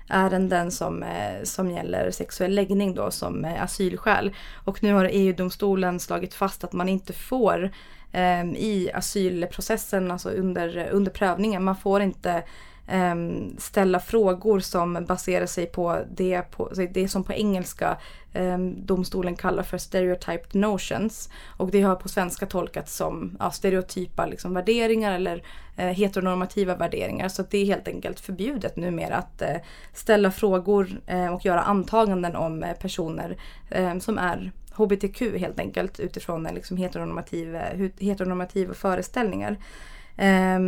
ärenden 0.10 0.72
som, 0.72 1.04
eh, 1.04 1.44
som 1.44 1.72
gäller 1.72 2.12
sexuell 2.12 2.56
läggning 2.56 2.96
då 2.96 3.12
som 3.12 3.46
asylskäl. 3.60 4.36
Och 4.64 4.84
nu 4.84 4.94
har 4.94 5.10
EU-domstolen 5.12 6.00
slagit 6.00 6.34
fast 6.34 6.64
att 6.64 6.74
man 6.74 6.90
inte 6.90 7.14
får 7.14 7.72
eh, 8.12 8.44
i 8.44 8.92
asylprocessen, 8.94 10.12
alltså 10.12 10.30
under, 10.30 10.90
under 10.92 11.12
prövningen, 11.12 11.64
man 11.64 11.78
får 11.78 12.02
inte 12.02 12.44
Ehm, 12.90 13.56
ställa 13.58 14.00
frågor 14.00 14.60
som 14.60 15.06
baserar 15.08 15.46
sig 15.46 15.66
på 15.66 16.00
det, 16.12 16.42
på, 16.42 16.72
det 16.92 17.08
som 17.08 17.24
på 17.24 17.34
engelska 17.34 17.98
ehm, 18.34 18.86
domstolen 18.86 19.36
kallar 19.36 19.64
för 19.64 19.78
stereotyped 19.78 20.56
notions. 20.56 21.30
Och 21.58 21.72
det 21.72 21.82
har 21.82 21.96
på 21.96 22.10
svenska 22.10 22.46
tolkats 22.46 22.96
som 22.96 23.38
ja, 23.40 23.52
stereotypa 23.52 24.26
liksom, 24.26 24.54
värderingar 24.54 25.12
eller 25.12 25.44
eh, 25.78 25.86
heteronormativa 25.86 26.76
värderingar. 26.76 27.30
Så 27.30 27.44
det 27.50 27.58
är 27.58 27.66
helt 27.66 27.88
enkelt 27.88 28.20
förbjudet 28.20 28.76
numera 28.76 29.16
att 29.16 29.42
eh, 29.42 29.58
ställa 29.94 30.32
frågor 30.32 31.02
eh, 31.08 31.34
och 31.34 31.46
göra 31.46 31.62
antaganden 31.62 32.36
om 32.36 32.64
eh, 32.64 32.74
personer 32.74 33.38
ehm, 33.70 34.00
som 34.00 34.18
är 34.18 34.52
hbtq 34.72 35.22
helt 35.22 35.60
enkelt 35.60 36.00
utifrån 36.00 36.44
liksom 36.44 36.78
heteronormativa, 36.78 37.70
eh, 37.70 37.90
heteronormativa 38.00 38.74
föreställningar. 38.74 39.58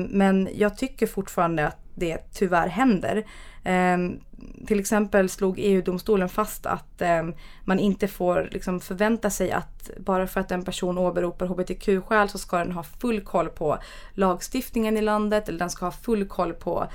Men 0.09 0.49
jag 0.55 0.77
tycker 0.77 1.07
fortfarande 1.07 1.67
att 1.67 1.88
det 1.99 2.17
tyvärr 2.33 2.67
händer. 2.67 3.25
Um, 3.65 4.19
till 4.67 4.79
exempel 4.79 5.29
slog 5.29 5.55
EU-domstolen 5.59 6.29
fast 6.29 6.65
att 6.65 7.01
um, 7.21 7.33
man 7.65 7.79
inte 7.79 8.07
får 8.07 8.49
liksom, 8.51 8.79
förvänta 8.79 9.29
sig 9.29 9.51
att 9.51 9.89
bara 9.97 10.27
för 10.27 10.39
att 10.39 10.51
en 10.51 10.65
person 10.65 10.97
åberopar 10.97 11.45
hbtq-skäl 11.45 12.29
så 12.29 12.37
ska 12.37 12.57
den 12.57 12.71
ha 12.71 12.83
full 12.83 13.21
koll 13.21 13.49
på 13.49 13.77
lagstiftningen 14.13 14.97
i 14.97 15.01
landet 15.01 15.49
eller 15.49 15.59
den 15.59 15.69
ska 15.69 15.85
ha 15.85 15.91
full 15.91 16.27
koll 16.27 16.53
på 16.53 16.87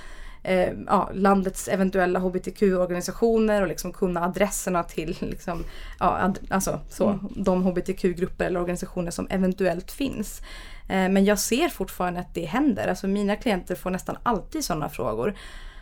eh, 0.45 0.73
ja, 0.87 1.11
landets 1.15 1.69
eventuella 1.69 2.19
hbtq-organisationer 2.19 3.63
och 3.63 3.69
liksom 3.69 3.93
kunna 3.93 4.25
adresserna 4.25 4.83
till 4.83 5.17
liksom, 5.21 5.65
ja, 5.99 6.35
alltså, 6.51 6.81
så, 6.89 7.09
mm. 7.09 7.29
de 7.37 7.63
hbtq-grupper 7.63 8.45
eller 8.45 8.61
organisationer 8.61 9.11
som 9.11 9.27
eventuellt 9.31 9.93
finns. 9.93 10.43
Eh, 10.89 11.09
men 11.09 11.25
jag 11.25 11.39
ser 11.39 11.69
fortfarande 11.69 12.21
att 12.21 12.35
det 12.35 12.45
händer. 12.45 12.89
Alltså 12.89 13.07
mina 13.07 13.37
klienter 13.37 13.75
får 13.75 13.91
nästan 13.91 14.17
alltid 14.23 14.65
sådana 14.65 14.89
frågor. 14.89 15.35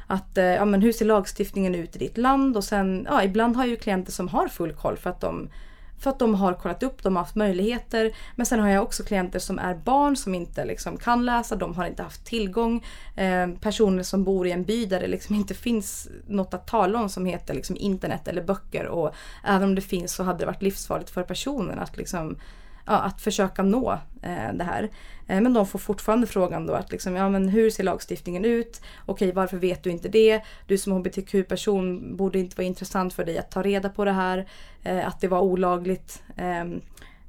Att, 0.07 0.39
eh, 0.39 0.45
ja 0.45 0.65
men 0.65 0.83
hur 0.83 0.93
ser 0.93 1.05
lagstiftningen 1.05 1.75
ut 1.75 1.97
i 1.97 1.99
ditt 1.99 2.19
land? 2.19 2.57
Och 2.57 2.65
sen, 2.65 3.07
ja 3.11 3.25
ibland 3.25 3.57
har 3.57 3.63
jag 3.63 3.71
ju 3.71 3.77
klienter 3.77 4.13
som 4.13 4.29
har 4.29 4.49
full 4.49 4.73
koll 4.73 4.97
för 4.97 5.11
att 5.11 5.21
de 5.21 5.49
för 6.03 6.11
att 6.11 6.19
de 6.19 6.35
har 6.35 6.55
kollat 6.55 6.83
upp, 6.83 7.03
de 7.03 7.17
har 7.17 7.23
haft 7.23 7.35
möjligheter. 7.35 8.13
Men 8.37 8.47
sen 8.47 8.61
har 8.61 8.69
jag 8.69 8.83
också 8.83 9.03
klienter 9.03 9.39
som 9.39 9.59
är 9.59 9.75
barn 9.75 10.17
som 10.17 10.35
inte 10.35 10.65
liksom 10.65 10.97
kan 10.97 11.25
läsa, 11.25 11.57
de 11.57 11.75
har 11.75 11.87
inte 11.87 12.03
haft 12.03 12.25
tillgång. 12.25 12.85
Eh, 13.17 13.49
personer 13.61 14.03
som 14.03 14.25
bor 14.25 14.47
i 14.47 14.51
en 14.51 14.65
by 14.65 14.87
där 14.87 15.01
det 15.01 15.07
liksom 15.07 15.35
inte 15.35 15.55
finns 15.55 16.09
något 16.27 16.55
att 16.55 16.67
tala 16.67 17.01
om 17.01 17.09
som 17.09 17.27
heter 17.27 17.55
liksom 17.55 17.77
internet 17.77 18.29
eller 18.29 18.43
böcker. 18.43 18.87
Och 18.87 19.15
även 19.45 19.69
om 19.69 19.75
det 19.75 19.83
finns 19.83 20.13
så 20.13 20.23
hade 20.23 20.39
det 20.39 20.47
varit 20.47 20.63
livsfarligt 20.63 21.11
för 21.11 21.23
personen 21.23 21.79
att 21.79 21.97
liksom 21.97 22.37
ja, 22.87 22.93
att 22.93 23.21
försöka 23.21 23.63
nå 23.63 23.93
eh, 24.23 24.53
det 24.55 24.65
här. 24.65 24.91
Eh, 25.27 25.41
men 25.41 25.53
de 25.53 25.67
får 25.67 25.79
fortfarande 25.79 26.27
frågan 26.27 26.67
då 26.67 26.75
att 26.75 26.93
liksom, 26.93 27.17
ja 27.17 27.29
men 27.29 27.49
hur 27.49 27.71
ser 27.71 27.85
lagstiftningen 27.85 28.45
ut? 28.45 28.81
Okej, 29.07 29.33
varför 29.33 29.57
vet 29.57 29.83
du 29.83 29.91
inte 29.91 30.09
det? 30.09 30.43
Du 30.67 30.79
som 30.79 30.93
hbtq-person 30.93 32.17
borde 32.17 32.39
inte 32.39 32.57
vara 32.57 32.67
intressant 32.67 33.15
för 33.15 33.25
dig 33.25 33.39
att 33.39 33.51
ta 33.51 33.63
reda 33.63 33.89
på 33.89 34.05
det 34.05 34.13
här. 34.13 34.47
Eh, 34.83 35.09
att 35.09 35.21
det 35.21 35.29
var 35.29 35.41
olagligt. 35.41 36.23
Ehm, 36.37 36.81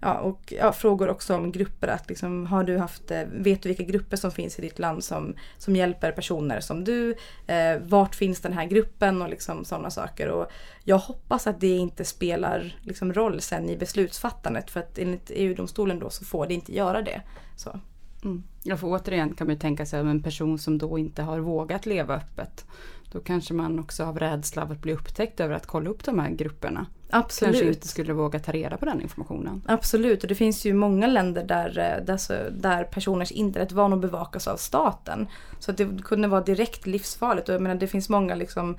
Ja, 0.06 0.20
och 0.20 0.54
ja, 0.58 0.74
frågor 0.74 1.10
också 1.10 1.36
om 1.36 1.52
grupper. 1.52 1.88
Att 1.88 2.10
liksom, 2.10 2.46
har 2.46 2.64
du 2.64 2.78
haft, 2.78 3.12
eh, 3.12 3.24
vet 3.32 3.62
du 3.62 3.70
vilka 3.70 3.84
grupper 3.84 4.18
som 4.18 4.32
finns 4.32 4.60
i 4.60 4.62
ditt 4.62 4.80
land 4.80 5.04
som, 5.04 5.36
som 5.58 5.76
hjälper 5.76 6.12
personer 6.12 6.60
som 6.60 6.84
du? 6.84 7.16
Eh, 7.48 7.78
vart 7.82 8.16
finns 8.16 8.40
den 8.40 8.54
här 8.54 8.66
gruppen 8.66 9.22
och 9.22 9.30
liksom 9.30 9.66
sådana 9.66 9.90
saker. 9.90 10.30
Och 10.30 10.52
jag 10.84 10.98
hoppas 10.98 11.48
att 11.48 11.60
det 11.60 11.68
inte 11.68 12.06
spelar 12.06 12.76
liksom, 12.82 13.14
roll 13.14 13.42
sen 13.42 13.70
i 13.70 13.78
beslutsfattandet. 13.78 14.72
För 14.72 14.80
att 14.80 14.98
enligt 14.98 15.32
EU-domstolen 15.34 16.00
då 16.00 16.10
så 16.10 16.26
får 16.26 16.48
det 16.48 16.54
inte 16.54 16.76
göra 16.76 17.02
det. 17.02 17.22
Så. 17.56 17.80
Mm. 18.24 18.44
Ja, 18.64 18.78
för 18.78 18.88
återigen 18.88 19.36
kan 19.36 19.48
man 19.48 19.56
ju 19.56 19.60
tänka 19.60 19.86
sig 19.86 20.02
om 20.02 20.08
en 20.08 20.24
person 20.24 20.60
som 20.60 20.78
då 20.78 20.98
inte 20.98 21.22
har 21.22 21.40
vågat 21.40 21.86
leva 21.86 22.16
öppet. 22.16 22.66
Då 23.14 23.20
kanske 23.20 23.54
man 23.54 23.80
också 23.80 24.04
av 24.04 24.20
rädsla 24.20 24.62
av 24.62 24.72
att 24.72 24.82
bli 24.82 24.94
upptäckt 24.94 25.40
över 25.40 25.56
att 25.56 25.66
kolla 25.66 25.90
upp 25.90 26.04
de 26.04 26.20
här 26.20 26.30
grupperna. 26.30 26.86
Absolut. 27.10 27.54
Kanske 27.54 27.68
inte 27.68 27.88
skulle 27.88 28.14
våga 28.14 28.40
ta 28.40 28.52
reda 28.52 28.78
på 28.78 28.86
den 28.86 29.02
informationen. 29.02 29.62
Absolut, 29.66 30.24
och 30.24 30.30
det 30.30 30.36
finns 30.36 30.66
ju 30.66 30.74
många 30.74 31.08
länder 31.08 31.44
där, 31.44 31.68
eh, 31.78 32.06
där, 32.06 32.50
där 32.52 32.84
personers 32.84 33.32
internetvanor 33.32 33.98
bevakas 33.98 34.48
av 34.48 34.58
staten. 34.58 35.28
Så 35.60 35.72
att 35.72 35.78
det 35.78 36.04
kunde 36.04 36.28
vara 36.28 36.42
direkt 36.42 36.88
livsfarligt. 36.88 37.50
Och 37.50 37.56
jag 37.56 37.62
menar, 37.62 37.76
det 37.76 37.88
finns 37.88 38.10
många 38.10 38.36
liksom 38.36 38.78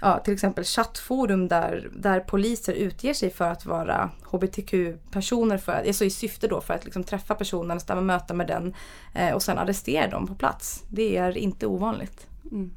ja, 0.00 0.18
till 0.18 0.34
exempel 0.34 0.64
chattforum 0.64 1.48
där, 1.48 1.90
där 1.96 2.20
poliser 2.20 2.72
utger 2.72 3.14
sig 3.14 3.30
för 3.30 3.50
att 3.50 3.66
vara 3.66 4.10
hbtq-personer 4.30 5.58
för, 5.58 5.72
alltså 5.72 6.04
i 6.04 6.10
syfte 6.10 6.48
då 6.48 6.60
för 6.60 6.74
att 6.74 6.84
liksom 6.84 7.04
träffa 7.04 7.34
personen, 7.34 7.80
stämma 7.80 8.00
möta 8.00 8.34
med 8.34 8.46
den 8.46 8.74
eh, 9.14 9.34
och 9.34 9.42
sen 9.42 9.58
arrestera 9.58 10.10
dem 10.10 10.26
på 10.26 10.34
plats. 10.34 10.84
Det 10.88 11.16
är 11.16 11.36
inte 11.36 11.66
ovanligt. 11.66 12.26
Mm. 12.50 12.70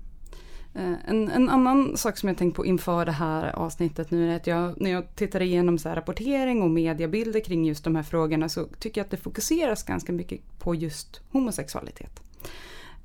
Eh, 0.76 0.94
en, 1.08 1.30
en, 1.30 1.50
annan 1.50 1.98
sak 1.98 2.18
som 2.18 2.30
jag 2.30 2.38
tänkt 2.38 2.56
på 2.56 2.66
inför 2.66 3.06
det 3.06 3.12
här 3.12 3.56
avsnittet 3.56 4.12
nu 4.12 4.32
är 4.32 4.36
att 4.36 4.48
jag, 4.48 4.82
när 4.82 4.92
jag 4.92 5.16
tittar 5.16 5.42
igenom 5.42 5.78
så 5.78 5.90
rapportering 5.90 6.62
och 6.62 6.70
mediebilder 6.70 7.40
kring 7.40 7.66
just 7.66 7.84
de 7.84 7.96
här 7.96 8.04
frågorna 8.04 8.50
så 8.50 8.66
tycker 8.80 9.02
jag 9.02 9.06
att 9.06 9.12
det 9.12 9.18
fokuseras 9.18 9.84
ganska 9.84 10.12
mycket 10.12 10.42
på 10.60 10.76
just 10.76 11.22
homosexualitet. 11.32 12.22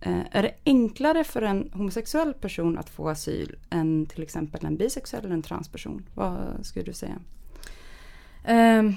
Eh, 0.00 0.20
är 0.30 0.42
det 0.42 0.54
enklare 0.64 1.24
för 1.24 1.42
en 1.42 1.70
homosexuell 1.72 2.34
person 2.34 2.78
att 2.78 2.90
få 2.90 3.08
asyl 3.08 3.56
än 3.70 4.06
till 4.06 4.22
exempel 4.22 4.66
en 4.66 4.76
bisexuell 4.76 5.24
eller 5.24 5.34
en 5.34 5.42
transperson? 5.42 6.06
Vad 6.14 6.38
skulle 6.62 6.84
du 6.84 6.92
säga? 6.92 7.18
Ehm, 8.44 8.94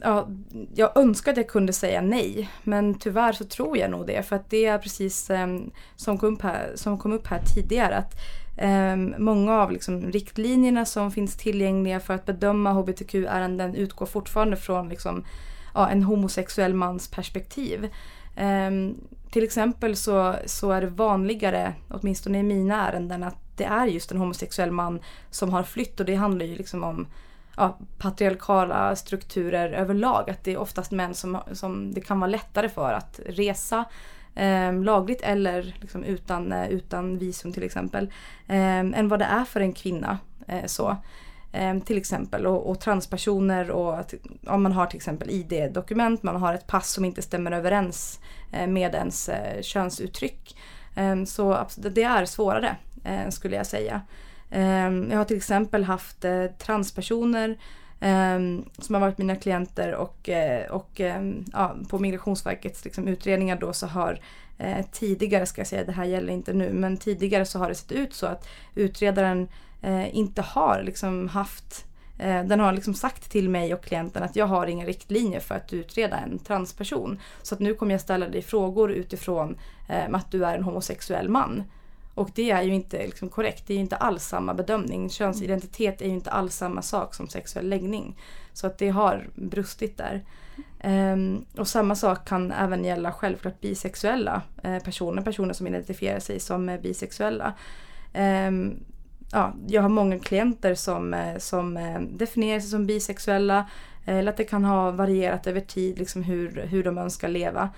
ja, 0.00 0.28
jag 0.74 0.96
önskar 0.96 1.32
att 1.32 1.36
jag 1.36 1.48
kunde 1.48 1.72
säga 1.72 2.00
nej, 2.00 2.50
men 2.62 2.94
tyvärr 2.94 3.32
så 3.32 3.44
tror 3.44 3.78
jag 3.78 3.90
nog 3.90 4.06
det. 4.06 4.22
För 4.22 4.36
att 4.36 4.50
det 4.50 4.66
är 4.66 4.78
precis 4.78 5.30
um, 5.30 5.70
som, 5.96 6.18
kom 6.18 6.34
upp 6.34 6.42
här, 6.42 6.72
som 6.74 6.98
kom 6.98 7.12
upp 7.12 7.26
här 7.26 7.40
tidigare. 7.54 7.96
att 7.96 8.14
um, 8.62 9.14
Många 9.18 9.54
av 9.54 9.72
liksom, 9.72 10.12
riktlinjerna 10.12 10.84
som 10.84 11.10
finns 11.10 11.36
tillgängliga 11.36 12.00
för 12.00 12.14
att 12.14 12.26
bedöma 12.26 12.72
hbtq-ärenden 12.72 13.74
utgår 13.74 14.06
fortfarande 14.06 14.56
från 14.56 14.88
liksom, 14.88 15.24
ja, 15.74 15.88
en 15.88 16.02
homosexuell 16.02 16.74
mans 16.74 17.10
perspektiv. 17.10 17.88
till 19.30 19.44
exempel 19.44 19.96
så, 19.96 20.34
så 20.46 20.70
är 20.70 20.80
det 20.80 20.86
vanligare, 20.86 21.74
åtminstone 21.88 22.38
i 22.38 22.42
mina 22.42 22.88
ärenden, 22.88 23.22
att 23.22 23.36
det 23.56 23.64
är 23.64 23.86
just 23.86 24.12
en 24.12 24.18
homosexuell 24.18 24.70
man 24.70 25.00
som 25.30 25.50
har 25.50 25.62
flytt 25.62 26.00
och 26.00 26.06
det 26.06 26.14
handlar 26.14 26.46
ju 26.46 26.56
liksom 26.56 26.84
om 26.84 27.06
ja, 27.56 27.78
patriarkala 27.98 28.96
strukturer 28.96 29.72
överlag. 29.72 30.30
Att 30.30 30.44
det 30.44 30.52
är 30.52 30.56
oftast 30.56 30.90
män 30.90 31.14
som, 31.14 31.38
som 31.52 31.94
det 31.94 32.00
kan 32.00 32.20
vara 32.20 32.30
lättare 32.30 32.68
för 32.68 32.92
att 32.92 33.20
resa 33.26 33.84
eh, 34.34 34.72
lagligt 34.72 35.22
eller 35.22 35.76
liksom 35.80 36.04
utan, 36.04 36.52
eh, 36.52 36.68
utan 36.68 37.18
visum 37.18 37.52
till 37.52 37.62
exempel. 37.62 38.04
Eh, 38.46 38.78
än 38.78 39.08
vad 39.08 39.18
det 39.18 39.24
är 39.24 39.44
för 39.44 39.60
en 39.60 39.72
kvinna. 39.72 40.18
Eh, 40.46 40.66
så. 40.66 40.96
Ehm, 41.56 41.80
till 41.80 41.98
exempel 41.98 42.46
och, 42.46 42.70
och 42.70 42.80
transpersoner 42.80 43.70
och 43.70 43.98
att, 43.98 44.14
om 44.46 44.62
man 44.62 44.72
har 44.72 44.86
till 44.86 44.96
exempel 44.96 45.30
ID-dokument, 45.30 46.22
man 46.22 46.36
har 46.36 46.54
ett 46.54 46.66
pass 46.66 46.92
som 46.92 47.04
inte 47.04 47.22
stämmer 47.22 47.52
överens 47.52 48.20
eh, 48.52 48.66
med 48.66 48.94
ens 48.94 49.28
eh, 49.28 49.62
könsuttryck. 49.62 50.56
Ehm, 50.94 51.26
så 51.26 51.66
det 51.76 52.02
är 52.02 52.24
svårare 52.24 52.76
eh, 53.04 53.28
skulle 53.28 53.56
jag 53.56 53.66
säga. 53.66 54.00
Ehm, 54.50 55.10
jag 55.10 55.18
har 55.18 55.24
till 55.24 55.36
exempel 55.36 55.84
haft 55.84 56.24
eh, 56.24 56.46
transpersoner 56.58 57.58
ehm, 58.00 58.64
som 58.78 58.94
har 58.94 59.00
varit 59.00 59.18
mina 59.18 59.36
klienter 59.36 59.94
och, 59.94 60.28
eh, 60.28 60.70
och 60.70 61.00
ehm, 61.00 61.44
ja, 61.52 61.76
på 61.88 61.98
Migrationsverkets 61.98 62.84
liksom, 62.84 63.08
utredningar 63.08 63.56
då 63.56 63.72
så 63.72 63.86
har 63.86 64.20
eh, 64.58 64.86
tidigare, 64.92 65.46
ska 65.46 65.60
jag 65.60 65.68
säga, 65.68 65.84
det 65.84 65.92
här 65.92 66.04
gäller 66.04 66.32
inte 66.32 66.52
nu, 66.52 66.72
men 66.72 66.96
tidigare 66.96 67.46
så 67.46 67.58
har 67.58 67.68
det 67.68 67.74
sett 67.74 67.92
ut 67.92 68.14
så 68.14 68.26
att 68.26 68.48
utredaren 68.74 69.48
inte 70.12 70.42
har 70.42 70.82
liksom 70.82 71.28
haft 71.28 71.84
den 72.46 72.60
har 72.60 72.72
liksom 72.72 72.94
sagt 72.94 73.30
till 73.30 73.48
mig 73.48 73.74
och 73.74 73.84
klienten 73.84 74.22
att 74.22 74.36
jag 74.36 74.46
har 74.46 74.66
inga 74.66 74.86
riktlinjer 74.86 75.40
för 75.40 75.54
att 75.54 75.72
utreda 75.72 76.16
en 76.16 76.38
transperson. 76.38 77.20
Så 77.42 77.54
att 77.54 77.60
nu 77.60 77.74
kommer 77.74 77.94
jag 77.94 78.00
ställa 78.00 78.28
dig 78.28 78.42
frågor 78.42 78.92
utifrån 78.92 79.58
att 79.88 80.30
du 80.30 80.44
är 80.44 80.56
en 80.56 80.62
homosexuell 80.62 81.28
man. 81.28 81.62
Och 82.14 82.30
det 82.34 82.50
är 82.50 82.62
ju 82.62 82.74
inte 82.74 83.06
liksom 83.06 83.28
korrekt. 83.28 83.66
Det 83.66 83.72
är 83.72 83.76
ju 83.76 83.80
inte 83.80 83.96
alls 83.96 84.24
samma 84.24 84.54
bedömning. 84.54 85.10
Könsidentitet 85.10 86.02
är 86.02 86.06
ju 86.06 86.12
inte 86.12 86.30
alls 86.30 86.56
samma 86.56 86.82
sak 86.82 87.14
som 87.14 87.28
sexuell 87.28 87.68
läggning. 87.68 88.16
Så 88.52 88.66
att 88.66 88.78
det 88.78 88.88
har 88.88 89.28
brustit 89.34 89.98
där. 89.98 90.24
Um, 90.84 91.44
och 91.56 91.68
samma 91.68 91.94
sak 91.94 92.28
kan 92.28 92.52
även 92.52 92.84
gälla 92.84 93.12
självklart 93.12 93.60
bisexuella 93.60 94.42
eh, 94.62 94.78
personer. 94.78 95.22
Personer 95.22 95.52
som 95.52 95.66
identifierar 95.66 96.20
sig 96.20 96.40
som 96.40 96.68
eh, 96.68 96.80
bisexuella. 96.80 97.54
Um, 98.14 98.84
ja, 99.32 99.54
jag 99.66 99.82
har 99.82 99.88
många 99.88 100.18
klienter 100.18 100.74
som, 100.74 101.14
eh, 101.14 101.38
som 101.38 101.76
eh, 101.76 102.00
definierar 102.00 102.60
sig 102.60 102.70
som 102.70 102.86
bisexuella. 102.86 103.68
Eller 104.06 104.32
att 104.32 104.36
det 104.36 104.44
kan 104.44 104.64
ha 104.64 104.90
varierat 104.90 105.46
över 105.46 105.60
tid 105.60 105.98
liksom 105.98 106.22
hur, 106.22 106.66
hur 106.66 106.84
de 106.84 106.98
önskar 106.98 107.28
leva. 107.28 107.70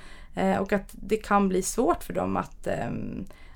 och 0.61 0.73
att 0.73 0.91
det 0.93 1.17
kan 1.17 1.49
bli 1.49 1.63
svårt 1.63 2.05
för 2.05 2.13
dem 2.13 2.37
att 2.37 2.67
eh, 2.67 2.91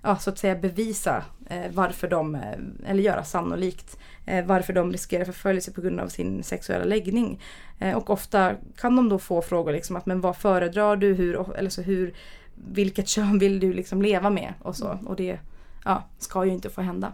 ja, 0.02 0.16
så 0.16 0.30
att 0.30 0.38
säga 0.38 0.54
bevisa 0.54 1.24
eh, 1.46 1.70
varför 1.72 2.08
de, 2.08 2.34
eh, 2.34 2.58
eller 2.86 3.02
göra 3.02 3.24
sannolikt 3.24 3.98
eh, 4.26 4.44
varför 4.44 4.72
de 4.72 4.92
riskerar 4.92 5.24
förföljelse 5.24 5.72
på 5.72 5.80
grund 5.80 6.00
av 6.00 6.08
sin 6.08 6.42
sexuella 6.42 6.84
läggning. 6.84 7.40
Eh, 7.78 7.96
och 7.96 8.10
ofta 8.10 8.54
kan 8.76 8.96
de 8.96 9.08
då 9.08 9.18
få 9.18 9.42
frågor 9.42 9.72
liksom 9.72 9.96
att 9.96 10.06
men 10.06 10.20
vad 10.20 10.36
föredrar 10.36 10.96
du, 10.96 11.14
hur, 11.14 11.56
eller 11.56 11.70
så 11.70 11.82
hur, 11.82 12.14
vilket 12.54 13.08
kön 13.14 13.38
vill 13.38 13.60
du 13.60 13.72
liksom 13.72 14.02
leva 14.02 14.30
med 14.30 14.54
och 14.62 14.76
så. 14.76 14.98
Och 15.06 15.16
det 15.16 15.38
ja, 15.84 16.04
ska 16.18 16.44
ju 16.44 16.52
inte 16.52 16.70
få 16.70 16.80
hända. 16.80 17.12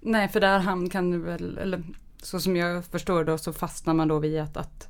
Nej, 0.00 0.28
för 0.28 0.40
där 0.40 0.58
hamn 0.58 0.90
kan 0.90 1.10
du 1.10 1.18
väl, 1.18 1.58
eller 1.58 1.82
så 2.22 2.40
som 2.40 2.56
jag 2.56 2.84
förstår 2.84 3.24
då 3.24 3.38
så 3.38 3.52
fastnar 3.52 3.94
man 3.94 4.08
då 4.08 4.18
vid 4.18 4.40
att, 4.40 4.56
att 4.56 4.88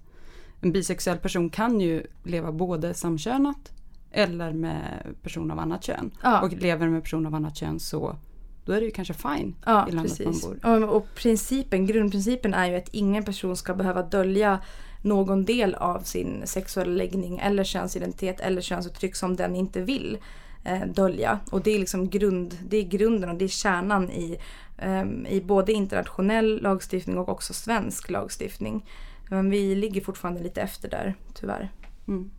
en 0.61 0.73
bisexuell 0.73 1.19
person 1.19 1.51
kan 1.51 1.81
ju 1.81 2.07
leva 2.23 2.53
både 2.53 2.95
samkönat 2.95 3.73
eller 4.17 4.53
med 4.53 5.05
person 5.23 5.51
av 5.51 5.59
annat 5.59 5.85
kön. 5.85 6.11
Ja. 6.23 6.41
Och 6.43 6.53
lever 6.53 6.89
med 6.89 7.03
person 7.03 7.27
av 7.27 7.35
annat 7.35 7.57
kön 7.57 7.81
så 7.81 8.17
då 8.65 8.73
är 8.73 8.81
det 8.81 8.85
ju 8.85 8.91
kanske 8.91 9.15
fine 9.15 9.55
ja, 9.67 9.89
i 9.89 9.93
landet 9.93 10.19
precis. 10.19 10.45
man 10.45 10.59
bor. 10.63 10.85
Och, 10.85 10.97
och 10.97 11.07
principen, 11.15 11.87
grundprincipen 11.87 12.55
är 12.55 12.67
ju 12.67 12.77
att 12.77 12.89
ingen 12.93 13.25
person 13.25 13.57
ska 13.57 13.75
behöva 13.75 14.03
dölja 14.03 14.61
någon 15.03 15.45
del 15.45 15.75
av 15.75 16.01
sin 16.01 16.43
sexuella 16.45 16.93
läggning 16.93 17.39
eller 17.39 17.65
könsidentitet 17.65 18.41
eller 18.41 18.61
könsuttryck 18.61 19.17
som 19.17 19.37
den 19.37 19.57
inte 19.57 19.81
vill 19.81 20.19
eh, 20.65 20.87
dölja. 20.87 21.39
Och 21.51 21.63
det 21.63 21.71
är 21.71 21.79
liksom 21.79 22.09
grund, 22.09 22.59
det 22.69 22.77
är 22.77 22.83
grunden 22.83 23.31
och 23.31 23.37
det 23.37 23.45
är 23.45 23.49
kärnan 23.49 24.11
i, 24.11 24.39
eh, 24.79 25.05
i 25.29 25.43
både 25.45 25.73
internationell 25.73 26.63
lagstiftning 26.63 27.19
och 27.19 27.29
också 27.29 27.55
svensk 27.55 28.11
lagstiftning. 28.11 28.85
Men 29.31 29.51
vi 29.51 29.75
ligger 29.75 30.01
fortfarande 30.01 30.43
lite 30.43 30.61
efter 30.61 30.91
där, 30.91 31.15
tyvärr. 31.35 31.71
Mm. 32.09 32.31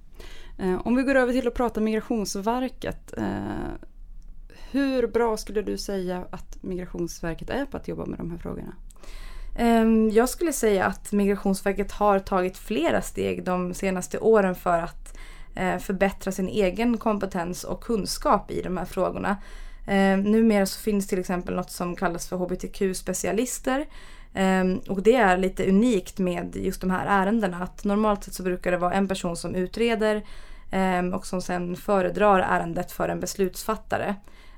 Eh, 0.58 0.88
om 0.88 0.96
vi 0.96 1.04
går 1.04 1.16
över 1.16 1.34
till 1.34 1.48
att 1.48 1.54
prata 1.54 1.82
Migrationsverket. 1.82 3.18
Eh, 3.18 3.88
hur 4.72 5.08
bra 5.08 5.38
skulle 5.38 5.62
du 5.62 5.78
säga 5.78 6.26
att 6.30 6.64
Migrationsverket 6.64 7.50
är 7.50 7.66
på 7.66 7.78
att 7.78 7.88
jobba 7.88 8.06
med 8.06 8.20
de 8.20 8.32
här 8.32 8.38
frågorna? 8.38 8.74
Ehm, 9.58 10.10
jag 10.10 10.30
skulle 10.30 10.54
säga 10.54 10.86
att 10.86 11.12
Migrationsverket 11.12 11.92
har 11.92 12.20
tagit 12.20 12.58
flera 12.58 13.02
steg 13.02 13.44
de 13.44 13.74
senaste 13.74 14.20
åren 14.20 14.56
för 14.56 14.80
att 14.80 15.18
eh, 15.56 15.78
förbättra 15.78 16.32
sin 16.32 16.48
egen 16.50 16.98
kompetens 16.98 17.64
och 17.64 17.84
kunskap 17.84 18.52
i 18.52 18.62
de 18.62 18.78
här 18.78 18.86
frågorna. 18.86 19.38
Ehm, 19.88 20.22
numera 20.22 20.66
så 20.66 20.80
finns 20.80 21.08
till 21.08 21.20
exempel 21.20 21.56
något 21.56 21.72
som 21.72 21.96
kallas 21.96 22.28
för 22.28 22.36
hbtq-specialister. 22.38 23.86
Ehm, 24.34 24.80
och 24.90 25.04
det 25.04 25.16
är 25.16 25.38
lite 25.38 25.70
unikt 25.70 26.20
med 26.20 26.56
just 26.56 26.82
de 26.82 26.92
här 26.92 27.06
ärendena. 27.06 27.64
Att 27.64 27.84
normalt 27.84 28.24
sett 28.24 28.34
så 28.34 28.44
brukar 28.44 28.72
det 28.72 28.78
vara 28.78 28.94
en 28.94 29.08
person 29.08 29.38
som 29.38 29.56
utreder 29.56 30.24
Ehm, 30.72 31.14
och 31.14 31.26
som 31.26 31.42
sen 31.42 31.76
föredrar 31.76 32.40
ärendet 32.40 32.92
för 32.92 33.10
en 33.10 33.20
beslutsfattare. 33.20 34.16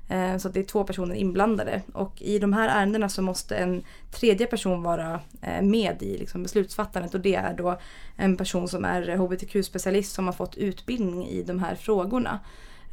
Ehm, 0.09 0.39
så 0.39 0.49
det 0.49 0.59
är 0.59 0.63
två 0.63 0.83
personer 0.83 1.15
inblandade 1.15 1.81
och 1.93 2.21
i 2.21 2.39
de 2.39 2.53
här 2.53 2.69
ärendena 2.69 3.09
så 3.09 3.21
måste 3.21 3.55
en 3.55 3.83
tredje 4.11 4.47
person 4.47 4.83
vara 4.83 5.19
eh, 5.41 5.61
med 5.61 6.03
i 6.03 6.17
liksom 6.17 6.43
beslutsfattandet 6.43 7.13
och 7.13 7.21
det 7.21 7.35
är 7.35 7.53
då 7.53 7.79
en 8.15 8.37
person 8.37 8.67
som 8.67 8.85
är 8.85 9.17
hbtq-specialist 9.17 10.15
som 10.15 10.25
har 10.25 10.33
fått 10.33 10.57
utbildning 10.57 11.27
i 11.27 11.43
de 11.43 11.59
här 11.59 11.75
frågorna. 11.75 12.39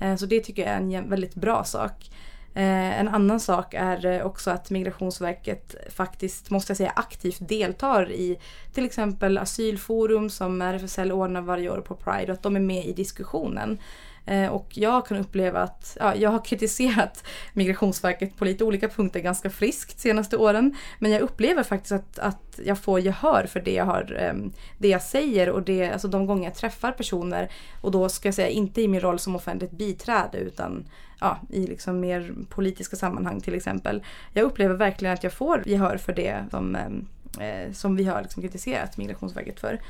Ehm, 0.00 0.18
så 0.18 0.26
det 0.26 0.40
tycker 0.40 0.62
jag 0.62 0.72
är 0.72 0.98
en 0.98 1.10
väldigt 1.10 1.34
bra 1.34 1.64
sak. 1.64 2.10
Eh, 2.56 3.00
en 3.00 3.08
annan 3.08 3.40
sak 3.40 3.74
är 3.74 4.06
eh, 4.06 4.26
också 4.26 4.50
att 4.50 4.70
Migrationsverket 4.70 5.74
faktiskt, 5.90 6.50
måste 6.50 6.70
jag 6.70 6.76
säga, 6.76 6.92
aktivt 6.96 7.48
deltar 7.48 8.10
i 8.10 8.38
till 8.72 8.84
exempel 8.84 9.38
asylforum 9.38 10.30
som 10.30 10.62
RFSL 10.62 11.12
ordnar 11.12 11.40
varje 11.40 11.70
år 11.70 11.80
på 11.80 11.94
Pride 11.94 12.32
och 12.32 12.38
att 12.38 12.42
de 12.42 12.56
är 12.56 12.60
med 12.60 12.86
i 12.86 12.92
diskussionen. 12.92 13.78
Eh, 14.26 14.46
och 14.46 14.66
jag 14.70 15.06
kan 15.06 15.16
uppleva 15.16 15.60
att, 15.60 15.96
ja, 16.00 16.14
jag 16.14 16.30
har 16.30 16.38
kritiserat 16.44 17.24
Migrationsverket 17.52 18.36
på 18.36 18.44
lite 18.44 18.64
olika 18.64 18.88
punkter 18.88 19.20
ganska 19.20 19.50
friskt 19.50 20.00
senaste 20.00 20.36
åren. 20.36 20.76
Men 20.98 21.10
jag 21.10 21.22
upplever 21.22 21.62
faktiskt 21.62 21.92
att, 21.92 22.18
att 22.18 22.60
jag 22.64 22.78
får 22.78 23.00
gehör 23.00 23.46
för 23.46 23.60
det 23.60 23.72
jag, 23.72 23.84
har, 23.84 24.16
ehm, 24.18 24.52
det 24.78 24.88
jag 24.88 25.02
säger 25.02 25.50
och 25.50 25.62
det, 25.62 25.90
alltså 25.90 26.08
de 26.08 26.26
gånger 26.26 26.44
jag 26.44 26.54
träffar 26.54 26.92
personer. 26.92 27.50
Och 27.80 27.90
då 27.90 28.08
ska 28.08 28.28
jag 28.28 28.34
säga 28.34 28.48
inte 28.48 28.82
i 28.82 28.88
min 28.88 29.00
roll 29.00 29.18
som 29.18 29.36
offentligt 29.36 29.72
biträde 29.72 30.38
utan 30.38 30.88
ja, 31.20 31.40
i 31.48 31.66
liksom 31.66 32.00
mer 32.00 32.34
politiska 32.48 32.96
sammanhang 32.96 33.40
till 33.40 33.54
exempel. 33.54 34.02
Jag 34.32 34.44
upplever 34.44 34.74
verkligen 34.74 35.14
att 35.14 35.24
jag 35.24 35.32
får 35.32 35.68
gehör 35.68 35.96
för 35.96 36.12
det 36.12 36.44
som, 36.50 36.76
eh, 36.76 37.48
eh, 37.48 37.72
som 37.72 37.96
vi 37.96 38.04
har 38.04 38.22
liksom 38.22 38.42
kritiserat 38.42 38.96
Migrationsverket 38.96 39.60
för. 39.60 39.80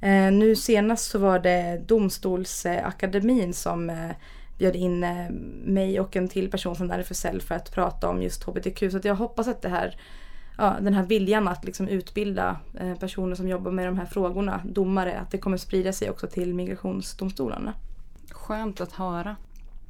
Eh, 0.00 0.32
nu 0.32 0.56
senast 0.56 1.10
så 1.10 1.18
var 1.18 1.38
det 1.38 1.82
Domstolsakademin 1.86 3.54
som 3.54 3.90
eh, 3.90 4.10
bjöd 4.58 4.76
in 4.76 5.04
eh, 5.04 5.30
mig 5.64 6.00
och 6.00 6.16
en 6.16 6.28
till 6.28 6.50
person 6.50 6.76
från 6.76 6.90
RFSL 6.90 7.40
för 7.40 7.54
att 7.54 7.72
prata 7.72 8.08
om 8.08 8.22
just 8.22 8.44
hbtq. 8.44 8.78
Så 8.90 9.00
jag 9.02 9.14
hoppas 9.14 9.48
att 9.48 9.62
det 9.62 9.68
här, 9.68 9.96
ja, 10.58 10.76
den 10.80 10.94
här 10.94 11.06
viljan 11.06 11.48
att 11.48 11.64
liksom 11.64 11.88
utbilda 11.88 12.60
eh, 12.80 12.94
personer 12.94 13.34
som 13.34 13.48
jobbar 13.48 13.70
med 13.70 13.86
de 13.86 13.98
här 13.98 14.06
frågorna, 14.06 14.60
domare, 14.64 15.18
att 15.18 15.30
det 15.30 15.38
kommer 15.38 15.56
sprida 15.56 15.92
sig 15.92 16.10
också 16.10 16.26
till 16.26 16.54
migrationsdomstolarna. 16.54 17.74
Skönt 18.30 18.80
att 18.80 18.92
höra. 18.92 19.36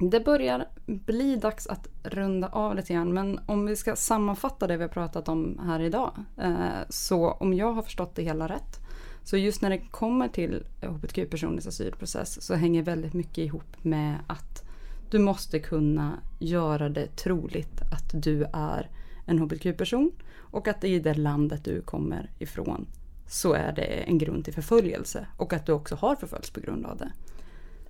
Det 0.09 0.19
börjar 0.19 0.67
bli 0.85 1.35
dags 1.35 1.67
att 1.67 1.87
runda 2.03 2.47
av 2.47 2.75
lite 2.75 2.93
grann 2.93 3.13
men 3.13 3.39
om 3.45 3.65
vi 3.65 3.75
ska 3.75 3.95
sammanfatta 3.95 4.67
det 4.67 4.77
vi 4.77 4.83
har 4.83 4.89
pratat 4.89 5.29
om 5.29 5.59
här 5.65 5.79
idag. 5.79 6.11
Eh, 6.37 6.79
så 6.89 7.31
om 7.31 7.53
jag 7.53 7.73
har 7.73 7.81
förstått 7.81 8.15
det 8.15 8.23
hela 8.23 8.47
rätt 8.47 8.79
så 9.23 9.37
just 9.37 9.61
när 9.61 9.69
det 9.69 9.77
kommer 9.77 10.27
till 10.27 10.63
hbtq-personers 10.81 11.67
asylprocess 11.67 12.41
så 12.41 12.55
hänger 12.55 12.83
väldigt 12.83 13.13
mycket 13.13 13.37
ihop 13.37 13.83
med 13.83 14.15
att 14.27 14.63
du 15.11 15.19
måste 15.19 15.59
kunna 15.59 16.19
göra 16.39 16.89
det 16.89 17.15
troligt 17.15 17.81
att 17.91 18.23
du 18.23 18.43
är 18.53 18.89
en 19.25 19.39
hbtq-person 19.39 20.11
och 20.37 20.67
att 20.67 20.83
i 20.83 20.99
det 20.99 21.13
landet 21.13 21.63
du 21.63 21.81
kommer 21.81 22.29
ifrån 22.39 22.87
så 23.27 23.53
är 23.53 23.71
det 23.71 23.81
en 23.83 24.17
grund 24.17 24.45
till 24.45 24.53
förföljelse 24.53 25.27
och 25.37 25.53
att 25.53 25.65
du 25.65 25.71
också 25.71 25.95
har 25.95 26.15
förföljts 26.15 26.49
på 26.49 26.59
grund 26.59 26.85
av 26.85 26.97
det. 26.97 27.11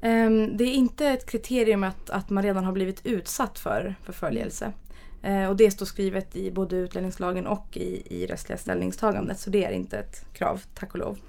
Um, 0.02 0.58
det 0.58 0.64
är 0.64 0.74
inte 0.74 1.08
ett 1.08 1.26
kriterium 1.26 1.84
att, 1.84 2.10
att 2.10 2.30
man 2.30 2.44
redan 2.44 2.66
har 2.66 2.72
blivit 2.72 3.06
utsatt 3.06 3.60
för 3.60 3.96
förföljelse. 4.04 4.74
Uh, 5.28 5.46
och 5.46 5.56
det 5.56 5.72
står 5.72 5.86
skrivet 5.86 6.36
i 6.36 6.52
både 6.52 6.76
utlänningslagen 6.76 7.48
och 7.48 7.78
i, 7.78 8.04
i 8.06 8.28
rättsliga 8.28 8.58
ställningstagandet. 8.58 9.40
Så 9.40 9.50
det 9.50 9.66
är 9.66 9.72
inte 9.72 9.98
ett 9.98 10.26
krav, 10.34 10.62
tack 10.74 10.94
och 10.94 11.00
lov. 11.00 11.20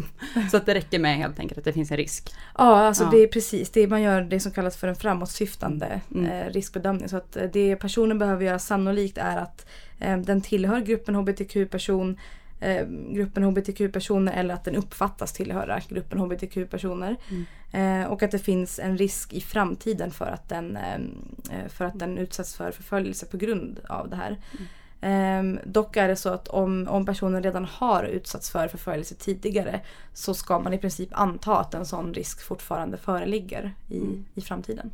så 0.50 0.56
att 0.56 0.66
det 0.66 0.74
räcker 0.74 0.98
med 0.98 1.16
helt 1.16 1.38
enkelt 1.38 1.58
att 1.58 1.64
det 1.64 1.72
finns 1.72 1.90
en 1.90 1.96
risk? 1.96 2.32
Ja, 2.58 2.64
alltså 2.64 3.04
ja. 3.04 3.10
det 3.10 3.16
är 3.16 3.26
precis. 3.26 3.70
Det 3.70 3.80
är, 3.80 3.88
man 3.88 4.02
gör 4.02 4.20
det 4.20 4.40
som 4.40 4.52
kallas 4.52 4.76
för 4.76 4.88
en 4.88 4.96
framåtsyftande 4.96 6.00
mm. 6.14 6.26
eh, 6.26 6.52
riskbedömning. 6.52 7.08
Så 7.08 7.16
att 7.16 7.36
eh, 7.36 7.44
det 7.52 7.76
personen 7.76 8.18
behöver 8.18 8.44
göra 8.44 8.58
sannolikt 8.58 9.18
är 9.18 9.36
att 9.36 9.66
eh, 9.98 10.18
den 10.18 10.40
tillhör 10.40 10.80
gruppen 10.80 11.14
hbtq-person 11.14 12.18
eh, 12.60 12.86
gruppen 12.88 13.42
hbtq-personer 13.42 14.32
eller 14.32 14.54
att 14.54 14.64
den 14.64 14.76
uppfattas 14.76 15.32
tillhöra 15.32 15.80
gruppen 15.88 16.18
hbtq-personer. 16.18 17.16
Mm. 17.30 17.44
Eh, 17.72 18.08
och 18.12 18.22
att 18.22 18.30
det 18.30 18.38
finns 18.38 18.78
en 18.78 18.98
risk 18.98 19.32
i 19.32 19.40
framtiden 19.40 20.10
för 20.10 20.26
att, 20.26 20.48
den, 20.48 20.76
eh, 20.76 21.68
för 21.68 21.84
att 21.84 21.98
den 21.98 22.18
utsätts 22.18 22.56
för 22.56 22.70
förföljelse 22.70 23.26
på 23.26 23.36
grund 23.36 23.80
av 23.88 24.10
det 24.10 24.16
här. 24.16 24.36
Mm. 24.58 24.68
Um, 25.00 25.58
dock 25.64 25.96
är 25.96 26.08
det 26.08 26.16
så 26.16 26.28
att 26.28 26.48
om, 26.48 26.88
om 26.88 27.06
personen 27.06 27.42
redan 27.42 27.64
har 27.64 28.04
utsatts 28.04 28.50
för 28.50 28.68
förföljelse 28.68 29.14
tidigare 29.14 29.80
så 30.14 30.34
ska 30.34 30.58
man 30.58 30.74
i 30.74 30.78
princip 30.78 31.08
anta 31.12 31.58
att 31.58 31.74
en 31.74 31.86
sån 31.86 32.14
risk 32.14 32.42
fortfarande 32.42 32.96
föreligger 32.96 33.74
i, 33.88 34.00
mm. 34.00 34.24
i 34.34 34.40
framtiden. 34.40 34.90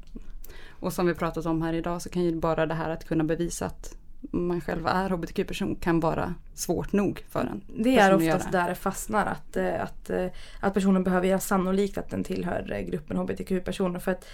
Och 0.69 0.93
som 0.93 1.07
vi 1.07 1.15
pratat 1.15 1.47
om 1.47 1.63
här 1.63 1.73
idag 1.73 2.03
så 2.03 2.09
kan 2.09 2.23
ju 2.23 2.37
bara 2.37 2.67
det 2.67 2.75
här 2.75 2.91
att 2.91 3.05
kunna 3.05 3.25
bevisa 3.25 3.67
att 3.67 3.97
man 4.31 4.61
själv 4.61 4.87
är 4.87 5.11
hbtq-person 5.11 5.77
kan 5.77 6.01
vara 6.01 6.35
svårt 6.55 6.93
nog 6.93 7.25
för 7.29 7.41
en. 7.41 7.63
Det 7.85 7.99
är 7.99 8.15
oftast 8.15 8.53
där 8.53 8.69
det 8.69 8.75
fastnar. 8.75 9.27
Att, 9.27 9.57
eh, 9.57 9.83
att, 9.83 10.11
eh, 10.11 10.27
att 10.61 10.75
personen 10.75 11.05
behöver 11.05 11.29
göra 11.29 11.41
sannolikt 11.41 11.99
att 11.99 12.11
den 12.11 12.25
tillhör 12.25 12.85
gruppen 12.91 13.17
hbtq-personer. 13.17 13.99
För 13.99 14.13
att 14.13 14.25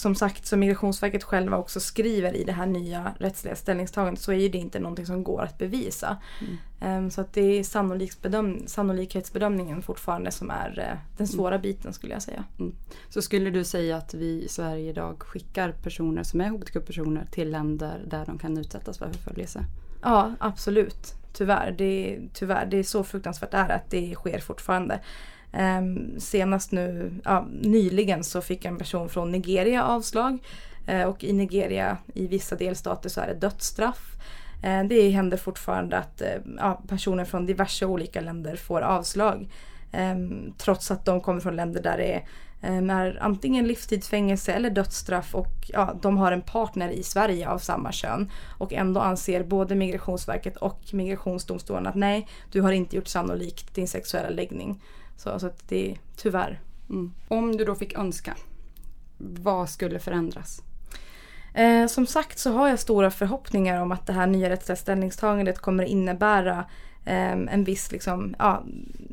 som 0.00 0.14
sagt, 0.14 0.46
som 0.46 0.60
Migrationsverket 0.60 1.24
själva 1.24 1.56
också 1.56 1.80
skriver 1.80 2.36
i 2.36 2.44
det 2.44 2.52
här 2.52 2.66
nya 2.66 3.14
rättsliga 3.18 3.56
ställningstagandet 3.56 4.22
så 4.22 4.32
är 4.32 4.48
det 4.48 4.58
inte 4.58 4.78
någonting 4.80 5.06
som 5.06 5.24
går 5.24 5.42
att 5.42 5.58
bevisa. 5.58 6.16
Mm. 6.40 7.04
Um, 7.04 7.10
så 7.10 7.20
att 7.20 7.32
det 7.32 7.58
är 7.58 7.64
sannolikhetsbedömningen 8.68 9.82
fortfarande 9.82 10.30
som 10.30 10.50
är 10.50 10.78
uh, 10.78 11.16
den 11.16 11.28
svåra 11.28 11.54
mm. 11.54 11.62
biten 11.62 11.92
skulle 11.92 12.12
jag 12.12 12.22
säga. 12.22 12.44
Mm. 12.58 12.74
Så 13.08 13.22
skulle 13.22 13.50
du 13.50 13.64
säga 13.64 13.96
att 13.96 14.14
vi 14.14 14.44
i 14.44 14.48
Sverige 14.48 14.90
idag 14.90 15.22
skickar 15.22 15.72
personer 15.82 16.22
som 16.22 16.40
är 16.40 16.48
hbtq-personer 16.48 17.26
till 17.30 17.50
länder 17.50 18.04
där 18.06 18.26
de 18.26 18.38
kan 18.38 18.58
utsättas 18.58 18.98
för 18.98 19.10
förföljelse? 19.10 19.64
Ja, 20.02 20.34
absolut. 20.40 21.14
Tyvärr. 21.32 21.74
Det, 21.78 22.20
tyvärr. 22.32 22.66
det 22.66 22.76
är 22.76 22.82
så 22.82 23.04
fruktansvärt 23.04 23.54
är 23.54 23.68
att 23.68 23.90
det 23.90 24.14
sker 24.14 24.38
fortfarande. 24.38 25.00
Ehm, 25.52 26.20
senast 26.20 26.72
nu, 26.72 27.12
ja, 27.24 27.46
nyligen 27.60 28.24
så 28.24 28.40
fick 28.40 28.64
en 28.64 28.78
person 28.78 29.08
från 29.08 29.32
Nigeria 29.32 29.84
avslag. 29.84 30.38
Eh, 30.86 31.02
och 31.02 31.24
i 31.24 31.32
Nigeria, 31.32 31.98
i 32.14 32.26
vissa 32.26 32.56
delstater 32.56 33.08
så 33.08 33.20
är 33.20 33.26
det 33.26 33.34
dödsstraff. 33.34 34.16
Eh, 34.62 34.84
det 34.84 35.10
händer 35.10 35.36
fortfarande 35.36 35.98
att 35.98 36.20
eh, 36.20 36.28
ja, 36.56 36.82
personer 36.88 37.24
från 37.24 37.46
diverse 37.46 37.86
olika 37.86 38.20
länder 38.20 38.56
får 38.56 38.80
avslag. 38.80 39.48
Ehm, 39.92 40.52
trots 40.58 40.90
att 40.90 41.04
de 41.04 41.20
kommer 41.20 41.40
från 41.40 41.56
länder 41.56 41.82
där 41.82 41.96
det 41.98 42.12
är, 42.12 42.24
är 42.90 43.18
antingen 43.20 43.66
livstidsfängelse 43.66 44.52
eller 44.52 44.70
dödsstraff 44.70 45.34
och 45.34 45.52
ja, 45.68 45.98
de 46.02 46.16
har 46.16 46.32
en 46.32 46.42
partner 46.42 46.88
i 46.88 47.02
Sverige 47.02 47.48
av 47.48 47.58
samma 47.58 47.92
kön. 47.92 48.30
Och 48.58 48.72
ändå 48.72 49.00
anser 49.00 49.44
både 49.44 49.74
Migrationsverket 49.74 50.56
och 50.56 50.80
Migrationsdomstolen 50.92 51.86
att 51.86 51.94
nej, 51.94 52.28
du 52.52 52.60
har 52.60 52.72
inte 52.72 52.96
gjort 52.96 53.08
sannolikt 53.08 53.74
din 53.74 53.88
sexuella 53.88 54.28
läggning. 54.28 54.82
Så, 55.18 55.38
så 55.38 55.46
att 55.46 55.68
det 55.68 55.90
är 55.90 55.98
tyvärr. 56.16 56.60
Mm. 56.90 57.12
Om 57.28 57.56
du 57.56 57.64
då 57.64 57.74
fick 57.74 57.98
önska, 57.98 58.36
vad 59.18 59.68
skulle 59.68 59.98
förändras? 59.98 60.62
Eh, 61.54 61.86
som 61.86 62.06
sagt 62.06 62.38
så 62.38 62.52
har 62.52 62.68
jag 62.68 62.78
stora 62.78 63.10
förhoppningar 63.10 63.82
om 63.82 63.92
att 63.92 64.06
det 64.06 64.12
här 64.12 64.26
nya 64.26 64.50
rättsliga 64.50 64.76
ställningstagandet 64.76 65.58
kommer 65.58 65.84
innebära 65.84 66.64
eh, 67.04 67.32
en 67.32 67.64
viss 67.64 67.92
liksom, 67.92 68.34
ja, 68.38 68.64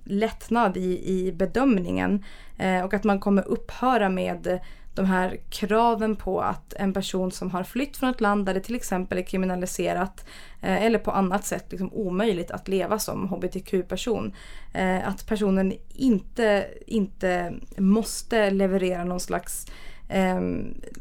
lättnad 0.04 0.78
i, 0.78 1.10
i 1.10 1.32
bedömningen. 1.32 2.24
Eh, 2.58 2.86
och 2.86 2.94
att 2.94 3.04
man 3.04 3.20
kommer 3.20 3.48
upphöra 3.48 4.10
med 4.10 4.60
de 4.96 5.06
här 5.06 5.38
kraven 5.50 6.16
på 6.16 6.42
att 6.42 6.74
en 6.74 6.94
person 6.94 7.32
som 7.32 7.52
har 7.52 7.64
flytt 7.64 7.98
från 7.98 8.10
ett 8.10 8.22
land 8.22 8.46
där 8.46 8.54
det 8.54 8.60
till 8.60 8.76
exempel 8.76 9.18
är 9.18 9.22
kriminaliserat 9.22 10.26
eh, 10.62 10.84
eller 10.84 11.00
på 11.00 11.12
annat 11.12 11.46
sätt 11.46 11.66
liksom 11.70 11.94
omöjligt 11.94 12.52
att 12.52 12.68
leva 12.68 13.00
som 13.00 13.30
hbtq-person. 13.30 14.34
Eh, 14.74 15.08
att 15.08 15.28
personen 15.28 15.74
inte, 15.94 16.68
inte 16.88 17.54
måste 17.78 18.50
leverera 18.50 19.04
någon 19.04 19.20
slags 19.20 19.68
eh, 20.10 20.42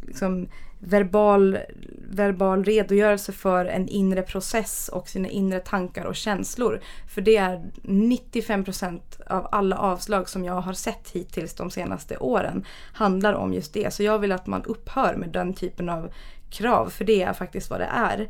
liksom, 0.02 0.48
verbal, 0.84 1.58
verbal 2.10 2.64
redogörelse 2.64 3.32
för 3.32 3.64
en 3.64 3.88
inre 3.88 4.22
process 4.22 4.88
och 4.92 5.08
sina 5.08 5.28
inre 5.28 5.60
tankar 5.60 6.04
och 6.04 6.16
känslor. 6.16 6.80
För 7.14 7.20
det 7.20 7.36
är 7.36 7.64
95 7.82 8.64
procent 8.64 9.20
av 9.26 9.48
alla 9.52 9.78
avslag 9.78 10.28
som 10.28 10.44
jag 10.44 10.60
har 10.60 10.72
sett 10.72 11.10
hittills 11.12 11.54
de 11.54 11.70
senaste 11.70 12.16
åren 12.16 12.64
handlar 12.92 13.32
om 13.32 13.54
just 13.54 13.74
det. 13.74 13.94
Så 13.94 14.02
jag 14.02 14.18
vill 14.18 14.32
att 14.32 14.46
man 14.46 14.64
upphör 14.64 15.14
med 15.14 15.28
den 15.28 15.54
typen 15.54 15.88
av 15.88 16.12
krav 16.50 16.90
för 16.90 17.04
det 17.04 17.22
är 17.22 17.32
faktiskt 17.32 17.70
vad 17.70 17.80
det 17.80 17.90
är. 17.92 18.28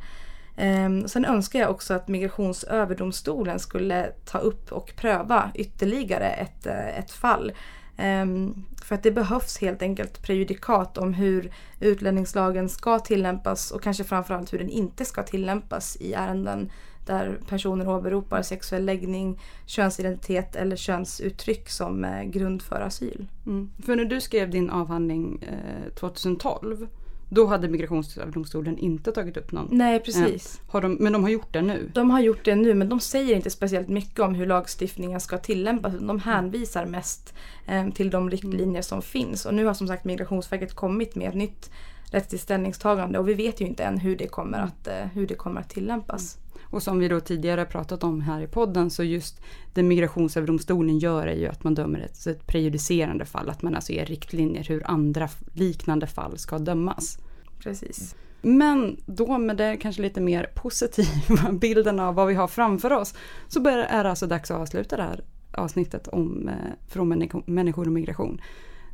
Ehm, 0.56 1.08
sen 1.08 1.24
önskar 1.24 1.58
jag 1.58 1.70
också 1.70 1.94
att 1.94 2.08
Migrationsöverdomstolen 2.08 3.58
skulle 3.58 4.12
ta 4.24 4.38
upp 4.38 4.72
och 4.72 4.92
pröva 4.96 5.50
ytterligare 5.54 6.30
ett, 6.30 6.66
eh, 6.66 6.98
ett 6.98 7.10
fall 7.10 7.52
Ehm, 7.96 8.64
för 8.82 8.94
att 8.94 9.02
det 9.02 9.10
behövs 9.10 9.58
helt 9.58 9.82
enkelt 9.82 10.22
prejudikat 10.22 10.98
om 10.98 11.14
hur 11.14 11.52
utlänningslagen 11.80 12.68
ska 12.68 12.98
tillämpas 12.98 13.70
och 13.70 13.82
kanske 13.82 14.04
framförallt 14.04 14.52
hur 14.52 14.58
den 14.58 14.70
inte 14.70 15.04
ska 15.04 15.22
tillämpas 15.22 15.96
i 15.96 16.12
ärenden 16.12 16.70
där 17.06 17.40
personer 17.48 17.88
åberopar 17.88 18.42
sexuell 18.42 18.84
läggning, 18.84 19.40
könsidentitet 19.66 20.56
eller 20.56 20.76
könsuttryck 20.76 21.68
som 21.68 22.04
eh, 22.04 22.22
grund 22.22 22.62
för 22.62 22.80
asyl. 22.80 23.26
Mm. 23.46 23.70
För 23.84 23.96
när 23.96 24.04
du 24.04 24.20
skrev 24.20 24.50
din 24.50 24.70
avhandling 24.70 25.42
eh, 25.42 25.94
2012 25.94 26.86
då 27.28 27.46
hade 27.46 27.68
Migrationsöverdomstolen 27.68 28.78
inte 28.78 29.12
tagit 29.12 29.36
upp 29.36 29.52
någon. 29.52 29.68
Nej 29.70 30.00
precis. 30.00 30.60
Eh, 30.64 30.72
har 30.72 30.80
de, 30.82 30.96
men 31.00 31.12
de 31.12 31.22
har 31.22 31.30
gjort 31.30 31.52
det 31.52 31.62
nu? 31.62 31.90
De 31.94 32.10
har 32.10 32.20
gjort 32.20 32.44
det 32.44 32.54
nu 32.54 32.74
men 32.74 32.88
de 32.88 33.00
säger 33.00 33.36
inte 33.36 33.50
speciellt 33.50 33.88
mycket 33.88 34.20
om 34.20 34.34
hur 34.34 34.46
lagstiftningen 34.46 35.20
ska 35.20 35.38
tillämpas. 35.38 35.92
De 36.00 36.20
hänvisar 36.20 36.86
mest 36.86 37.34
eh, 37.66 37.90
till 37.90 38.10
de 38.10 38.30
riktlinjer 38.30 38.66
mm. 38.66 38.82
som 38.82 39.02
finns. 39.02 39.46
Och 39.46 39.54
nu 39.54 39.64
har 39.64 39.74
som 39.74 39.88
sagt 39.88 40.04
Migrationsverket 40.04 40.74
kommit 40.74 41.14
med 41.14 41.28
ett 41.28 41.34
nytt 41.34 41.70
rättsligt 42.10 42.44
ställningstagande 42.44 43.18
och 43.18 43.28
vi 43.28 43.34
vet 43.34 43.60
ju 43.60 43.66
inte 43.66 43.84
än 43.84 43.98
hur 43.98 44.16
det 44.16 44.26
kommer 44.26 44.58
mm. 44.58 44.68
att, 44.68 44.88
eh, 44.88 45.06
hur 45.14 45.26
det 45.26 45.34
kommer 45.34 45.60
att 45.60 45.70
tillämpas. 45.70 46.36
Mm. 46.36 46.43
Och 46.74 46.82
som 46.82 46.98
vi 46.98 47.08
då 47.08 47.20
tidigare 47.20 47.64
pratat 47.64 48.04
om 48.04 48.20
här 48.20 48.40
i 48.40 48.46
podden 48.46 48.90
så 48.90 49.04
just 49.04 49.40
det 49.74 49.82
Migrationsöverdomstolen 49.82 50.98
gör 50.98 51.26
är 51.26 51.36
ju 51.36 51.46
att 51.46 51.64
man 51.64 51.74
dömer 51.74 52.00
ett, 52.00 52.26
ett 52.26 52.46
prejudicerande 52.46 53.24
fall. 53.24 53.50
Att 53.50 53.62
man 53.62 53.74
alltså 53.74 53.92
ger 53.92 54.06
riktlinjer 54.06 54.64
hur 54.64 54.90
andra 54.90 55.28
liknande 55.52 56.06
fall 56.06 56.38
ska 56.38 56.58
dömas. 56.58 57.18
Precis. 57.58 58.14
Men 58.42 58.96
då 59.06 59.38
med 59.38 59.56
det 59.56 59.76
kanske 59.76 60.02
lite 60.02 60.20
mer 60.20 60.50
positiva 60.54 61.52
bilden 61.60 62.00
av 62.00 62.14
vad 62.14 62.26
vi 62.26 62.34
har 62.34 62.48
framför 62.48 62.92
oss 62.92 63.14
så 63.48 63.68
är 63.68 64.04
det 64.04 64.10
alltså 64.10 64.26
dags 64.26 64.50
att 64.50 64.60
avsluta 64.60 64.96
det 64.96 65.02
här 65.02 65.24
avsnittet 65.52 66.08
om 66.08 66.48
eh, 66.48 66.54
från 66.88 67.08
människor 67.46 67.86
och 67.86 67.92
migration. 67.92 68.40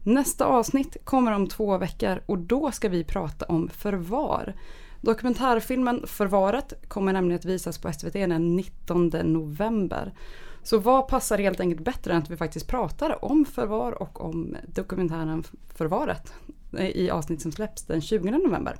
Nästa 0.02 0.44
avsnitt 0.44 0.96
kommer 1.04 1.32
om 1.32 1.46
två 1.46 1.78
veckor 1.78 2.20
och 2.26 2.38
då 2.38 2.70
ska 2.70 2.88
vi 2.88 3.04
prata 3.04 3.44
om 3.44 3.68
förvar. 3.68 4.54
Dokumentärfilmen 5.00 6.06
Förvaret 6.06 6.88
kommer 6.88 7.12
nämligen 7.12 7.38
att 7.38 7.44
visas 7.44 7.78
på 7.78 7.92
SVT 7.92 8.12
den 8.12 8.56
19 8.56 9.08
november. 9.08 10.14
Så 10.62 10.78
vad 10.78 11.08
passar 11.08 11.38
helt 11.38 11.60
enkelt 11.60 11.84
bättre 11.84 12.12
än 12.12 12.18
att 12.22 12.30
vi 12.30 12.36
faktiskt 12.36 12.68
pratar 12.68 13.24
om 13.24 13.44
förvar 13.44 14.02
och 14.02 14.24
om 14.24 14.56
dokumentären 14.66 15.44
Förvaret 15.74 16.32
eh, 16.78 16.88
i 16.88 17.10
avsnitt 17.10 17.42
som 17.42 17.52
släpps 17.52 17.82
den 17.82 18.00
20 18.00 18.30
november. 18.30 18.76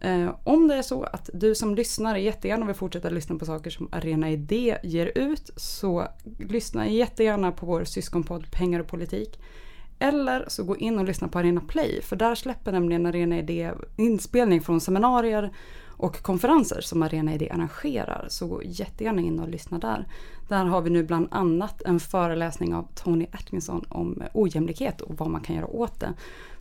Eh, 0.00 0.34
om 0.44 0.68
det 0.68 0.74
är 0.74 0.82
så 0.82 1.02
att 1.02 1.30
du 1.34 1.54
som 1.54 1.74
lyssnar 1.74 2.16
jättegärna 2.16 2.66
vill 2.66 2.74
fortsätta 2.74 3.10
lyssna 3.10 3.38
på 3.38 3.44
saker 3.44 3.70
som 3.70 3.88
Arena 3.92 4.30
Idé 4.30 4.78
ger 4.82 5.12
ut 5.14 5.50
så 5.56 6.08
lyssna 6.38 6.88
jättegärna 6.88 7.52
på 7.52 7.66
vår 7.66 7.84
syskonpodd 7.84 8.50
Pengar 8.50 8.80
och 8.80 8.86
politik. 8.86 9.40
Eller 9.98 10.44
så 10.48 10.64
gå 10.64 10.76
in 10.76 10.98
och 10.98 11.04
lyssna 11.04 11.28
på 11.28 11.38
Arena 11.38 11.60
Play 11.60 12.02
för 12.02 12.16
där 12.16 12.34
släpper 12.34 12.72
nämligen 12.72 13.06
Arena 13.06 13.38
Idé 13.38 13.72
inspelning 13.96 14.60
från 14.60 14.80
seminarier 14.80 15.50
och 15.98 16.22
konferenser 16.22 16.80
som 16.80 17.02
Arena 17.02 17.34
Idé 17.34 17.50
arrangerar. 17.50 18.26
Så 18.28 18.46
gå 18.46 18.62
jättegärna 18.62 19.22
in 19.22 19.40
och 19.40 19.48
lyssna 19.48 19.78
där. 19.78 20.06
Där 20.48 20.64
har 20.64 20.80
vi 20.80 20.90
nu 20.90 21.04
bland 21.04 21.28
annat 21.30 21.82
en 21.82 22.00
föreläsning 22.00 22.74
av 22.74 22.88
Tony 22.94 23.26
Atkinson 23.32 23.84
om 23.88 24.22
ojämlikhet 24.34 25.00
och 25.00 25.18
vad 25.18 25.30
man 25.30 25.40
kan 25.40 25.56
göra 25.56 25.66
åt 25.66 26.00
det. 26.00 26.12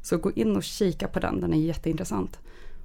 Så 0.02 0.18
gå 0.18 0.32
in 0.32 0.56
och 0.56 0.64
kika 0.64 1.08
på 1.08 1.20
den, 1.20 1.42
den 1.42 1.54
är 1.54 1.58
jätteintressant. 1.58 2.40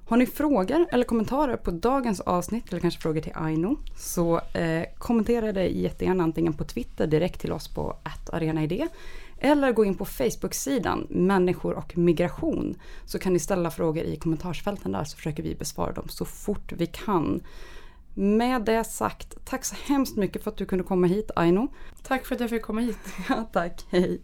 Har 0.07 0.17
ni 0.17 0.25
frågor 0.25 0.85
eller 0.91 1.03
kommentarer 1.03 1.57
på 1.57 1.71
dagens 1.71 2.19
avsnitt 2.19 2.69
eller 2.69 2.79
kanske 2.79 3.01
frågor 3.01 3.21
till 3.21 3.31
Aino 3.35 3.77
så 3.97 4.39
eh, 4.53 4.83
kommentera 4.97 5.51
det 5.51 5.67
jättegärna 5.67 6.23
antingen 6.23 6.53
på 6.53 6.63
Twitter 6.63 7.07
direkt 7.07 7.41
till 7.41 7.51
oss 7.51 7.67
på 7.67 7.95
arenaidé 8.31 8.87
eller 9.43 9.71
gå 9.71 9.85
in 9.85 9.95
på 9.95 10.05
Facebook-sidan 10.05 11.07
Människor 11.09 11.73
och 11.73 11.97
migration 11.97 12.75
så 13.05 13.19
kan 13.19 13.33
ni 13.33 13.39
ställa 13.39 13.71
frågor 13.71 14.03
i 14.03 14.15
kommentarsfälten 14.15 14.91
där 14.91 15.03
så 15.03 15.17
försöker 15.17 15.43
vi 15.43 15.55
besvara 15.55 15.91
dem 15.91 16.09
så 16.09 16.25
fort 16.25 16.71
vi 16.71 16.85
kan. 16.85 17.43
Med 18.13 18.61
det 18.61 18.83
sagt, 18.83 19.45
tack 19.45 19.65
så 19.65 19.75
hemskt 19.85 20.17
mycket 20.17 20.43
för 20.43 20.51
att 20.51 20.57
du 20.57 20.65
kunde 20.65 20.83
komma 20.83 21.07
hit 21.07 21.31
Aino. 21.35 21.67
Tack 22.03 22.25
för 22.25 22.35
att 22.35 22.41
jag 22.41 22.49
fick 22.49 22.61
komma 22.61 22.81
hit. 22.81 22.97
Ja, 23.29 23.49
tack, 23.53 23.85
hej. 23.89 24.21